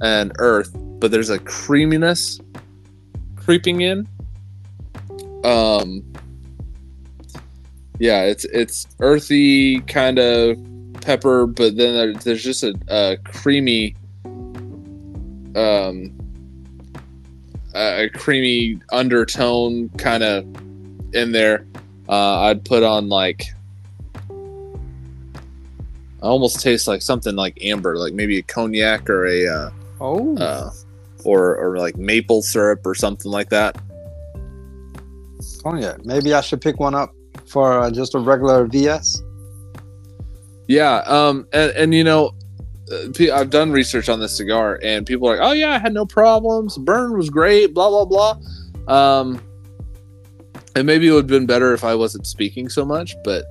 and 0.01 0.33
earth, 0.39 0.71
but 0.75 1.11
there's 1.11 1.31
a 1.31 1.39
creaminess 1.39 2.41
creeping 3.37 3.81
in. 3.81 4.09
Um, 5.45 6.03
yeah, 7.99 8.23
it's 8.23 8.45
it's 8.47 8.87
earthy 9.01 9.81
kind 9.83 10.19
of 10.19 10.57
pepper, 11.03 11.47
but 11.47 11.77
then 11.77 11.95
there, 11.95 12.15
there's 12.15 12.43
just 12.43 12.63
a, 12.63 12.75
a 12.89 13.17
creamy, 13.25 13.95
um, 15.55 16.13
a 17.75 18.09
creamy 18.15 18.81
undertone 18.93 19.89
kind 19.91 20.23
of 20.23 20.45
in 21.15 21.33
there. 21.33 21.67
Uh, 22.09 22.41
I'd 22.41 22.65
put 22.65 22.83
on 22.83 23.09
like, 23.09 23.47
I 26.23 26.27
almost 26.27 26.61
taste 26.61 26.87
like 26.87 27.03
something 27.03 27.35
like 27.35 27.59
amber, 27.65 27.97
like 27.97 28.13
maybe 28.15 28.39
a 28.39 28.43
cognac 28.43 29.11
or 29.11 29.27
a, 29.27 29.47
uh, 29.49 29.71
Oh, 30.01 30.37
uh, 30.39 30.71
or 31.25 31.57
or 31.57 31.79
like 31.79 31.97
maple 31.97 32.43
syrup 32.43 32.85
or 32.87 32.95
something 32.95 33.31
like 33.31 33.49
that. 33.51 33.77
oh 35.65 35.75
yeah. 35.77 35.97
Maybe 36.05 36.35
I 36.35 36.41
should 36.41 36.61
pick 36.61 36.81
one 36.81 36.95
up 36.95 37.13
for 37.47 37.79
uh, 37.81 37.91
just 37.91 38.15
a 38.15 38.19
regular 38.19 38.67
VS. 38.67 39.23
Yeah, 40.69 40.99
um, 41.07 41.47
and 41.53 41.71
and 41.73 41.95
you 41.95 42.03
know, 42.05 42.33
uh, 42.91 43.33
I've 43.35 43.51
done 43.51 43.71
research 43.73 44.09
on 44.09 44.21
this 44.21 44.37
cigar, 44.37 44.81
and 44.83 45.07
people 45.07 45.29
are 45.29 45.37
like, 45.37 45.47
"Oh 45.47 45.53
yeah, 45.53 45.73
I 45.73 45.79
had 45.79 45.93
no 45.93 46.07
problems. 46.07 46.79
Burn 46.79 47.17
was 47.17 47.31
great." 47.31 47.75
Blah 47.75 48.05
blah 48.05 48.37
blah. 48.87 49.19
Um, 49.21 49.41
and 50.75 50.87
maybe 50.87 51.09
it 51.09 51.13
would 51.13 51.25
have 51.25 51.27
been 51.29 51.47
better 51.47 51.75
if 51.75 51.85
I 51.85 51.95
wasn't 51.95 52.27
speaking 52.27 52.69
so 52.69 52.85
much, 52.85 53.15
but 53.25 53.45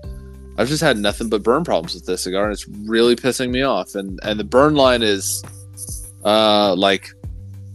I've 0.62 0.68
just 0.68 0.84
had 0.84 1.00
nothing 1.00 1.28
but 1.28 1.42
burn 1.42 1.64
problems 1.64 1.96
with 1.96 2.06
this 2.06 2.22
cigar, 2.22 2.44
and 2.44 2.54
it's 2.54 2.68
really 2.68 3.16
pissing 3.16 3.50
me 3.50 3.64
off. 3.64 3.96
And 3.96 4.20
and 4.22 4.40
the 4.40 4.44
burn 4.44 4.76
line 4.76 5.02
is, 5.02 5.44
uh, 6.24 6.76
like 6.76 7.10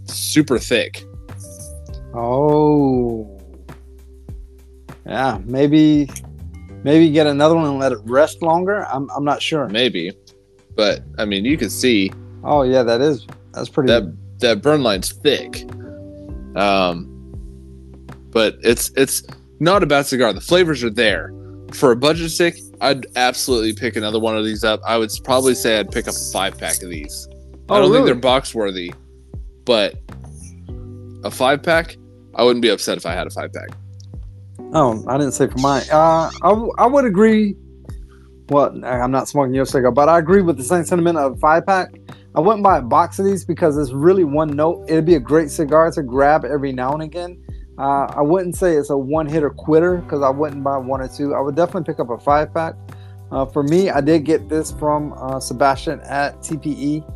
super 0.05 0.57
thick. 0.57 1.05
Oh, 2.15 3.29
yeah. 5.05 5.41
Maybe, 5.45 6.09
maybe 6.85 7.11
get 7.11 7.27
another 7.27 7.57
one 7.57 7.67
and 7.67 7.79
let 7.81 7.91
it 7.91 7.99
rest 8.05 8.41
longer. 8.41 8.87
I'm 8.87 9.11
I'm 9.11 9.25
not 9.25 9.43
sure. 9.43 9.69
Maybe, 9.69 10.13
but 10.77 11.03
I 11.19 11.25
mean, 11.25 11.45
you 11.45 11.59
can 11.59 11.71
see. 11.71 12.13
Oh 12.45 12.63
yeah, 12.63 12.85
that 12.85 13.01
is 13.01 13.27
that's 13.53 13.69
pretty. 13.69 13.89
That 13.89 14.17
that 14.39 14.63
burn 14.63 14.85
line's 14.85 15.11
thick. 15.11 15.69
Um, 16.55 17.11
but 18.31 18.59
it's 18.63 18.93
it's 18.97 19.25
not 19.59 19.83
a 19.83 19.87
bad 19.87 20.07
cigar. 20.07 20.33
The 20.33 20.41
flavors 20.41 20.85
are 20.85 20.91
there. 20.91 21.33
For 21.73 21.91
a 21.91 21.97
budget 21.97 22.31
stick, 22.31 22.55
I'd 22.81 23.07
absolutely 23.17 23.73
pick 23.73 23.97
another 23.97 24.19
one 24.21 24.37
of 24.37 24.45
these 24.45 24.65
up. 24.65 24.81
I 24.87 24.99
would 24.99 25.11
probably 25.25 25.55
say 25.55 25.79
I'd 25.79 25.91
pick 25.91 26.09
up 26.09 26.15
a 26.15 26.33
five 26.33 26.59
pack 26.59 26.83
of 26.83 26.91
these. 26.91 27.29
Oh, 27.69 27.75
I 27.75 27.79
don't 27.79 27.91
really? 27.91 27.99
think 27.99 28.07
they're 28.07 28.15
box 28.15 28.55
worthy, 28.55 28.93
but 29.65 29.95
a 31.25 31.31
five 31.31 31.63
pack, 31.63 31.97
I 32.35 32.45
wouldn't 32.45 32.63
be 32.63 32.69
upset 32.69 32.97
if 32.97 33.07
I 33.07 33.13
had 33.13 33.27
a 33.27 33.31
five 33.31 33.53
pack. 33.53 33.71
Oh, 34.73 35.05
I 35.09 35.17
didn't 35.19 35.33
say 35.33 35.47
for 35.47 35.59
mine. 35.59 35.83
Uh, 35.91 36.31
I, 36.43 36.49
w- 36.49 36.73
I 36.79 36.87
would 36.87 37.05
agree. 37.05 37.57
Well, 38.49 38.85
I'm 38.85 39.11
not 39.11 39.29
smoking 39.29 39.55
your 39.55 39.65
cigar, 39.65 39.91
but 39.91 40.09
I 40.09 40.19
agree 40.19 40.43
with 40.43 40.57
the 40.57 40.65
same 40.65 40.85
sentiment 40.85 41.19
of 41.19 41.39
five 41.41 41.67
pack. 41.67 41.95
I 42.35 42.41
wouldn't 42.41 42.63
buy 42.63 42.79
a 42.79 42.83
box 42.83 43.19
of 43.19 43.25
these 43.25 43.45
because 43.45 43.77
it's 43.79 43.93
really 43.93 44.25
one 44.25 44.55
note. 44.55 44.85
It'd 44.89 45.07
be 45.07 45.15
a 45.15 45.21
great 45.21 45.51
cigar 45.51 45.91
to 45.93 46.03
grab 46.03 46.45
every 46.45 46.73
now 46.73 46.93
and 46.93 47.03
again. 47.03 47.43
Uh, 47.79 48.07
I 48.17 48.23
wouldn't 48.23 48.57
say 48.57 48.75
it's 48.75 48.91
a 48.91 48.97
one 48.97 49.27
hitter 49.27 49.51
quitter 49.51 49.99
because 49.99 50.23
I 50.23 50.31
wouldn't 50.31 50.65
buy 50.65 50.79
one 50.79 51.01
or 51.01 51.09
two. 51.09 51.35
I 51.35 51.41
would 51.41 51.55
definitely 51.55 51.85
pick 51.85 52.01
up 52.01 52.11
a 52.11 52.19
five 52.19 52.53
pack. 52.55 52.75
Uh, 53.31 53.45
for 53.45 53.63
me, 53.63 53.91
I 53.91 54.01
did 54.01 54.25
get 54.25 54.49
this 54.49 54.73
from 54.73 55.13
uh, 55.19 55.41
Sebastian 55.41 56.01
at 56.01 56.39
TPE. 56.39 57.13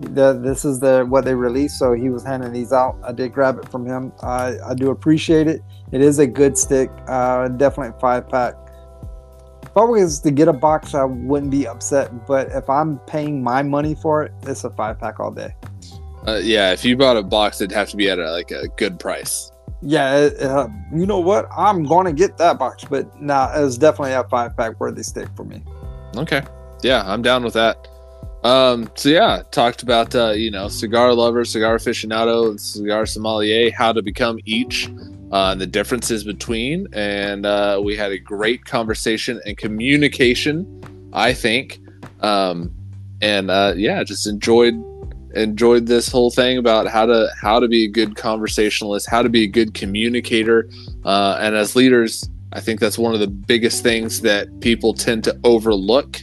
The, 0.00 0.32
this 0.32 0.64
is 0.64 0.80
the 0.80 1.04
what 1.06 1.26
they 1.26 1.34
released, 1.34 1.78
so 1.78 1.92
he 1.92 2.08
was 2.08 2.24
handing 2.24 2.52
these 2.52 2.72
out. 2.72 2.96
I 3.04 3.12
did 3.12 3.34
grab 3.34 3.58
it 3.58 3.68
from 3.68 3.84
him. 3.84 4.12
I, 4.22 4.56
I 4.66 4.74
do 4.74 4.90
appreciate 4.90 5.46
it. 5.46 5.60
It 5.92 6.00
is 6.00 6.18
a 6.18 6.26
good 6.26 6.56
stick. 6.56 6.90
Uh, 7.06 7.48
definitely 7.48 7.98
five 8.00 8.28
pack. 8.28 8.54
If 9.62 9.76
I 9.76 9.84
was 9.84 10.18
to 10.20 10.30
get 10.30 10.48
a 10.48 10.52
box, 10.52 10.94
I 10.94 11.04
wouldn't 11.04 11.52
be 11.52 11.68
upset. 11.68 12.26
But 12.26 12.48
if 12.50 12.68
I'm 12.68 12.98
paying 13.00 13.42
my 13.42 13.62
money 13.62 13.94
for 13.94 14.24
it, 14.24 14.32
it's 14.42 14.64
a 14.64 14.70
five 14.70 14.98
pack 14.98 15.20
all 15.20 15.30
day. 15.30 15.54
Uh, 16.26 16.40
yeah, 16.42 16.72
if 16.72 16.84
you 16.84 16.96
bought 16.96 17.16
a 17.16 17.22
box, 17.22 17.60
it'd 17.60 17.74
have 17.74 17.90
to 17.90 17.96
be 17.96 18.10
at 18.10 18.18
a, 18.18 18.30
like 18.32 18.50
a 18.50 18.68
good 18.76 18.98
price. 18.98 19.49
Yeah, 19.82 20.16
it, 20.16 20.42
uh, 20.42 20.68
you 20.94 21.06
know 21.06 21.20
what? 21.20 21.48
I'm 21.56 21.84
to 21.86 22.12
get 22.12 22.36
that 22.38 22.58
box, 22.58 22.84
but 22.84 23.20
nah, 23.20 23.50
it's 23.54 23.78
definitely 23.78 24.12
a 24.12 24.24
five 24.24 24.56
pack 24.56 24.78
worthy 24.78 25.02
stick 25.02 25.28
for 25.34 25.44
me. 25.44 25.62
Okay. 26.16 26.42
Yeah, 26.82 27.02
I'm 27.06 27.22
down 27.22 27.44
with 27.44 27.54
that. 27.54 27.88
Um, 28.42 28.90
so 28.94 29.10
yeah, 29.10 29.42
talked 29.50 29.82
about 29.82 30.14
uh, 30.14 30.30
you 30.30 30.50
know, 30.50 30.68
cigar 30.68 31.12
lover, 31.14 31.44
cigar 31.44 31.76
aficionado, 31.76 32.58
cigar 32.58 33.06
sommelier, 33.06 33.70
how 33.70 33.92
to 33.92 34.02
become 34.02 34.38
each, 34.44 34.88
uh, 35.32 35.50
and 35.52 35.60
the 35.60 35.66
differences 35.66 36.24
between. 36.24 36.86
And 36.92 37.44
uh, 37.44 37.80
we 37.82 37.96
had 37.96 38.12
a 38.12 38.18
great 38.18 38.64
conversation 38.64 39.40
and 39.44 39.56
communication, 39.56 41.10
I 41.12 41.34
think. 41.34 41.80
Um, 42.20 42.74
and 43.20 43.50
uh, 43.50 43.74
yeah, 43.76 44.02
just 44.04 44.26
enjoyed 44.26 44.74
enjoyed 45.34 45.86
this 45.86 46.08
whole 46.08 46.30
thing 46.30 46.58
about 46.58 46.86
how 46.86 47.06
to 47.06 47.28
how 47.40 47.60
to 47.60 47.68
be 47.68 47.84
a 47.84 47.88
good 47.88 48.16
conversationalist, 48.16 49.08
how 49.08 49.22
to 49.22 49.28
be 49.28 49.44
a 49.44 49.46
good 49.46 49.74
communicator, 49.74 50.68
uh, 51.04 51.38
and 51.40 51.54
as 51.54 51.76
leaders, 51.76 52.28
I 52.52 52.60
think 52.60 52.80
that's 52.80 52.98
one 52.98 53.14
of 53.14 53.20
the 53.20 53.28
biggest 53.28 53.82
things 53.82 54.20
that 54.22 54.60
people 54.60 54.94
tend 54.94 55.24
to 55.24 55.38
overlook 55.44 56.18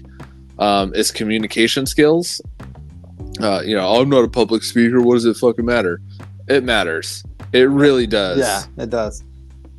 um, 0.60 0.94
is 0.94 1.12
communication 1.12 1.86
skills. 1.86 2.42
Uh, 3.40 3.62
you 3.64 3.76
know, 3.76 3.88
I'm 3.96 4.10
not 4.10 4.24
a 4.24 4.28
public 4.28 4.64
speaker. 4.64 5.02
What 5.02 5.16
does 5.16 5.26
it 5.26 5.38
fucking 5.38 5.66
matter? 5.66 6.02
It 6.48 6.64
matters. 6.64 7.24
It 7.54 7.70
really 7.70 8.08
does. 8.08 8.40
Yeah, 8.40 8.64
it 8.84 8.90
does. 8.90 9.24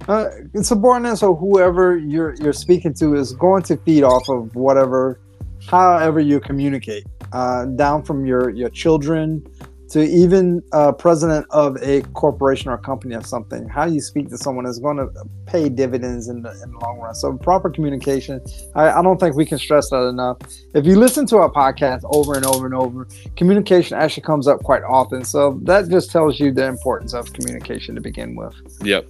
Uh, 0.06 0.30
subordinates 0.62 1.22
or 1.22 1.36
whoever 1.36 1.98
you're 1.98 2.34
you're 2.36 2.52
speaking 2.52 2.94
to 2.94 3.14
is 3.14 3.34
going 3.34 3.62
to 3.64 3.76
feed 3.78 4.04
off 4.04 4.26
of 4.28 4.54
whatever, 4.54 5.20
however 5.66 6.18
you 6.18 6.40
communicate. 6.40 7.04
Uh, 7.32 7.66
down 7.66 8.02
from 8.02 8.24
your 8.24 8.50
your 8.50 8.70
children 8.70 9.44
to 9.90 10.02
even 10.02 10.62
uh, 10.72 10.92
president 10.92 11.46
of 11.50 11.76
a 11.82 12.02
corporation 12.12 12.70
or 12.70 12.74
a 12.74 12.78
company 12.78 13.14
or 13.14 13.22
something, 13.22 13.66
how 13.68 13.86
you 13.86 14.00
speak 14.00 14.28
to 14.28 14.36
someone 14.36 14.66
is 14.66 14.78
going 14.78 14.98
to 14.98 15.08
pay 15.46 15.68
dividends 15.68 16.28
in 16.28 16.42
the, 16.42 16.50
in 16.62 16.70
the 16.72 16.78
long 16.78 16.98
run. 16.98 17.14
So 17.14 17.32
proper 17.38 17.70
communication, 17.70 18.40
I, 18.74 18.90
I 18.90 19.02
don't 19.02 19.18
think 19.18 19.34
we 19.34 19.46
can 19.46 19.58
stress 19.58 19.88
that 19.90 20.06
enough. 20.08 20.36
If 20.74 20.84
you 20.84 20.98
listen 20.98 21.26
to 21.28 21.38
our 21.38 21.50
podcast 21.50 22.02
over 22.12 22.34
and 22.34 22.44
over 22.44 22.66
and 22.66 22.74
over, 22.74 23.08
communication 23.36 23.96
actually 23.96 24.24
comes 24.24 24.46
up 24.46 24.62
quite 24.62 24.82
often. 24.82 25.24
So 25.24 25.58
that 25.62 25.88
just 25.88 26.10
tells 26.10 26.38
you 26.38 26.52
the 26.52 26.66
importance 26.66 27.14
of 27.14 27.32
communication 27.32 27.94
to 27.94 28.02
begin 28.02 28.36
with. 28.36 28.54
Yep. 28.82 29.08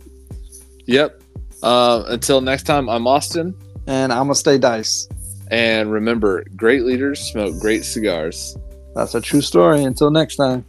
Yep. 0.86 1.23
Uh, 1.61 2.05
until 2.07 2.40
next 2.40 2.65
time, 2.65 2.89
I'm 2.89 3.07
Austin. 3.07 3.55
And 3.89 4.12
I'm 4.12 4.24
gonna 4.24 4.35
stay 4.35 4.59
dice. 4.59 5.09
And 5.51 5.91
remember, 5.91 6.45
great 6.57 6.83
leaders 6.83 7.20
smoke 7.20 7.59
great 7.59 7.85
cigars. 7.85 8.57
That's 8.95 9.15
a 9.15 9.20
true 9.20 9.41
story. 9.41 9.85
Until 9.85 10.11
next 10.11 10.37
time. 10.37 10.65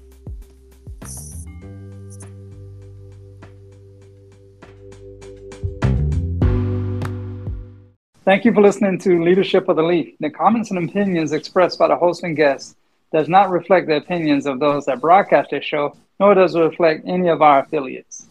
Thank 8.26 8.46
you 8.46 8.54
for 8.54 8.62
listening 8.62 9.00
to 9.00 9.24
Leadership 9.24 9.68
of 9.70 9.76
the 9.76 9.82
Leaf. 9.82 10.16
The 10.20 10.30
comments 10.30 10.70
and 10.70 10.88
opinions 10.88 11.32
expressed 11.32 11.80
by 11.80 11.88
the 11.88 11.96
host 11.96 12.24
and 12.24 12.36
guests 12.36 12.76
does 13.12 13.28
not 13.28 13.50
reflect 13.50 13.88
the 13.88 13.96
opinions 13.96 14.46
of 14.46 14.60
those 14.60 14.86
that 14.86 15.02
broadcast 15.02 15.50
this 15.50 15.66
show, 15.66 15.98
nor 16.20 16.36
does 16.36 16.54
it 16.54 16.60
reflect 16.60 17.08
any 17.08 17.28
of 17.30 17.42
our 17.42 17.62
affiliates. 17.62 18.29